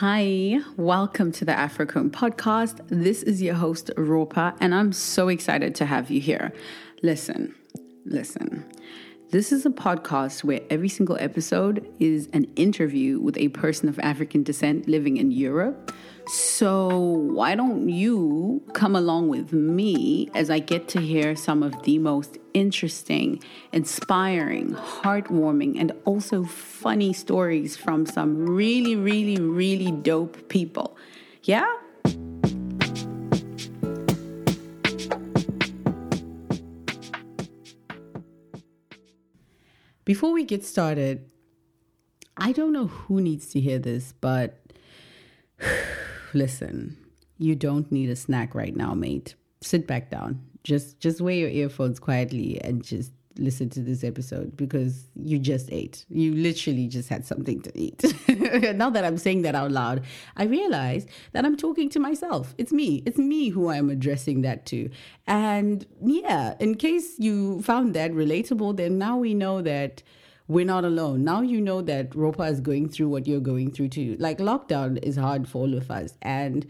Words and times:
Hi, 0.00 0.60
welcome 0.76 1.32
to 1.32 1.44
the 1.44 1.50
Afrocomb 1.50 2.10
podcast. 2.10 2.86
This 2.86 3.24
is 3.24 3.42
your 3.42 3.56
host, 3.56 3.90
Ropa, 3.96 4.56
and 4.60 4.72
I'm 4.72 4.92
so 4.92 5.26
excited 5.26 5.74
to 5.74 5.86
have 5.86 6.08
you 6.08 6.20
here. 6.20 6.52
Listen, 7.02 7.52
listen. 8.04 8.64
This 9.30 9.52
is 9.52 9.66
a 9.66 9.70
podcast 9.70 10.42
where 10.42 10.62
every 10.70 10.88
single 10.88 11.18
episode 11.20 11.86
is 12.00 12.30
an 12.32 12.46
interview 12.56 13.20
with 13.20 13.36
a 13.36 13.48
person 13.48 13.86
of 13.90 13.98
African 13.98 14.42
descent 14.42 14.88
living 14.88 15.18
in 15.18 15.30
Europe. 15.30 15.92
So, 16.28 16.96
why 16.96 17.54
don't 17.54 17.90
you 17.90 18.62
come 18.72 18.96
along 18.96 19.28
with 19.28 19.52
me 19.52 20.30
as 20.34 20.48
I 20.48 20.60
get 20.60 20.88
to 20.88 21.00
hear 21.02 21.36
some 21.36 21.62
of 21.62 21.82
the 21.82 21.98
most 21.98 22.38
interesting, 22.54 23.42
inspiring, 23.70 24.70
heartwarming, 24.70 25.78
and 25.78 25.92
also 26.06 26.44
funny 26.44 27.12
stories 27.12 27.76
from 27.76 28.06
some 28.06 28.46
really, 28.46 28.96
really, 28.96 29.36
really 29.36 29.92
dope 29.92 30.48
people? 30.48 30.96
Yeah? 31.42 31.70
Before 40.08 40.32
we 40.32 40.42
get 40.42 40.64
started, 40.64 41.28
I 42.34 42.52
don't 42.52 42.72
know 42.72 42.86
who 42.86 43.20
needs 43.20 43.48
to 43.48 43.60
hear 43.60 43.78
this, 43.78 44.14
but 44.22 44.58
listen, 46.32 46.96
you 47.36 47.54
don't 47.54 47.92
need 47.92 48.08
a 48.08 48.16
snack 48.16 48.54
right 48.54 48.74
now, 48.74 48.94
mate. 48.94 49.34
Sit 49.60 49.86
back 49.86 50.10
down. 50.10 50.40
Just 50.64 50.98
just 50.98 51.20
wear 51.20 51.34
your 51.34 51.50
earphones 51.50 52.00
quietly 52.00 52.58
and 52.64 52.82
just 52.82 53.12
listen 53.38 53.70
to 53.70 53.80
this 53.80 54.04
episode 54.04 54.56
because 54.56 55.04
you 55.14 55.38
just 55.38 55.70
ate. 55.70 56.04
You 56.08 56.34
literally 56.34 56.88
just 56.88 57.08
had 57.08 57.24
something 57.24 57.60
to 57.62 57.78
eat. 57.78 58.02
now 58.76 58.90
that 58.90 59.04
I'm 59.04 59.16
saying 59.16 59.42
that 59.42 59.54
out 59.54 59.70
loud, 59.70 60.04
I 60.36 60.44
realize 60.44 61.06
that 61.32 61.44
I'm 61.44 61.56
talking 61.56 61.88
to 61.90 62.00
myself. 62.00 62.54
It's 62.58 62.72
me. 62.72 63.02
It's 63.06 63.18
me 63.18 63.48
who 63.48 63.70
I'm 63.70 63.90
addressing 63.90 64.42
that 64.42 64.66
to. 64.66 64.90
And 65.26 65.86
yeah, 66.04 66.54
in 66.58 66.74
case 66.74 67.18
you 67.18 67.62
found 67.62 67.94
that 67.94 68.12
relatable, 68.12 68.76
then 68.76 68.98
now 68.98 69.16
we 69.18 69.34
know 69.34 69.62
that 69.62 70.02
we're 70.48 70.64
not 70.64 70.84
alone. 70.84 71.24
Now 71.24 71.42
you 71.42 71.60
know 71.60 71.82
that 71.82 72.10
Ropa 72.10 72.50
is 72.50 72.60
going 72.60 72.88
through 72.88 73.08
what 73.08 73.26
you're 73.26 73.40
going 73.40 73.70
through 73.70 73.88
too. 73.88 74.16
Like 74.18 74.38
lockdown 74.38 74.98
is 75.02 75.16
hard 75.16 75.48
for 75.48 75.58
all 75.58 75.74
of 75.74 75.90
us. 75.90 76.14
And 76.22 76.66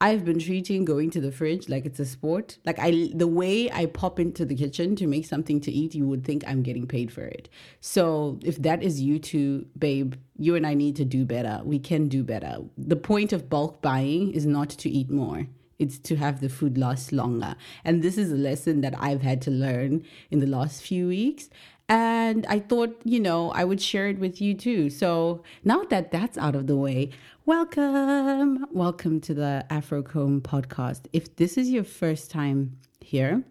I've 0.00 0.24
been 0.24 0.38
treating 0.38 0.84
going 0.84 1.10
to 1.10 1.20
the 1.20 1.32
fridge 1.32 1.68
like 1.68 1.84
it's 1.84 1.98
a 1.98 2.04
sport. 2.04 2.58
Like 2.64 2.78
I 2.78 3.10
the 3.14 3.26
way 3.26 3.70
I 3.70 3.86
pop 3.86 4.20
into 4.20 4.44
the 4.44 4.54
kitchen 4.54 4.94
to 4.96 5.06
make 5.08 5.26
something 5.26 5.60
to 5.62 5.72
eat, 5.72 5.94
you 5.94 6.06
would 6.06 6.24
think 6.24 6.44
I'm 6.46 6.62
getting 6.62 6.86
paid 6.86 7.12
for 7.12 7.22
it. 7.22 7.48
So 7.80 8.38
if 8.44 8.56
that 8.62 8.82
is 8.82 9.00
you 9.00 9.18
too, 9.18 9.66
babe, 9.76 10.14
you 10.36 10.54
and 10.54 10.66
I 10.66 10.74
need 10.74 10.94
to 10.96 11.04
do 11.04 11.24
better. 11.24 11.60
We 11.64 11.80
can 11.80 12.06
do 12.06 12.22
better. 12.22 12.58
The 12.76 12.96
point 12.96 13.32
of 13.32 13.50
bulk 13.50 13.82
buying 13.82 14.32
is 14.32 14.46
not 14.46 14.70
to 14.70 14.88
eat 14.88 15.10
more. 15.10 15.48
It's 15.80 15.98
to 16.00 16.16
have 16.16 16.40
the 16.40 16.48
food 16.48 16.78
last 16.78 17.12
longer. 17.12 17.56
And 17.84 18.02
this 18.02 18.18
is 18.18 18.30
a 18.32 18.36
lesson 18.36 18.80
that 18.82 18.94
I've 18.98 19.22
had 19.22 19.40
to 19.42 19.50
learn 19.50 20.04
in 20.30 20.38
the 20.40 20.46
last 20.46 20.82
few 20.82 21.08
weeks. 21.08 21.50
And 21.88 22.44
I 22.46 22.58
thought, 22.58 23.00
you 23.04 23.18
know, 23.18 23.50
I 23.52 23.64
would 23.64 23.80
share 23.80 24.08
it 24.08 24.18
with 24.18 24.42
you 24.42 24.52
too. 24.54 24.90
So 24.90 25.42
now 25.64 25.84
that 25.84 26.10
that's 26.10 26.36
out 26.36 26.54
of 26.54 26.66
the 26.66 26.76
way, 26.76 27.10
welcome. 27.48 28.66
Welcome 28.72 29.22
to 29.22 29.32
the 29.32 29.64
Afrocomb 29.70 30.42
podcast. 30.42 31.06
If 31.14 31.36
this 31.36 31.56
is 31.56 31.70
your 31.70 31.82
first 31.82 32.30
time 32.30 32.76
here, 33.00 33.42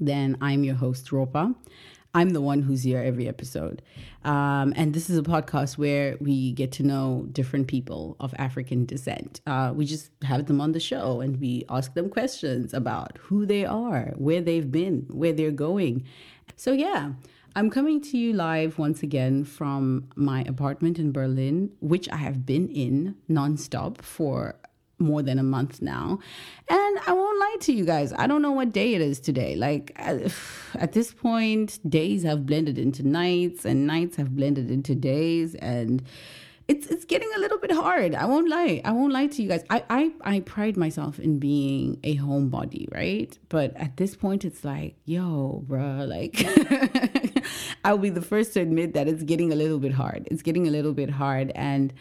then 0.00 0.36
I'm 0.40 0.64
your 0.64 0.74
host, 0.74 1.10
Ropa. 1.10 1.54
I'm 2.12 2.30
the 2.30 2.40
one 2.40 2.60
who's 2.60 2.82
here 2.82 3.00
every 3.00 3.28
episode. 3.28 3.82
Um, 4.24 4.72
and 4.74 4.94
this 4.94 5.08
is 5.08 5.16
a 5.16 5.22
podcast 5.22 5.78
where 5.78 6.16
we 6.20 6.50
get 6.50 6.72
to 6.72 6.82
know 6.82 7.28
different 7.30 7.68
people 7.68 8.16
of 8.18 8.34
African 8.36 8.84
descent. 8.84 9.42
Uh, 9.46 9.70
we 9.76 9.86
just 9.86 10.10
have 10.24 10.46
them 10.46 10.60
on 10.60 10.72
the 10.72 10.80
show 10.80 11.20
and 11.20 11.40
we 11.40 11.64
ask 11.68 11.94
them 11.94 12.10
questions 12.10 12.74
about 12.74 13.16
who 13.18 13.46
they 13.46 13.64
are, 13.64 14.12
where 14.16 14.40
they've 14.40 14.72
been, 14.72 15.06
where 15.08 15.32
they're 15.32 15.52
going. 15.52 16.04
So, 16.56 16.72
yeah. 16.72 17.12
I'm 17.56 17.68
coming 17.68 18.00
to 18.02 18.18
you 18.18 18.32
live 18.32 18.78
once 18.78 19.02
again 19.02 19.44
from 19.44 20.08
my 20.14 20.42
apartment 20.42 20.98
in 20.98 21.10
Berlin, 21.10 21.72
which 21.80 22.08
I 22.10 22.16
have 22.16 22.46
been 22.46 22.68
in 22.68 23.16
nonstop 23.28 24.02
for 24.02 24.54
more 25.00 25.22
than 25.22 25.38
a 25.38 25.42
month 25.42 25.82
now. 25.82 26.20
And 26.68 26.98
I 27.06 27.12
won't 27.12 27.40
lie 27.40 27.56
to 27.60 27.72
you 27.72 27.84
guys, 27.84 28.12
I 28.16 28.26
don't 28.26 28.42
know 28.42 28.52
what 28.52 28.72
day 28.72 28.94
it 28.94 29.00
is 29.00 29.18
today. 29.18 29.56
Like 29.56 29.92
at 29.96 30.92
this 30.92 31.12
point, 31.12 31.80
days 31.88 32.22
have 32.22 32.46
blended 32.46 32.78
into 32.78 33.06
nights 33.06 33.64
and 33.64 33.86
nights 33.86 34.16
have 34.16 34.36
blended 34.36 34.70
into 34.70 34.94
days 34.94 35.54
and 35.56 36.02
it's 36.70 36.86
it's 36.86 37.04
getting 37.04 37.28
a 37.34 37.40
little 37.40 37.58
bit 37.58 37.72
hard. 37.72 38.14
I 38.14 38.26
won't 38.26 38.48
lie. 38.48 38.80
I 38.84 38.92
won't 38.92 39.12
lie 39.12 39.26
to 39.26 39.42
you 39.42 39.48
guys. 39.48 39.64
I 39.70 39.82
I, 39.90 40.12
I 40.20 40.40
pride 40.40 40.76
myself 40.76 41.18
in 41.18 41.40
being 41.40 41.98
a 42.04 42.16
homebody, 42.16 42.86
right? 42.94 43.36
But 43.48 43.76
at 43.76 43.96
this 43.96 44.14
point, 44.14 44.44
it's 44.44 44.64
like, 44.64 44.94
yo, 45.04 45.64
bruh, 45.66 46.06
like 46.06 46.36
I'll 47.84 47.98
be 47.98 48.10
the 48.10 48.22
first 48.22 48.52
to 48.54 48.60
admit 48.60 48.94
that 48.94 49.08
it's 49.08 49.22
getting 49.22 49.52
a 49.52 49.56
little 49.56 49.78
bit 49.78 49.92
hard. 49.92 50.28
It's 50.30 50.42
getting 50.42 50.66
a 50.66 50.70
little 50.70 50.92
bit 50.92 51.10
hard, 51.10 51.52
and 51.54 51.92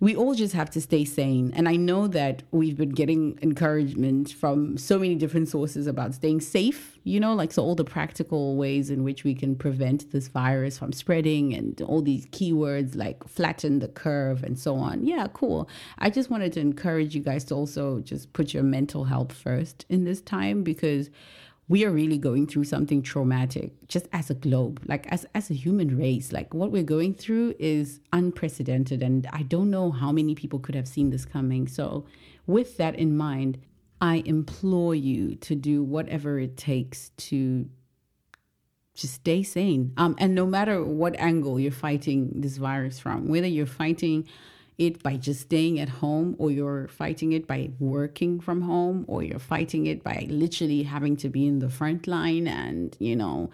we 0.00 0.16
all 0.16 0.34
just 0.34 0.54
have 0.54 0.70
to 0.70 0.80
stay 0.80 1.04
sane. 1.04 1.52
And 1.54 1.68
I 1.68 1.76
know 1.76 2.08
that 2.08 2.42
we've 2.50 2.76
been 2.76 2.90
getting 2.90 3.38
encouragement 3.42 4.32
from 4.32 4.76
so 4.76 4.98
many 4.98 5.14
different 5.14 5.48
sources 5.48 5.86
about 5.86 6.14
staying 6.14 6.40
safe, 6.40 6.98
you 7.04 7.20
know, 7.20 7.32
like 7.32 7.52
so 7.52 7.62
all 7.62 7.76
the 7.76 7.84
practical 7.84 8.56
ways 8.56 8.90
in 8.90 9.04
which 9.04 9.22
we 9.22 9.34
can 9.34 9.54
prevent 9.54 10.10
this 10.10 10.26
virus 10.26 10.78
from 10.78 10.92
spreading 10.92 11.54
and 11.54 11.80
all 11.82 12.02
these 12.02 12.26
keywords 12.26 12.96
like 12.96 13.26
flatten 13.28 13.78
the 13.78 13.88
curve 13.88 14.42
and 14.42 14.58
so 14.58 14.74
on. 14.74 15.06
Yeah, 15.06 15.28
cool. 15.32 15.68
I 15.98 16.10
just 16.10 16.28
wanted 16.28 16.52
to 16.54 16.60
encourage 16.60 17.14
you 17.14 17.22
guys 17.22 17.44
to 17.44 17.54
also 17.54 18.00
just 18.00 18.32
put 18.32 18.52
your 18.52 18.64
mental 18.64 19.04
health 19.04 19.32
first 19.32 19.86
in 19.88 20.04
this 20.04 20.20
time 20.20 20.64
because 20.64 21.08
we 21.68 21.84
are 21.84 21.90
really 21.90 22.18
going 22.18 22.46
through 22.46 22.64
something 22.64 23.02
traumatic 23.02 23.72
just 23.88 24.06
as 24.12 24.28
a 24.28 24.34
globe 24.34 24.82
like 24.86 25.06
as, 25.08 25.24
as 25.34 25.50
a 25.50 25.54
human 25.54 25.96
race. 25.96 26.32
Like 26.32 26.52
what 26.52 26.70
we're 26.70 26.82
going 26.82 27.14
through 27.14 27.54
is 27.58 28.00
unprecedented 28.12 29.02
and 29.02 29.26
i 29.32 29.42
don't 29.42 29.70
know 29.70 29.90
how 29.90 30.12
many 30.12 30.34
people 30.34 30.58
could 30.58 30.74
have 30.74 30.88
seen 30.88 31.10
this 31.10 31.24
coming. 31.24 31.66
So 31.68 32.06
with 32.46 32.76
that 32.76 32.96
in 32.96 33.16
mind 33.16 33.58
i 34.00 34.22
implore 34.26 34.94
you 34.94 35.34
to 35.36 35.54
do 35.54 35.82
whatever 35.82 36.38
it 36.38 36.56
takes 36.56 37.10
to 37.16 37.68
just 38.94 39.14
stay 39.14 39.42
sane. 39.42 39.92
Um, 39.96 40.14
and 40.18 40.36
no 40.36 40.46
matter 40.46 40.84
what 40.84 41.18
angle 41.18 41.58
you're 41.58 41.72
fighting 41.72 42.30
this 42.40 42.58
virus 42.58 42.98
from 43.00 43.28
whether 43.28 43.46
you're 43.46 43.66
fighting 43.66 44.28
it 44.78 45.02
by 45.02 45.16
just 45.16 45.42
staying 45.42 45.78
at 45.78 45.88
home, 45.88 46.34
or 46.38 46.50
you're 46.50 46.88
fighting 46.88 47.32
it 47.32 47.46
by 47.46 47.70
working 47.78 48.40
from 48.40 48.62
home, 48.62 49.04
or 49.08 49.22
you're 49.22 49.38
fighting 49.38 49.86
it 49.86 50.02
by 50.02 50.26
literally 50.28 50.82
having 50.82 51.16
to 51.18 51.28
be 51.28 51.46
in 51.46 51.60
the 51.60 51.70
front 51.70 52.06
line. 52.06 52.46
And, 52.48 52.96
you 52.98 53.16
know, 53.16 53.50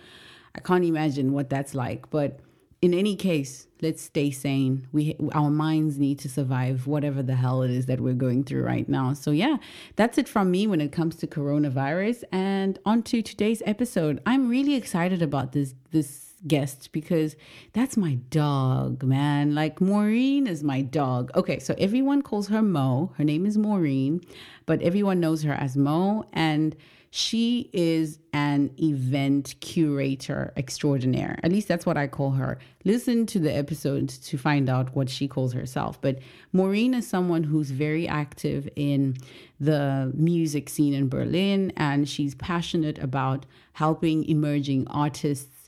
I 0.55 0.61
can't 0.61 0.85
imagine 0.85 1.33
what 1.33 1.51
that's 1.51 1.75
like. 1.75 2.11
But 2.11 2.41
in 2.83 2.95
any 2.95 3.15
case, 3.15 3.67
let's 3.83 4.03
stay 4.03 4.31
sane. 4.31 4.87
We 4.93 5.15
our 5.33 5.51
minds 5.51 5.99
need 5.99 6.19
to 6.21 6.29
survive 6.29 6.87
whatever 6.87 7.23
the 7.23 7.35
hell 7.35 7.63
it 7.63 7.71
is 7.71 7.87
that 7.87 8.01
we're 8.01 8.15
going 8.15 8.45
through 8.45 8.63
right 8.63 8.89
now. 8.89 9.13
So 9.13 9.31
yeah, 9.31 9.59
that's 9.97 10.17
it 10.17 10.29
from 10.29 10.51
me 10.51 10.67
when 10.67 10.81
it 10.81 10.91
comes 10.91 11.17
to 11.17 11.27
coronavirus. 11.27 12.25
And 12.33 12.79
on 12.87 13.03
to 13.05 13.21
today's 13.21 13.63
episode. 13.67 14.23
I'm 14.25 14.49
really 14.49 14.75
excited 14.75 15.21
about 15.21 15.53
this 15.53 15.75
this 15.91 16.30
guest 16.47 16.91
because 16.93 17.37
that's 17.73 17.97
my 17.97 18.15
dog, 18.31 19.03
man. 19.03 19.55
Like 19.55 19.81
Maureen 19.81 20.47
is 20.47 20.63
my 20.63 20.83
dog. 20.83 21.31
Okay, 21.35 21.59
so 21.59 21.75
everyone 21.79 22.23
calls 22.23 22.49
her 22.49 22.63
Mo. 22.63 23.13
Her 23.17 23.25
name 23.25 23.47
is 23.47 23.59
Maureen, 23.59 24.21
but 24.67 24.81
everyone 24.83 25.21
knows 25.21 25.43
her 25.43 25.53
as 25.53 25.77
Mo 25.77 26.27
and 26.33 26.77
she 27.13 27.69
is 27.73 28.21
an 28.33 28.71
event 28.81 29.57
curator 29.59 30.53
extraordinaire. 30.57 31.41
At 31.43 31.51
least 31.51 31.67
that's 31.67 31.85
what 31.85 31.97
I 31.97 32.07
call 32.07 32.31
her. 32.33 32.59
Listen 32.85 33.27
to 33.27 33.41
the 33.41 33.53
episode 33.53 34.09
to 34.09 34.39
find 34.39 34.71
out 34.71 34.95
what 34.95 35.11
she 35.11 35.27
calls 35.27 35.53
herself. 35.53 36.01
But 36.01 36.21
Maureen 36.53 36.95
is 36.95 37.09
someone 37.09 37.43
who's 37.43 37.73
very 37.73 38.07
active 38.07 38.69
in 38.77 39.17
the 39.59 40.13
music 40.15 40.69
scene 40.69 40.95
in 40.95 41.09
Berlin, 41.09 41.73
and 41.77 42.09
she's 42.09 42.37
passionate 42.37 42.99
about 43.01 43.45
helping 43.73 44.25
emerging 44.27 44.87
artists 44.89 45.60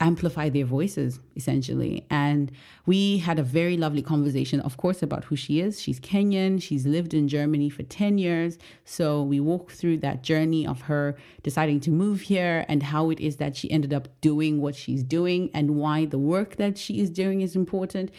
amplify 0.00 0.48
their 0.48 0.64
voices 0.64 1.18
essentially. 1.34 2.06
And 2.08 2.52
we 2.86 3.18
had 3.18 3.38
a 3.38 3.42
very 3.42 3.76
lovely 3.76 4.02
conversation 4.02 4.60
of 4.60 4.76
course 4.76 5.02
about 5.02 5.24
who 5.24 5.34
she 5.36 5.60
is. 5.60 5.80
She's 5.80 5.98
kenyan. 5.98 6.62
She's 6.62 6.86
lived 6.86 7.14
in 7.14 7.26
germany 7.26 7.68
for 7.68 7.82
10 7.82 8.18
years. 8.18 8.58
So 8.84 9.22
we 9.22 9.40
walked 9.40 9.72
through 9.72 9.98
that 9.98 10.22
journey 10.22 10.66
of 10.66 10.82
her 10.82 11.16
deciding 11.42 11.80
to 11.80 11.90
move 11.90 12.20
here 12.22 12.64
and 12.68 12.82
how 12.82 13.10
it 13.10 13.18
is 13.18 13.36
that 13.36 13.56
she 13.56 13.70
ended 13.70 13.92
up 13.92 14.08
doing 14.20 14.60
what 14.60 14.76
she's 14.76 15.02
doing 15.02 15.50
and 15.52 15.76
why 15.76 16.04
the 16.04 16.18
work 16.18 16.56
that 16.56 16.78
she 16.78 17.00
is 17.00 17.10
doing 17.10 17.40
is 17.40 17.56
important 17.56 18.10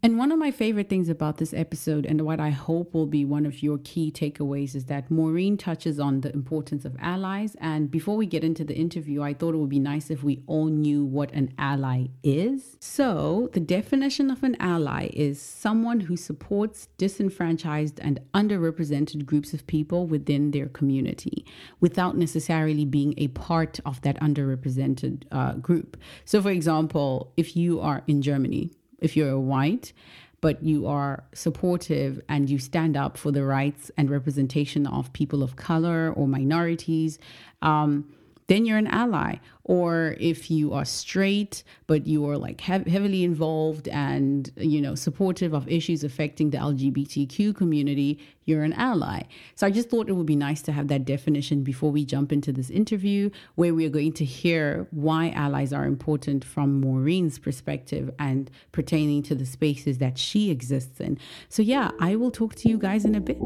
And 0.00 0.16
one 0.16 0.30
of 0.30 0.38
my 0.38 0.52
favorite 0.52 0.88
things 0.88 1.08
about 1.08 1.38
this 1.38 1.52
episode, 1.52 2.06
and 2.06 2.20
what 2.20 2.38
I 2.38 2.50
hope 2.50 2.94
will 2.94 3.06
be 3.06 3.24
one 3.24 3.44
of 3.44 3.64
your 3.64 3.78
key 3.78 4.12
takeaways, 4.12 4.76
is 4.76 4.84
that 4.84 5.10
Maureen 5.10 5.56
touches 5.56 5.98
on 5.98 6.20
the 6.20 6.32
importance 6.32 6.84
of 6.84 6.96
allies. 7.00 7.56
And 7.60 7.90
before 7.90 8.16
we 8.16 8.24
get 8.24 8.44
into 8.44 8.62
the 8.62 8.76
interview, 8.76 9.22
I 9.22 9.34
thought 9.34 9.54
it 9.54 9.58
would 9.58 9.68
be 9.68 9.80
nice 9.80 10.08
if 10.08 10.22
we 10.22 10.44
all 10.46 10.66
knew 10.66 11.04
what 11.04 11.32
an 11.32 11.52
ally 11.58 12.06
is. 12.22 12.76
So, 12.78 13.50
the 13.54 13.60
definition 13.60 14.30
of 14.30 14.44
an 14.44 14.56
ally 14.60 15.08
is 15.14 15.42
someone 15.42 15.98
who 15.98 16.16
supports 16.16 16.86
disenfranchised 16.96 17.98
and 17.98 18.20
underrepresented 18.32 19.26
groups 19.26 19.52
of 19.52 19.66
people 19.66 20.06
within 20.06 20.52
their 20.52 20.66
community 20.66 21.44
without 21.80 22.16
necessarily 22.16 22.84
being 22.84 23.14
a 23.16 23.26
part 23.28 23.80
of 23.84 24.00
that 24.02 24.20
underrepresented 24.20 25.24
uh, 25.32 25.54
group. 25.54 25.96
So, 26.24 26.40
for 26.40 26.50
example, 26.50 27.32
if 27.36 27.56
you 27.56 27.80
are 27.80 28.04
in 28.06 28.22
Germany, 28.22 28.70
if 28.98 29.16
you're 29.16 29.38
white, 29.38 29.92
but 30.40 30.62
you 30.62 30.86
are 30.86 31.24
supportive 31.32 32.20
and 32.28 32.48
you 32.48 32.58
stand 32.58 32.96
up 32.96 33.16
for 33.16 33.32
the 33.32 33.44
rights 33.44 33.90
and 33.96 34.10
representation 34.10 34.86
of 34.86 35.12
people 35.12 35.42
of 35.42 35.56
color 35.56 36.12
or 36.12 36.28
minorities, 36.28 37.18
um, 37.62 38.04
then 38.48 38.64
you're 38.66 38.78
an 38.78 38.88
ally. 38.88 39.36
Or 39.64 40.16
if 40.18 40.50
you 40.50 40.72
are 40.72 40.86
straight, 40.86 41.62
but 41.86 42.06
you 42.06 42.26
are 42.28 42.38
like 42.38 42.62
hev- 42.62 42.86
heavily 42.86 43.22
involved 43.22 43.86
and, 43.88 44.50
you 44.56 44.80
know, 44.80 44.94
supportive 44.94 45.52
of 45.52 45.68
issues 45.68 46.02
affecting 46.02 46.48
the 46.50 46.56
LGBTQ 46.56 47.54
community, 47.54 48.18
you're 48.46 48.62
an 48.62 48.72
ally. 48.72 49.24
So 49.54 49.66
I 49.66 49.70
just 49.70 49.90
thought 49.90 50.08
it 50.08 50.14
would 50.14 50.24
be 50.24 50.36
nice 50.36 50.62
to 50.62 50.72
have 50.72 50.88
that 50.88 51.04
definition 51.04 51.62
before 51.62 51.90
we 51.90 52.06
jump 52.06 52.32
into 52.32 52.50
this 52.50 52.70
interview, 52.70 53.28
where 53.56 53.74
we 53.74 53.84
are 53.84 53.90
going 53.90 54.14
to 54.14 54.24
hear 54.24 54.86
why 54.90 55.30
allies 55.30 55.74
are 55.74 55.84
important 55.84 56.42
from 56.42 56.80
Maureen's 56.80 57.38
perspective 57.38 58.10
and 58.18 58.50
pertaining 58.72 59.22
to 59.24 59.34
the 59.34 59.44
spaces 59.44 59.98
that 59.98 60.16
she 60.16 60.50
exists 60.50 60.98
in. 60.98 61.18
So, 61.50 61.60
yeah, 61.60 61.90
I 62.00 62.16
will 62.16 62.30
talk 62.30 62.54
to 62.56 62.70
you 62.70 62.78
guys 62.78 63.04
in 63.04 63.14
a 63.14 63.20
bit. 63.20 63.38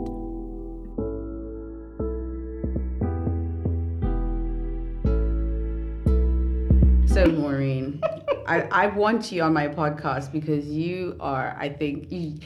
So, 7.23 7.31
Maureen, 7.31 8.01
I, 8.49 8.63
I 8.73 8.87
want 8.89 9.31
you 9.31 9.43
on 9.43 9.53
my 9.53 9.69
podcast 9.69 10.33
because 10.33 10.67
you 10.67 11.17
are, 11.21 11.57
I 11.57 11.69
think, 11.69 12.11
you, 12.11 12.39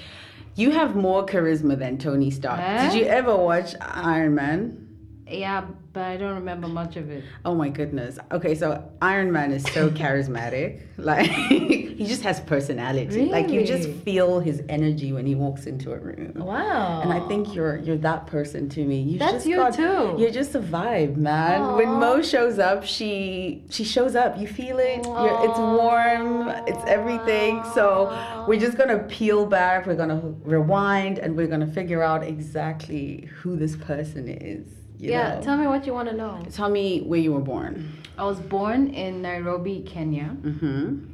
you 0.55 0.70
have 0.70 0.94
more 0.94 1.25
charisma 1.25 1.78
than 1.78 1.96
Tony 1.96 2.31
Stark. 2.31 2.61
Huh? 2.61 2.90
Did 2.90 2.93
eh? 2.93 2.99
you 2.99 3.05
ever 3.06 3.34
watch 3.34 3.75
Iron 3.81 4.34
Man? 4.34 4.87
Yeah, 5.26 5.64
but 5.96 6.04
I 6.04 6.19
don't 6.19 6.34
remember 6.34 6.69
much 6.69 6.96
of 6.96 7.10
it. 7.10 7.25
Oh 7.46 7.54
my 7.54 7.70
goodness. 7.70 8.19
Okay, 8.31 8.54
so 8.54 8.87
Iron 9.00 9.32
Man 9.32 9.50
is 9.50 9.62
so 9.72 9.88
charismatic. 10.02 10.82
Like 10.98 11.26
he 11.48 12.04
just 12.04 12.20
has 12.20 12.38
personality. 12.38 13.16
Really? 13.16 13.31
Like 13.31 13.48
you 13.48 13.64
just 13.64 13.88
feel 14.04 14.38
his 14.38 14.62
energy 14.69 15.14
when 15.14 15.25
he 15.25 15.34
walks 15.34 15.64
into 15.64 15.93
a 15.93 15.98
room. 15.98 16.34
Wow. 16.34 17.00
And 17.00 17.14
I 17.14 17.26
think 17.28 17.54
you're 17.54 17.78
you're 17.78 17.96
that 17.96 18.26
person 18.26 18.69
to 18.69 18.84
me. 18.84 19.00
You 19.00 19.19
That's 19.19 19.32
just 19.37 19.46
you 19.46 19.56
got, 19.56 19.72
too. 19.72 20.16
You're 20.19 20.31
just 20.31 20.54
a 20.54 20.60
vibe, 20.60 21.16
man. 21.16 21.76
When 21.76 21.88
Mo 21.88 22.20
shows 22.20 22.58
up, 22.58 22.84
she 22.84 23.64
she 23.70 23.82
shows 23.82 24.14
up. 24.14 24.38
You 24.38 24.49
feel 24.49 24.78
it. 24.78 24.99
It's 24.99 25.58
warm. 25.58 26.50
It's 26.66 26.84
everything. 26.87 27.64
So 27.72 28.44
we're 28.46 28.60
just 28.60 28.76
gonna 28.76 28.99
peel 29.04 29.46
back. 29.46 29.87
We're 29.87 29.94
gonna 29.94 30.20
rewind, 30.44 31.19
and 31.19 31.34
we're 31.38 31.46
gonna 31.46 31.72
figure 31.81 32.02
out 32.02 32.22
exactly 32.22 33.31
who 33.40 33.56
this 33.56 33.76
person 33.76 34.28
is. 34.28 34.85
Yeah, 34.98 35.37
know? 35.37 35.43
tell 35.43 35.56
me 35.56 35.66
what 35.66 35.87
you 35.87 35.93
want 35.93 36.08
to 36.08 36.14
know. 36.14 36.43
Tell 36.52 36.69
me 36.70 37.02
where 37.02 37.20
you 37.20 37.32
were 37.32 37.40
born. 37.40 37.93
I 38.19 38.25
was 38.25 38.40
born 38.40 38.88
in 38.88 39.22
Nairobi, 39.22 39.82
Kenya, 39.87 40.37
Mm-hmm. 40.43 41.04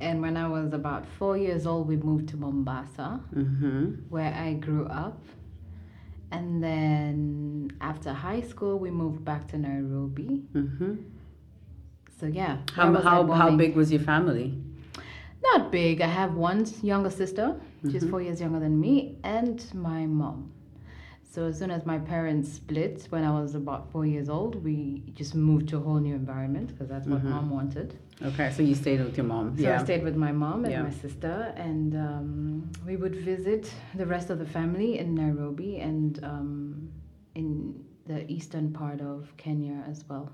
and 0.00 0.22
when 0.22 0.36
I 0.36 0.48
was 0.48 0.72
about 0.72 1.06
four 1.18 1.36
years 1.36 1.66
old, 1.66 1.86
we 1.88 1.96
moved 1.96 2.28
to 2.30 2.36
Mombasa, 2.36 3.20
Mm-hmm. 3.34 3.84
where 4.08 4.32
I 4.34 4.54
grew 4.54 4.86
up. 4.86 5.20
And 6.30 6.64
then 6.64 7.72
after 7.82 8.10
high 8.12 8.40
school, 8.40 8.78
we 8.78 8.90
moved 8.90 9.22
back 9.22 9.46
to 9.48 9.58
Nairobi. 9.58 10.42
Mm-hmm. 10.54 10.94
So 12.18 12.26
yeah. 12.26 12.58
How 12.74 12.84
where 12.84 12.92
was 12.92 13.04
I 13.04 13.10
how 13.10 13.26
how 13.32 13.50
big 13.56 13.76
was 13.76 13.92
your 13.92 14.00
family? 14.00 14.54
Not 15.42 15.70
big. 15.70 16.00
I 16.00 16.06
have 16.06 16.34
one 16.34 16.64
younger 16.82 17.10
sister. 17.10 17.46
Mm-hmm. 17.48 17.90
She's 17.90 18.04
four 18.08 18.22
years 18.22 18.40
younger 18.40 18.60
than 18.60 18.80
me, 18.80 19.18
and 19.24 19.62
my 19.74 20.06
mom. 20.06 20.52
So 21.34 21.46
as 21.46 21.58
soon 21.58 21.70
as 21.70 21.86
my 21.86 21.98
parents 21.98 22.52
split, 22.52 23.06
when 23.08 23.24
I 23.24 23.30
was 23.40 23.54
about 23.54 23.90
four 23.90 24.04
years 24.04 24.28
old, 24.28 24.62
we 24.62 25.02
just 25.14 25.34
moved 25.34 25.66
to 25.70 25.78
a 25.78 25.80
whole 25.80 25.98
new 25.98 26.14
environment 26.14 26.68
because 26.68 26.88
that's 26.88 27.06
what 27.08 27.24
mom 27.24 27.48
wanted. 27.48 27.88
Okay, 28.22 28.50
so 28.54 28.62
you 28.62 28.74
stayed 28.74 29.00
with 29.02 29.16
your 29.16 29.24
mom. 29.24 29.46
So 29.56 29.62
Mm-hmm. 29.62 29.64
yeah. 29.64 29.80
I 29.80 29.84
stayed 29.84 30.04
with 30.04 30.14
my 30.14 30.30
mom 30.30 30.58
and 30.66 30.72
Yeah. 30.72 30.82
my 30.82 30.90
sister, 31.06 31.54
and 31.56 31.90
um, 31.96 32.70
we 32.86 32.96
would 32.96 33.16
visit 33.16 33.72
the 33.94 34.04
rest 34.04 34.28
of 34.28 34.38
the 34.38 34.44
family 34.58 34.98
in 34.98 35.14
Nairobi 35.14 35.78
and 35.78 36.22
um, 36.22 36.90
in 37.34 37.82
the 38.04 38.30
eastern 38.30 38.70
part 38.72 39.00
of 39.00 39.32
Kenya 39.38 39.82
as 39.88 40.04
well, 40.10 40.30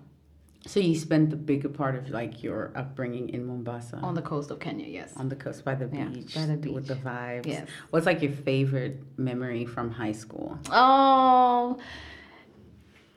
So 0.68 0.80
you 0.80 0.94
spent 0.96 1.30
the 1.30 1.36
bigger 1.36 1.70
part 1.70 1.94
of 1.96 2.10
like 2.10 2.42
your 2.42 2.72
upbringing 2.76 3.30
in 3.30 3.46
Mombasa, 3.46 3.96
on 4.02 4.14
the 4.14 4.20
coast 4.20 4.50
of 4.50 4.60
Kenya. 4.60 4.86
Yes. 4.86 5.14
on 5.16 5.30
the 5.30 5.36
coast 5.36 5.64
by 5.64 5.74
the 5.74 5.88
Yeah, 5.90 6.04
beach, 6.04 6.34
by 6.34 6.44
the 6.44 6.70
with 6.70 6.86
the 6.86 6.94
vibes. 6.94 7.46
Yes. 7.46 7.66
What's 7.88 8.04
like 8.04 8.20
your 8.20 8.32
favorite 8.32 9.02
memory 9.16 9.64
from 9.64 9.90
high 9.90 10.12
school? 10.12 10.58
Oh, 10.70 11.76
um, 11.76 11.80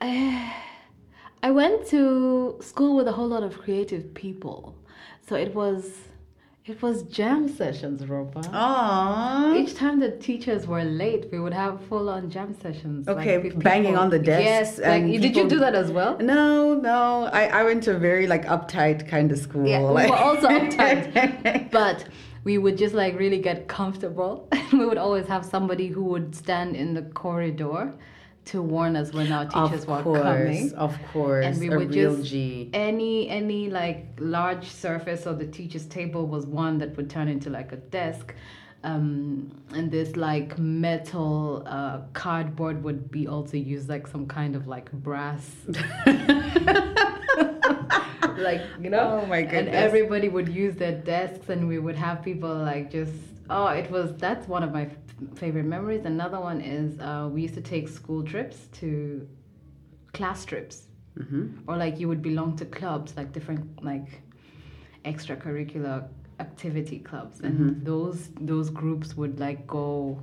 I 0.00 0.54
I 1.42 1.50
went 1.50 1.86
to 1.88 2.56
school 2.60 2.96
with 2.96 3.06
a 3.06 3.12
whole 3.12 3.28
lot 3.28 3.42
of 3.42 3.58
creative 3.58 4.14
people, 4.14 4.74
so 5.26 5.36
it 5.36 5.54
was 5.54 5.84
it 6.64 6.80
was 6.80 7.02
jam 7.04 7.48
sessions, 7.48 8.02
Ropa. 8.02 8.42
Aww. 8.52 9.56
Each 9.58 9.74
time 9.74 9.98
the 9.98 10.12
teachers 10.12 10.66
were 10.66 10.84
late, 10.84 11.26
we 11.32 11.40
would 11.40 11.52
have 11.52 11.84
full 11.86 12.08
on 12.08 12.30
jam 12.30 12.54
sessions. 12.60 13.08
like, 13.08 13.16
Okay, 13.16 13.38
with 13.38 13.60
banging 13.62 13.92
people- 13.92 14.02
on 14.02 14.10
the 14.10 14.18
desk. 14.20 14.44
Yes, 14.44 14.78
like, 14.78 15.02
and 15.02 15.20
did 15.20 15.34
you 15.36 15.48
do 15.48 15.58
that 15.58 15.74
as 15.74 15.90
well? 15.90 16.16
No, 16.18 16.74
no. 16.74 17.28
I, 17.32 17.46
I 17.46 17.64
went 17.64 17.82
to 17.84 17.96
a 17.96 17.98
very 17.98 18.28
like 18.28 18.44
uptight 18.46 19.08
kind 19.08 19.32
of 19.32 19.38
school. 19.38 19.66
Yeah, 19.66 19.80
we 19.80 20.08
were 20.08 20.16
also 20.16 20.48
uptight, 20.60 21.70
but 21.72 22.06
we 22.44 22.58
would 22.58 22.78
just 22.78 22.94
like 22.94 23.18
really 23.18 23.38
get 23.38 23.66
comfortable. 23.66 24.48
we 24.72 24.86
would 24.86 24.98
always 24.98 25.26
have 25.26 25.44
somebody 25.44 25.88
who 25.88 26.04
would 26.04 26.32
stand 26.34 26.76
in 26.76 26.94
the 26.94 27.02
corridor 27.02 27.92
to 28.46 28.60
warn 28.60 28.96
us 28.96 29.12
when 29.12 29.30
our 29.32 29.44
teachers 29.46 29.82
of 29.84 29.88
were 29.88 30.02
course, 30.02 30.22
coming. 30.22 30.74
of 30.74 30.98
course, 31.12 31.46
And 31.46 31.58
we 31.60 31.68
a 31.68 31.78
would 31.78 31.94
real 31.94 32.16
just 32.16 32.28
G. 32.30 32.70
any 32.72 33.28
any 33.28 33.70
like 33.70 34.06
large 34.18 34.66
surface 34.68 35.26
of 35.26 35.38
the 35.38 35.46
teacher's 35.46 35.86
table 35.86 36.26
was 36.26 36.44
one 36.46 36.78
that 36.78 36.96
would 36.96 37.08
turn 37.08 37.28
into 37.28 37.50
like 37.50 37.72
a 37.72 37.76
desk. 37.76 38.34
Um, 38.84 39.52
and 39.72 39.92
this 39.92 40.16
like 40.16 40.58
metal 40.58 41.62
uh, 41.66 42.00
cardboard 42.14 42.82
would 42.82 43.12
be 43.12 43.28
also 43.28 43.56
used 43.56 43.88
like 43.88 44.08
some 44.08 44.26
kind 44.26 44.56
of 44.56 44.66
like 44.66 44.90
brass 44.90 45.48
like 48.38 48.62
you 48.80 48.90
know 48.90 49.20
Oh 49.22 49.26
my 49.26 49.42
goodness. 49.42 49.66
and 49.66 49.68
everybody 49.68 50.28
would 50.28 50.48
use 50.48 50.74
their 50.76 50.92
desks 50.98 51.48
and 51.48 51.68
we 51.68 51.78
would 51.78 51.94
have 51.96 52.22
people 52.24 52.52
like 52.54 52.90
just 52.90 53.12
oh 53.50 53.66
it 53.66 53.90
was 53.90 54.14
that's 54.16 54.48
one 54.48 54.62
of 54.62 54.72
my 54.72 54.82
f- 54.82 54.96
favorite 55.36 55.64
memories. 55.66 56.04
Another 56.04 56.40
one 56.40 56.60
is 56.60 56.98
uh, 57.00 57.28
we 57.32 57.42
used 57.42 57.54
to 57.54 57.60
take 57.60 57.88
school 57.88 58.22
trips 58.22 58.68
to 58.80 59.26
class 60.12 60.44
trips. 60.44 60.88
Hmm 61.28 61.48
or 61.66 61.76
like 61.76 62.00
you 62.00 62.08
would 62.08 62.22
belong 62.22 62.56
to 62.56 62.64
clubs 62.64 63.14
like 63.16 63.32
different 63.32 63.84
like 63.84 64.22
extracurricular 65.04 66.08
activity 66.40 66.98
clubs. 66.98 67.40
And 67.40 67.54
Mm-hmm. 67.58 67.84
those 67.84 68.30
those 68.40 68.70
groups 68.70 69.16
would 69.16 69.38
like 69.40 69.66
go 69.66 70.18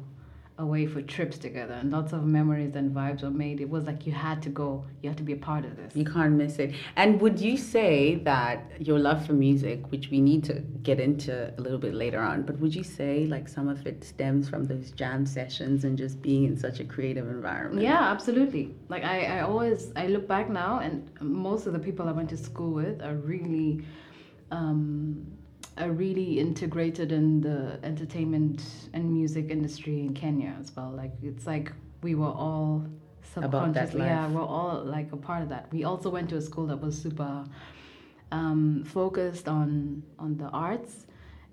away 0.60 0.86
for 0.86 1.01
trips 1.01 1.38
together 1.38 1.74
and 1.74 1.92
lots 1.92 2.12
of 2.12 2.25
memories 2.25 2.75
and 2.75 2.94
vibes 2.94 3.24
were 3.24 3.30
made 3.30 3.62
it 3.62 3.70
was 3.70 3.86
like 3.86 4.06
you 4.06 4.12
had 4.12 4.42
to 4.42 4.50
go 4.50 4.86
you 5.01 5.10
had 5.10 5.18
to 5.18 5.24
be 5.24 5.34
a 5.34 5.38
part 5.38 5.63
of 5.63 5.75
this 5.78 5.96
You 5.96 6.04
can't 6.06 6.34
miss 6.34 6.60
it. 6.60 6.75
And 6.98 7.20
would 7.22 7.39
you 7.39 7.56
say 7.58 8.16
that 8.32 8.58
your 8.88 9.00
love 9.00 9.25
for 9.25 9.34
music, 9.34 9.80
which 9.92 10.10
we 10.10 10.20
need 10.20 10.44
to 10.46 10.56
get 10.84 11.00
into 11.00 11.54
a 11.58 11.62
little 11.62 11.80
bit 11.80 11.94
later 11.94 12.20
on, 12.20 12.44
but 12.44 12.60
would 12.60 12.75
you 12.75 12.84
say 12.84 13.25
like 13.25 13.48
some 13.48 13.68
of 13.70 13.88
it 13.88 14.04
stems 14.04 14.50
from 14.50 14.66
those 14.66 14.92
jam 14.92 15.25
sessions 15.25 15.86
and 15.86 15.98
just 15.98 16.22
being 16.22 16.44
in 16.46 16.58
such 16.58 16.80
a 16.82 16.84
creative 16.84 17.28
environment? 17.28 17.82
Yeah, 17.82 18.12
absolutely. 18.16 18.75
Like 18.89 19.04
I, 19.06 19.38
I 19.38 19.39
always 19.42 19.92
I 19.96 20.08
look 20.08 20.28
back 20.28 20.50
now 20.50 20.80
and 20.80 21.10
most 21.22 21.68
of 21.68 21.74
the 21.74 21.80
people 21.80 22.08
I 22.10 22.12
went 22.12 22.30
to 22.32 22.38
school 22.38 22.72
with 22.74 23.01
are 23.01 23.16
really 23.16 23.86
um 24.51 25.38
are 25.80 25.92
really 25.92 26.40
integrated 26.40 27.12
in 27.12 27.42
the 27.42 27.80
entertainment 27.84 28.64
and 28.94 29.12
music 29.12 29.50
industry 29.50 30.02
in 30.02 30.14
Kenya 30.14 30.54
as 30.60 30.76
well. 30.76 30.92
Like 30.92 31.14
it's 31.24 31.48
like 31.48 31.72
we 32.04 32.16
were 32.16 32.28
all 32.28 32.86
subconsciously 33.34 34.02
yeah, 34.02 34.28
we're 34.28 34.42
all 34.42 34.84
like 34.84 35.12
a 35.14 35.18
part 35.18 35.42
of 35.42 35.50
that. 35.50 35.72
We 35.72 35.84
also 35.86 36.10
went 36.10 36.30
to 36.30 36.38
a 36.38 36.42
school 36.42 36.68
that 36.68 36.78
was 36.82 37.00
super 37.02 37.46
um, 38.32 38.84
focused 38.86 39.48
on 39.48 40.04
on 40.20 40.38
the 40.38 40.48
arts 40.50 41.06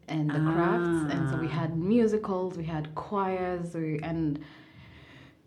and 0.08 0.30
the 0.30 0.38
crafts 0.52 1.12
and 1.12 1.28
so 1.30 1.36
we 1.36 1.46
Ah. 1.46 1.50
had 1.60 1.76
musicals, 1.76 2.56
we 2.56 2.64
had 2.64 2.94
choirs, 2.94 3.74
we, 3.74 3.98
and 4.02 4.38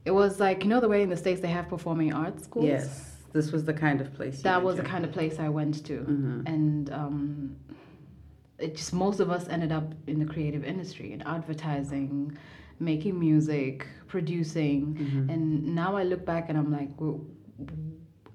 it 0.05 0.11
was 0.11 0.39
like 0.39 0.63
you 0.63 0.69
know 0.69 0.79
the 0.79 0.87
way 0.89 1.01
in 1.03 1.09
the 1.09 1.17
states 1.17 1.41
they 1.41 1.47
have 1.49 1.67
performing 1.67 2.13
arts 2.13 2.43
schools. 2.45 2.65
Yes. 2.65 3.05
This 3.31 3.51
was 3.51 3.63
the 3.63 3.73
kind 3.73 4.01
of 4.01 4.11
place. 4.15 4.41
that 4.41 4.63
was 4.63 4.77
the 4.77 4.81
kind 4.83 5.05
of 5.05 5.11
place 5.11 5.37
I 5.39 5.49
went 5.49 5.85
to, 5.85 5.97
Mhm. 5.99 6.47
and 6.47 6.89
um, 6.91 7.55
it 8.59 8.75
just 8.75 8.93
most 8.93 9.19
of 9.19 9.29
us 9.29 9.47
ended 9.49 9.71
up 9.71 9.93
in 10.07 10.19
the 10.19 10.25
creative 10.25 10.63
industry 10.63 11.13
in 11.13 11.21
advertising 11.23 12.37
making 12.79 13.19
music 13.19 13.87
producing 14.07 14.95
Mm-hmm. 14.95 15.29
and 15.29 15.75
now 15.75 15.95
i 15.97 16.03
look 16.03 16.25
back 16.25 16.49
and 16.49 16.57
i'm 16.57 16.71
like 16.71 16.89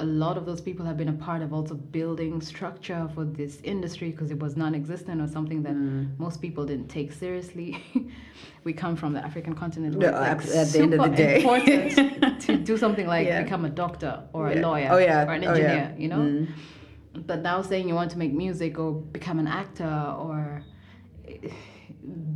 a 0.00 0.04
lot 0.04 0.36
of 0.36 0.44
those 0.44 0.60
people 0.60 0.84
have 0.84 0.96
been 0.96 1.08
a 1.08 1.12
part 1.28 1.40
of 1.40 1.52
also 1.52 1.74
building 1.74 2.40
structure 2.40 3.08
for 3.14 3.24
this 3.24 3.60
industry 3.62 4.10
because 4.10 4.30
it 4.32 4.38
was 4.40 4.56
non-existent 4.56 5.20
or 5.20 5.28
something 5.28 5.62
that 5.62 5.72
Mm. 5.74 6.18
most 6.18 6.42
people 6.42 6.64
didn't 6.66 6.88
take 6.88 7.12
seriously 7.12 7.68
we 8.64 8.72
come 8.72 8.96
from 8.96 9.12
the 9.12 9.22
african 9.24 9.54
continent 9.54 9.94
it's 9.94 10.02
like 10.02 10.14
at- 10.14 10.48
at 10.62 10.68
the 10.72 10.78
end 10.80 10.94
of 10.94 11.00
the 11.10 11.16
day. 11.16 11.36
important 11.36 12.40
to 12.46 12.56
do 12.56 12.76
something 12.76 13.06
like 13.06 13.26
Yeah. 13.28 13.42
become 13.44 13.64
a 13.64 13.70
doctor 13.84 14.12
or 14.32 14.42
Yeah. 14.50 14.58
a 14.58 14.66
lawyer 14.66 14.88
Oh, 14.90 14.98
yeah. 14.98 15.28
or 15.28 15.32
an 15.32 15.44
Oh, 15.44 15.50
engineer 15.50 15.94
you 16.02 16.08
know 16.08 16.22
Mm. 16.28 16.48
But 17.14 17.42
now 17.42 17.62
saying 17.62 17.88
you 17.88 17.94
want 17.94 18.10
to 18.10 18.18
make 18.18 18.32
music 18.32 18.78
or 18.78 18.92
become 18.92 19.38
an 19.38 19.46
actor 19.46 19.92
or 20.18 20.62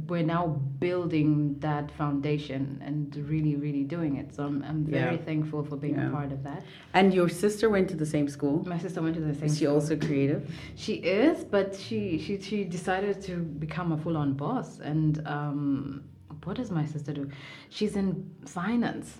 we're 0.08 0.22
now 0.22 0.46
building 0.78 1.58
that 1.60 1.90
foundation 1.90 2.80
and 2.84 3.14
really 3.28 3.54
really 3.56 3.82
doing 3.84 4.16
it 4.16 4.34
so 4.34 4.44
i'm, 4.44 4.62
I'm 4.62 4.84
very 4.84 5.16
Yeah. 5.16 5.22
thankful 5.24 5.62
for 5.64 5.76
being 5.76 5.96
Yeah. 5.96 6.08
a 6.08 6.10
part 6.10 6.32
of 6.32 6.42
that 6.44 6.62
And 6.94 7.12
your 7.12 7.28
sister 7.28 7.68
went 7.68 7.88
to 7.90 7.96
the 7.96 8.06
same 8.06 8.28
school. 8.28 8.64
my 8.66 8.78
sister 8.78 9.02
went 9.02 9.16
to 9.16 9.20
the 9.20 9.34
same 9.34 9.44
Is 9.50 9.58
she 9.58 9.64
school. 9.66 9.74
also 9.74 9.96
creative? 9.96 10.50
she 10.74 10.94
is 10.94 11.44
but 11.44 11.74
she 11.76 12.18
she, 12.18 12.40
she 12.40 12.64
decided 12.64 13.20
to 13.22 13.36
become 13.64 13.92
a 13.92 13.98
full-on 13.98 14.32
boss 14.34 14.78
and 14.80 15.26
um, 15.26 16.02
what 16.44 16.56
does 16.56 16.70
my 16.70 16.86
sister 16.86 17.12
do 17.12 17.28
she's 17.68 17.94
in 17.96 18.08
finance 18.46 19.18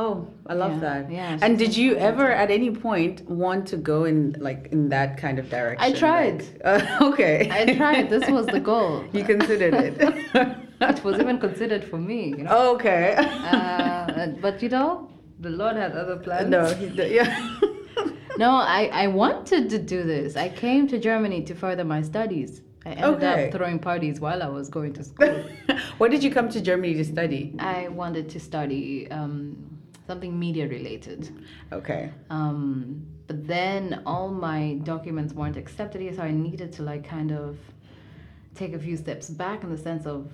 Oh, 0.00 0.28
I 0.46 0.54
love 0.54 0.74
Yeah, 0.74 0.80
that. 0.88 1.10
yeah, 1.10 1.38
And 1.42 1.58
did 1.58 1.76
you 1.76 1.96
ever, 1.96 2.30
at 2.30 2.50
any 2.52 2.70
point, 2.70 3.28
want 3.28 3.66
to 3.72 3.76
go 3.76 4.04
in 4.04 4.36
like 4.38 4.68
in 4.70 4.88
that 4.90 5.16
kind 5.18 5.40
of 5.40 5.50
direction? 5.50 5.84
I 5.88 5.90
tried. 5.92 6.38
Like, 6.42 6.60
uh, 6.64 6.98
okay. 7.10 7.48
i 7.50 7.74
tried 7.80 8.08
this 8.08 8.26
was 8.36 8.46
the 8.46 8.60
goal 8.60 9.04
you 9.16 9.24
considered 9.24 9.74
it. 9.74 9.94
it 10.92 11.02
was 11.04 11.18
even 11.18 11.36
considered 11.46 11.82
for 11.90 11.98
me 12.10 12.20
you 12.38 12.44
know 12.44 12.74
okay. 12.74 13.04
uh, 13.52 14.26
but 14.44 14.62
you 14.62 14.68
know 14.76 14.88
the 15.40 15.50
lord 15.50 15.74
had 15.82 15.92
other 16.02 16.16
plans 16.26 16.48
no. 16.56 16.62
He, 16.80 16.86
d- 16.98 17.14
yeah. 17.18 17.30
No, 18.44 18.50
I, 18.52 18.82
I 19.02 19.06
wanted 19.08 19.68
to 19.70 19.78
do 19.94 20.04
this. 20.04 20.36
I 20.36 20.48
came 20.48 20.86
to 20.92 20.96
Germany 21.00 21.42
to 21.48 21.54
further 21.56 21.84
my 21.84 22.02
studies. 22.02 22.62
I 22.86 22.90
ended 22.90 23.14
Okay. 23.24 23.46
up 23.46 23.52
throwing 23.54 23.80
parties 23.80 24.20
while 24.20 24.40
I 24.44 24.50
was 24.58 24.68
going 24.68 24.92
to 24.98 25.02
school. 25.02 25.42
what 25.98 26.12
did 26.12 26.22
you 26.22 26.30
come 26.30 26.48
to 26.50 26.60
Germany 26.60 26.94
to 27.00 27.04
study? 27.04 27.42
I 27.58 27.88
wanted 27.88 28.28
to 28.34 28.38
study 28.38 29.10
um, 29.10 29.40
something 30.08 30.32
media 30.46 30.66
related. 30.68 31.20
Okay. 31.78 32.10
Um, 32.30 33.06
but 33.28 33.46
then 33.46 34.02
all 34.06 34.28
my 34.48 34.60
documents 34.92 35.32
weren't 35.38 35.58
accepted 35.64 36.00
here, 36.00 36.14
so 36.18 36.22
I 36.22 36.32
needed 36.32 36.72
to 36.76 36.82
like 36.82 37.04
kind 37.16 37.30
of 37.30 37.56
take 38.60 38.72
a 38.74 38.78
few 38.86 38.96
steps 38.96 39.26
back 39.44 39.62
in 39.64 39.70
the 39.70 39.78
sense 39.88 40.04
of 40.06 40.32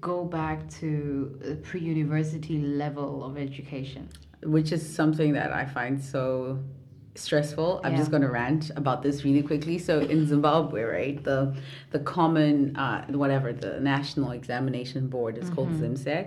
go 0.00 0.24
back 0.24 0.68
to 0.80 1.58
pre-university 1.62 2.58
level 2.58 3.24
of 3.24 3.36
education. 3.36 4.08
Which 4.56 4.72
is 4.72 4.82
something 5.00 5.32
that 5.34 5.52
I 5.52 5.64
find 5.66 6.02
so 6.02 6.58
stressful. 7.14 7.80
I'm 7.84 7.92
Yeah. 7.92 7.98
just 7.98 8.10
going 8.10 8.22
to 8.22 8.30
rant 8.30 8.70
about 8.74 9.02
this 9.02 9.22
really 9.24 9.42
quickly. 9.42 9.76
So 9.78 10.00
in 10.00 10.26
Zimbabwe, 10.26 10.82
right, 10.82 11.22
the 11.22 11.54
the 11.90 12.00
common 12.16 12.74
uh, 12.76 13.04
whatever 13.22 13.52
the 13.52 13.72
national 13.80 14.30
examination 14.40 15.08
board 15.08 15.34
is 15.42 15.48
called 15.50 15.70
ZIMSEC, 15.82 16.26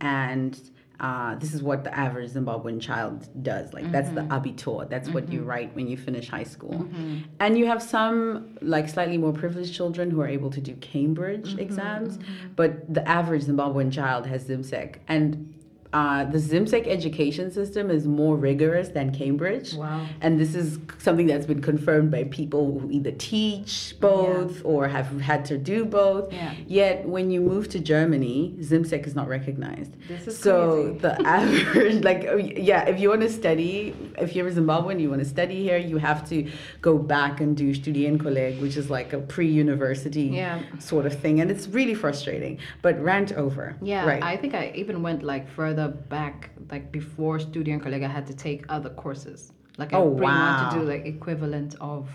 and 0.00 0.52
uh, 1.00 1.36
this 1.36 1.54
is 1.54 1.62
what 1.62 1.84
the 1.84 1.96
average 1.96 2.32
Zimbabwean 2.32 2.80
child 2.80 3.28
does. 3.42 3.72
Like 3.72 3.90
that's 3.92 4.10
the 4.10 4.22
mm-hmm. 4.22 4.32
abitur. 4.32 4.88
That's 4.88 5.08
what 5.10 5.30
you 5.32 5.40
mm-hmm. 5.40 5.48
write 5.48 5.76
when 5.76 5.86
you 5.86 5.96
finish 5.96 6.28
high 6.28 6.44
school. 6.44 6.72
Mm-hmm. 6.72 7.18
And 7.38 7.56
you 7.56 7.66
have 7.66 7.82
some 7.82 8.58
like 8.60 8.88
slightly 8.88 9.16
more 9.16 9.32
privileged 9.32 9.74
children 9.74 10.10
who 10.10 10.20
are 10.20 10.28
able 10.28 10.50
to 10.50 10.60
do 10.60 10.74
Cambridge 10.76 11.56
exams, 11.58 12.18
but 12.56 12.92
the 12.92 13.06
average 13.08 13.44
Zimbabwean 13.44 13.92
child 13.92 14.26
has 14.26 14.44
ZIMSEC 14.44 14.96
and. 15.08 15.54
Uh, 15.92 16.24
the 16.24 16.38
ZIMSEC 16.38 16.86
education 16.86 17.50
system 17.50 17.90
is 17.90 18.06
more 18.06 18.36
rigorous 18.36 18.88
than 18.90 19.10
Cambridge. 19.14 19.74
Wow. 19.74 20.06
And 20.20 20.38
this 20.38 20.54
is 20.54 20.78
something 20.98 21.26
that's 21.26 21.46
been 21.46 21.62
confirmed 21.62 22.10
by 22.10 22.24
people 22.24 22.78
who 22.78 22.90
either 22.90 23.12
teach 23.12 23.94
both 23.98 24.62
or 24.64 24.86
have 24.88 25.20
had 25.20 25.44
to 25.46 25.56
do 25.56 25.84
both. 25.86 26.30
Yeah. 26.32 26.54
Yet 26.66 27.08
when 27.08 27.30
you 27.30 27.40
move 27.40 27.68
to 27.70 27.78
Germany, 27.80 28.54
ZIMSEC 28.60 29.06
is 29.06 29.14
not 29.14 29.28
recognized. 29.28 29.92
This 30.08 30.26
is 30.26 30.38
so 30.38 30.82
crazy. 30.84 30.98
the 30.98 31.22
average, 31.26 32.04
like, 32.04 32.26
oh, 32.28 32.36
yeah, 32.36 32.84
if 32.86 33.00
you 33.00 33.08
want 33.08 33.22
to 33.22 33.30
study, 33.30 33.94
if 34.18 34.36
you're 34.36 34.48
a 34.48 34.52
Zimbabwean, 34.52 35.00
you 35.00 35.08
want 35.08 35.22
to 35.22 35.28
study 35.28 35.62
here, 35.62 35.78
you 35.78 35.96
have 35.96 36.28
to 36.28 36.50
go 36.82 36.98
back 36.98 37.40
and 37.40 37.56
do 37.56 37.74
Studienkolleg, 37.74 38.60
which 38.60 38.76
is 38.76 38.90
like 38.90 39.12
a 39.14 39.18
pre-university 39.20 40.24
Yeah. 40.24 40.60
sort 40.80 41.06
of 41.06 41.14
thing, 41.18 41.40
and 41.40 41.50
it's 41.50 41.66
really 41.68 41.94
frustrating. 41.94 42.58
But 42.82 43.00
rant 43.02 43.32
over. 43.32 43.76
Yeah, 43.80 44.04
right. 44.06 44.22
I 44.22 44.36
think 44.36 44.54
I 44.54 44.72
even 44.74 45.02
went 45.02 45.22
like 45.22 45.48
further 45.48 45.77
back, 45.86 46.50
like 46.72 46.90
before 46.90 47.38
Studienkolleg, 47.38 48.02
I 48.04 48.08
had 48.08 48.26
to 48.26 48.34
take 48.34 48.64
other 48.68 48.90
courses. 48.90 49.52
Like 49.76 49.92
I 49.92 49.98
Oh, 49.98 50.10
pretty 50.10 50.32
much 50.32 50.62
wow. 50.62 50.70
to 50.72 50.78
do 50.80 50.84
like 50.84 51.06
equivalent 51.06 51.76
of 51.80 52.08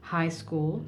high 0.00 0.28
school, 0.30 0.84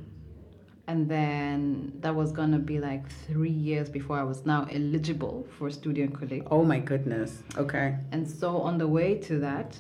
and 0.89 1.09
then 1.09 1.93
that 2.01 2.13
was 2.17 2.33
gonna 2.33 2.59
be 2.59 2.81
like 2.81 3.05
three 3.29 3.57
years 3.69 3.89
before 3.89 4.19
I 4.19 4.25
was 4.25 4.45
now 4.45 4.67
eligible 4.73 5.47
for 5.57 5.69
Studienkolleg. 5.69 6.49
oh 6.51 6.65
my 6.65 6.81
goodness. 6.81 7.45
Okay. 7.57 7.97
And 8.11 8.29
so 8.29 8.57
on 8.69 8.77
the 8.79 8.89
way 8.89 9.15
to 9.29 9.39
that, 9.39 9.79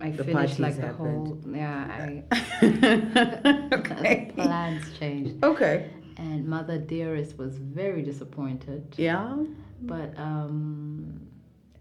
I 0.00 0.10
The 0.10 0.24
finished 0.24 0.58
like 0.58 0.76
the 0.76 0.88
happened. 0.88 1.26
whole 1.28 1.38
yeah. 1.54 1.88
I 2.04 3.68
okay. 3.72 4.30
plans 4.36 4.84
changed, 4.98 5.42
Okay. 5.44 5.88
and 6.18 6.46
Mother 6.46 6.76
Dearest 6.78 7.38
was 7.38 7.56
very 7.58 8.02
disappointed. 8.02 8.94
Yeah. 8.98 9.36
But 9.82 10.16
um, 10.18 11.20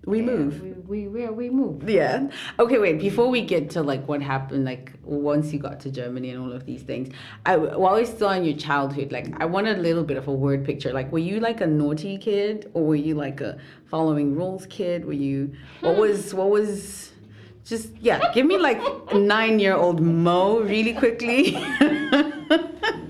We 0.06 0.20
yeah, 0.20 0.26
move. 0.26 0.62
We 0.62 0.72
we 0.72 1.08
we, 1.08 1.28
we 1.30 1.50
moved. 1.52 1.88
Yeah. 1.88 2.28
Okay, 2.58 2.80
wait. 2.80 3.00
Before 3.00 3.30
we 3.30 3.42
get 3.42 3.70
to 3.72 3.84
like 3.84 4.08
what 4.08 4.22
happened, 4.22 4.66
like 4.66 4.94
once 5.04 5.54
you 5.54 5.60
got 5.60 5.80
to 5.82 5.92
Germany 5.92 6.32
and 6.32 6.42
all 6.42 6.52
of 6.52 6.66
these 6.66 6.82
things, 6.82 7.14
I 7.46 7.58
while 7.58 7.94
we're 7.94 8.06
still 8.06 8.30
on 8.30 8.44
your 8.44 8.58
childhood, 8.58 9.12
like 9.12 9.28
I 9.40 9.46
want 9.46 9.68
a 9.68 9.74
little 9.74 10.04
bit 10.04 10.18
of 10.18 10.28
a 10.28 10.34
word 10.34 10.66
picture. 10.66 10.92
Like, 10.92 11.12
were 11.12 11.20
you 11.20 11.40
like 11.40 11.62
a 11.62 11.68
naughty 11.68 12.18
kid, 12.18 12.72
or 12.74 12.84
were 12.84 12.96
you 12.96 13.14
like 13.14 13.42
a 13.42 13.60
following 13.86 14.36
rules 14.36 14.66
kid? 14.66 15.06
Were 15.06 15.14
you? 15.14 15.54
What 15.82 15.96
hmm. 15.96 16.02
was 16.02 16.34
what 16.34 16.50
was? 16.50 17.12
Just 17.64 17.90
yeah, 18.00 18.34
give 18.34 18.48
me 18.48 18.58
like 18.58 18.82
nine 19.14 19.60
year 19.60 19.76
old 19.76 20.02
Mo 20.02 20.62
really 20.62 20.94
quickly. 20.94 21.56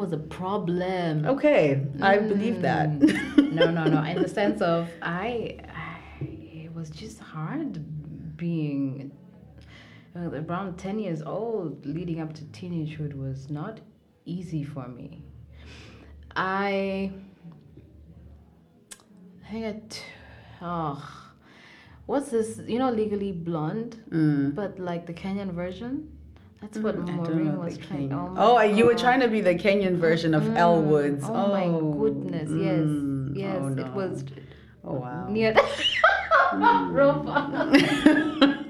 I 0.00 0.04
was 0.04 0.12
a 0.14 0.16
problem. 0.16 1.26
okay, 1.26 1.86
I 2.00 2.16
believe 2.18 2.62
that. 2.62 2.90
no, 3.58 3.70
no, 3.70 3.84
no. 3.84 4.02
In 4.04 4.22
the 4.22 4.28
sense 4.40 4.62
of 4.62 4.88
I, 5.02 5.58
I 5.68 6.24
it 6.24 6.74
was 6.74 6.88
just 6.88 7.18
hard 7.20 7.84
being 8.38 9.12
uh, 10.16 10.30
around 10.30 10.78
ten 10.78 10.98
years 10.98 11.20
old, 11.20 11.84
leading 11.84 12.18
up 12.18 12.32
to 12.32 12.44
teenagehood 12.44 13.14
was 13.14 13.50
not 13.50 13.80
easy 14.24 14.64
for 14.64 14.88
me. 14.88 15.22
I, 16.34 17.12
I 19.46 19.50
think 19.52 19.64
it. 19.66 20.02
Oh, 20.62 21.06
what's 22.06 22.30
this? 22.30 22.58
You 22.66 22.78
know, 22.78 22.90
Legally 22.90 23.32
Blonde, 23.32 24.02
Mm. 24.10 24.54
but 24.54 24.78
like 24.78 25.04
the 25.06 25.12
Kenyan 25.12 25.52
version. 25.52 26.16
That's 26.60 26.78
what 26.78 26.94
I 26.94 26.98
don't 26.98 27.16
Maureen 27.16 27.56
was 27.58 27.78
trying. 27.78 28.10
Kenyan- 28.10 28.34
my 28.34 28.42
Oh, 28.42 28.60
you 28.60 28.84
were 28.86 28.94
trying 28.94 29.20
to 29.20 29.28
be 29.28 29.40
the 29.40 29.54
Kenyan 29.54 29.96
version 29.96 30.34
of 30.34 30.56
Elle 30.56 30.82
Woods. 30.82 31.24
Oh, 31.26 31.48
my 31.48 31.66
goodness, 31.98 32.48
yes, 32.50 32.80
mm, 32.80 33.36
yes, 33.36 33.58
oh, 33.62 33.68
it 33.80 33.92
was 33.94 34.24
Oh 34.84 34.94
wow. 34.94 35.26
near. 35.28 35.54
Ropa. 36.92 37.36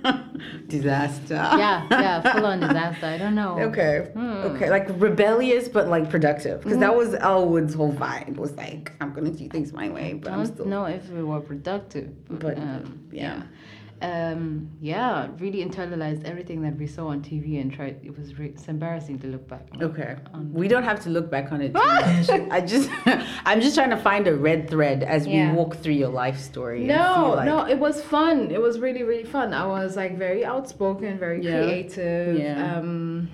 Disaster. 0.69 1.35
yeah, 1.35 1.87
yeah, 1.91 2.33
full 2.33 2.47
on 2.47 2.61
disaster. 2.67 3.07
I 3.07 3.19
don't 3.19 3.35
know. 3.35 3.59
Okay. 3.59 4.11
Hmm. 4.15 4.21
Okay. 4.55 4.71
Like 4.71 4.89
rebellious, 5.01 5.69
but 5.69 5.89
like 5.89 6.09
productive, 6.11 6.63
because 6.63 6.79
that 6.79 6.95
was 6.97 7.15
Elle 7.15 7.49
Woods' 7.49 7.75
whole 7.75 7.93
vibe. 7.93 8.37
Was 8.37 8.53
like, 8.57 8.93
I'm 9.01 9.13
gonna 9.13 9.31
do 9.31 9.49
things 9.49 9.73
my 9.73 9.89
way, 9.89 10.15
but 10.15 10.33
I 10.33 10.37
I'm 10.37 10.47
still. 10.47 10.67
know 10.67 10.85
if 10.85 11.09
we 11.11 11.23
were 11.23 11.41
productive, 11.41 12.11
But, 12.29 12.57
um, 12.59 13.09
yeah. 13.11 13.23
yeah, 13.23 13.43
um, 14.03 14.71
yeah, 14.81 15.29
really 15.39 15.65
internalized 15.65 16.25
everything 16.25 16.63
that 16.63 16.77
we 16.77 16.87
saw 16.87 17.09
on 17.09 17.21
TV 17.23 17.61
and 17.61 17.71
tried. 17.73 18.01
It 18.03 18.17
was 18.19 18.39
re- 18.39 18.47
it's 18.49 18.67
embarrassing 18.69 19.19
to 19.21 19.27
look 19.27 19.47
back. 19.47 19.69
on. 19.75 19.83
Okay. 19.83 20.17
We 20.53 20.69
don't 20.69 20.85
have 20.85 21.01
to 21.01 21.11
look 21.11 21.31
back 21.31 21.53
on 21.53 21.61
it 21.61 21.75
too 21.75 21.79
much. 21.85 22.31
I 22.51 22.61
just, 22.63 22.89
I'm 23.45 23.61
just 23.61 23.75
trying 23.77 23.91
to 23.91 23.97
find 23.99 24.27
a 24.27 24.35
red 24.35 24.71
thread 24.71 25.03
as 25.03 25.27
Yeah. 25.27 25.51
we 25.51 25.57
walk 25.59 25.77
through 25.77 25.95
your 25.95 26.09
life 26.09 26.39
story. 26.39 26.85
No, 26.85 27.35
like- 27.37 27.45
no, 27.47 27.67
it 27.69 27.79
was 27.79 28.03
fun. 28.03 28.51
It 28.51 28.61
was 28.63 28.79
really, 28.79 29.03
really 29.03 29.25
fun. 29.25 29.53
I 29.53 29.67
was 29.67 29.97
like 29.97 30.17
very 30.17 30.45
outspoken, 30.45 31.19
very 31.19 31.45
Yeah. 31.45 31.63
creative. 31.63 32.39
Yeah. 32.39 32.79
Um, 32.79 33.29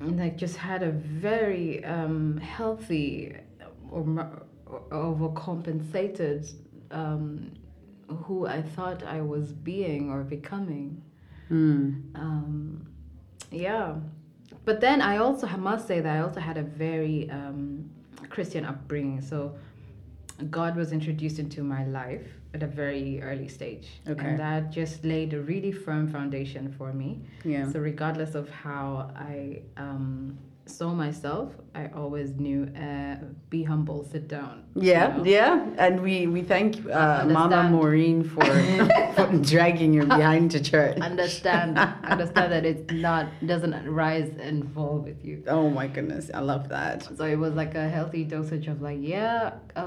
and, 0.00 0.18
like 0.20 0.36
just 0.36 0.56
had 0.56 0.84
a 0.84 0.92
very 0.92 1.84
um, 1.84 2.36
healthy 2.38 3.34
or 3.90 4.04
or 4.66 4.82
overcompensated 4.92 6.54
um, 6.90 7.50
who 8.08 8.46
I 8.46 8.62
thought 8.62 9.02
I 9.02 9.20
was 9.20 9.52
being 9.52 10.10
or 10.10 10.22
becoming. 10.22 11.02
Hmm. 11.48 12.00
Um, 12.14 12.86
yeah, 13.50 13.94
but 14.64 14.80
then 14.80 15.00
I 15.00 15.18
also 15.18 15.46
must 15.46 15.86
say 15.86 16.00
that 16.00 16.16
I 16.16 16.20
also 16.20 16.40
had 16.40 16.58
a 16.58 16.62
very 16.62 17.30
um, 17.30 17.90
Christian 18.28 18.64
upbringing. 18.64 19.22
So 19.22 19.54
God 20.50 20.76
was 20.76 20.92
introduced 20.92 21.38
into 21.38 21.62
my 21.62 21.84
life 21.86 22.26
at 22.54 22.62
a 22.62 22.66
very 22.66 23.20
early 23.22 23.48
stage. 23.48 24.00
Okay. 24.06 24.26
And 24.26 24.38
that 24.38 24.70
just 24.70 25.04
laid 25.04 25.34
a 25.34 25.40
really 25.40 25.72
firm 25.72 26.08
foundation 26.08 26.72
for 26.76 26.92
me. 26.92 27.22
Yeah. 27.44 27.70
So 27.70 27.80
regardless 27.80 28.34
of 28.34 28.48
how 28.50 29.10
I 29.16 29.62
um, 29.76 30.38
saw 30.66 30.92
myself, 30.94 31.52
I 31.78 31.90
always 31.94 32.30
knew 32.44 32.60
uh, 32.76 33.16
be 33.50 33.62
humble, 33.62 33.98
sit 34.12 34.26
down. 34.26 34.64
you 34.74 34.90
Yeah, 34.92 35.16
know? 35.16 35.24
yeah, 35.24 35.84
and 35.84 35.94
we 36.06 36.14
we 36.26 36.40
thank 36.42 36.70
uh, 36.90 37.24
Mama 37.38 37.60
Maureen 37.74 38.18
for, 38.32 38.44
for 39.16 39.26
dragging 39.52 39.90
you 39.94 40.04
behind 40.18 40.44
to 40.54 40.60
church. 40.72 40.98
Understand, 41.12 41.78
understand 42.14 42.48
that 42.54 42.64
it's 42.70 42.86
not 42.92 43.24
doesn't 43.52 43.76
rise 44.04 44.30
and 44.46 44.56
fall 44.74 44.96
with 45.08 45.20
you. 45.28 45.36
Oh 45.56 45.66
my 45.80 45.86
goodness, 45.94 46.24
I 46.34 46.40
love 46.52 46.64
that. 46.76 46.96
So 47.18 47.22
it 47.34 47.38
was 47.44 47.52
like 47.62 47.74
a 47.84 47.86
healthy 47.96 48.22
dosage 48.34 48.66
of 48.72 48.76
like, 48.88 48.98
yeah, 49.16 49.38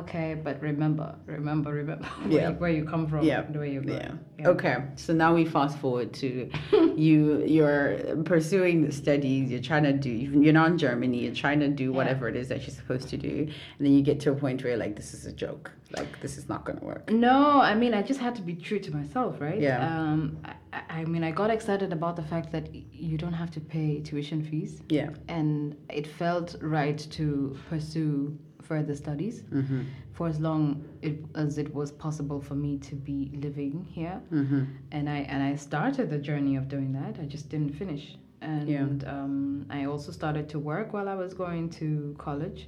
okay, 0.02 0.30
but 0.46 0.56
remember, 0.62 1.10
remember, 1.26 1.70
remember 1.82 2.06
where, 2.24 2.32
Yeah. 2.40 2.50
you, 2.50 2.56
where 2.62 2.74
you 2.78 2.84
come 2.94 3.04
from, 3.12 3.22
Yeah, 3.32 3.42
where 3.58 3.66
you're 3.74 3.84
Yeah. 3.84 4.12
Yeah. 4.40 4.54
Okay. 4.54 4.76
So 4.96 5.10
now 5.24 5.32
we 5.40 5.44
fast 5.58 5.76
forward 5.84 6.10
to 6.24 6.30
you. 7.08 7.44
You're 7.58 7.88
pursuing 8.34 8.76
the 8.88 8.92
studies. 9.04 9.44
You're 9.52 9.68
trying 9.72 9.88
to 9.92 9.96
do. 10.10 10.14
You're 10.44 10.58
not 10.62 10.68
in 10.72 10.78
Germany. 10.88 11.18
You're 11.26 11.40
trying 11.46 11.60
to 11.68 11.72
do 11.81 11.81
whatever 11.90 12.28
it 12.28 12.36
is 12.36 12.48
that 12.50 12.62
you're 12.62 12.76
supposed 12.76 13.10
to 13.10 13.18
do, 13.18 13.48
and 13.78 13.82
then 13.86 13.94
you 13.94 14.02
get 14.02 14.20
to 14.22 14.32
a 14.32 14.36
point 14.36 14.62
where 14.64 14.72
you're 14.72 14.80
like, 14.80 14.96
this 14.96 15.14
is 15.14 15.26
a 15.26 15.32
joke. 15.34 15.72
Like 15.98 16.22
this 16.22 16.38
is 16.38 16.48
not 16.48 16.64
going 16.66 16.80
to 16.80 16.86
work. 16.86 17.10
No, 17.12 17.60
I 17.62 17.76
mean, 17.76 17.94
I 17.94 18.02
just 18.02 18.20
had 18.20 18.36
to 18.36 18.42
be 18.42 18.56
true 18.56 18.80
to 18.80 18.92
myself, 18.96 19.42
right? 19.42 19.60
Yeah. 19.60 19.80
Um, 19.86 20.38
I, 20.74 20.82
I 21.02 21.06
mean, 21.06 21.24
I 21.24 21.32
got 21.32 21.50
excited 21.50 21.92
about 21.92 22.16
the 22.16 22.24
fact 22.24 22.52
that 22.54 22.74
you 22.94 23.18
don't 23.18 23.34
have 23.34 23.52
to 23.52 23.60
pay 23.60 24.00
tuition 24.02 24.42
fees, 24.44 24.82
Yeah. 24.90 25.10
and 25.28 25.76
it 25.90 26.08
felt 26.08 26.56
right 26.62 26.98
to 27.18 27.58
pursue 27.70 28.38
further 28.62 28.96
studies 28.96 29.42
Mhm. 29.52 29.86
for 30.14 30.28
as 30.28 30.40
long 30.40 30.84
it, 31.02 31.18
as 31.36 31.58
it 31.58 31.74
was 31.74 31.92
possible 31.92 32.40
for 32.40 32.56
me 32.56 32.78
to 32.78 32.96
be 32.96 33.32
living 33.42 33.86
here. 33.98 34.22
Mhm. 34.32 34.68
and 34.92 35.10
I 35.10 35.20
and 35.34 35.44
I 35.44 35.56
started 35.56 36.10
the 36.10 36.20
journey 36.20 36.56
of 36.56 36.68
doing 36.70 36.94
that. 36.94 37.20
I 37.20 37.26
just 37.26 37.50
didn't 37.50 37.74
finish, 37.76 38.16
and 38.42 38.68
Yeah. 39.04 39.12
um, 39.12 39.66
I 39.70 39.86
also 39.86 40.12
started 40.12 40.50
to 40.50 40.60
work 40.60 40.94
while 40.94 41.08
I 41.08 41.16
was 41.16 41.34
going 41.34 41.70
to 41.82 42.16
college. 42.18 42.68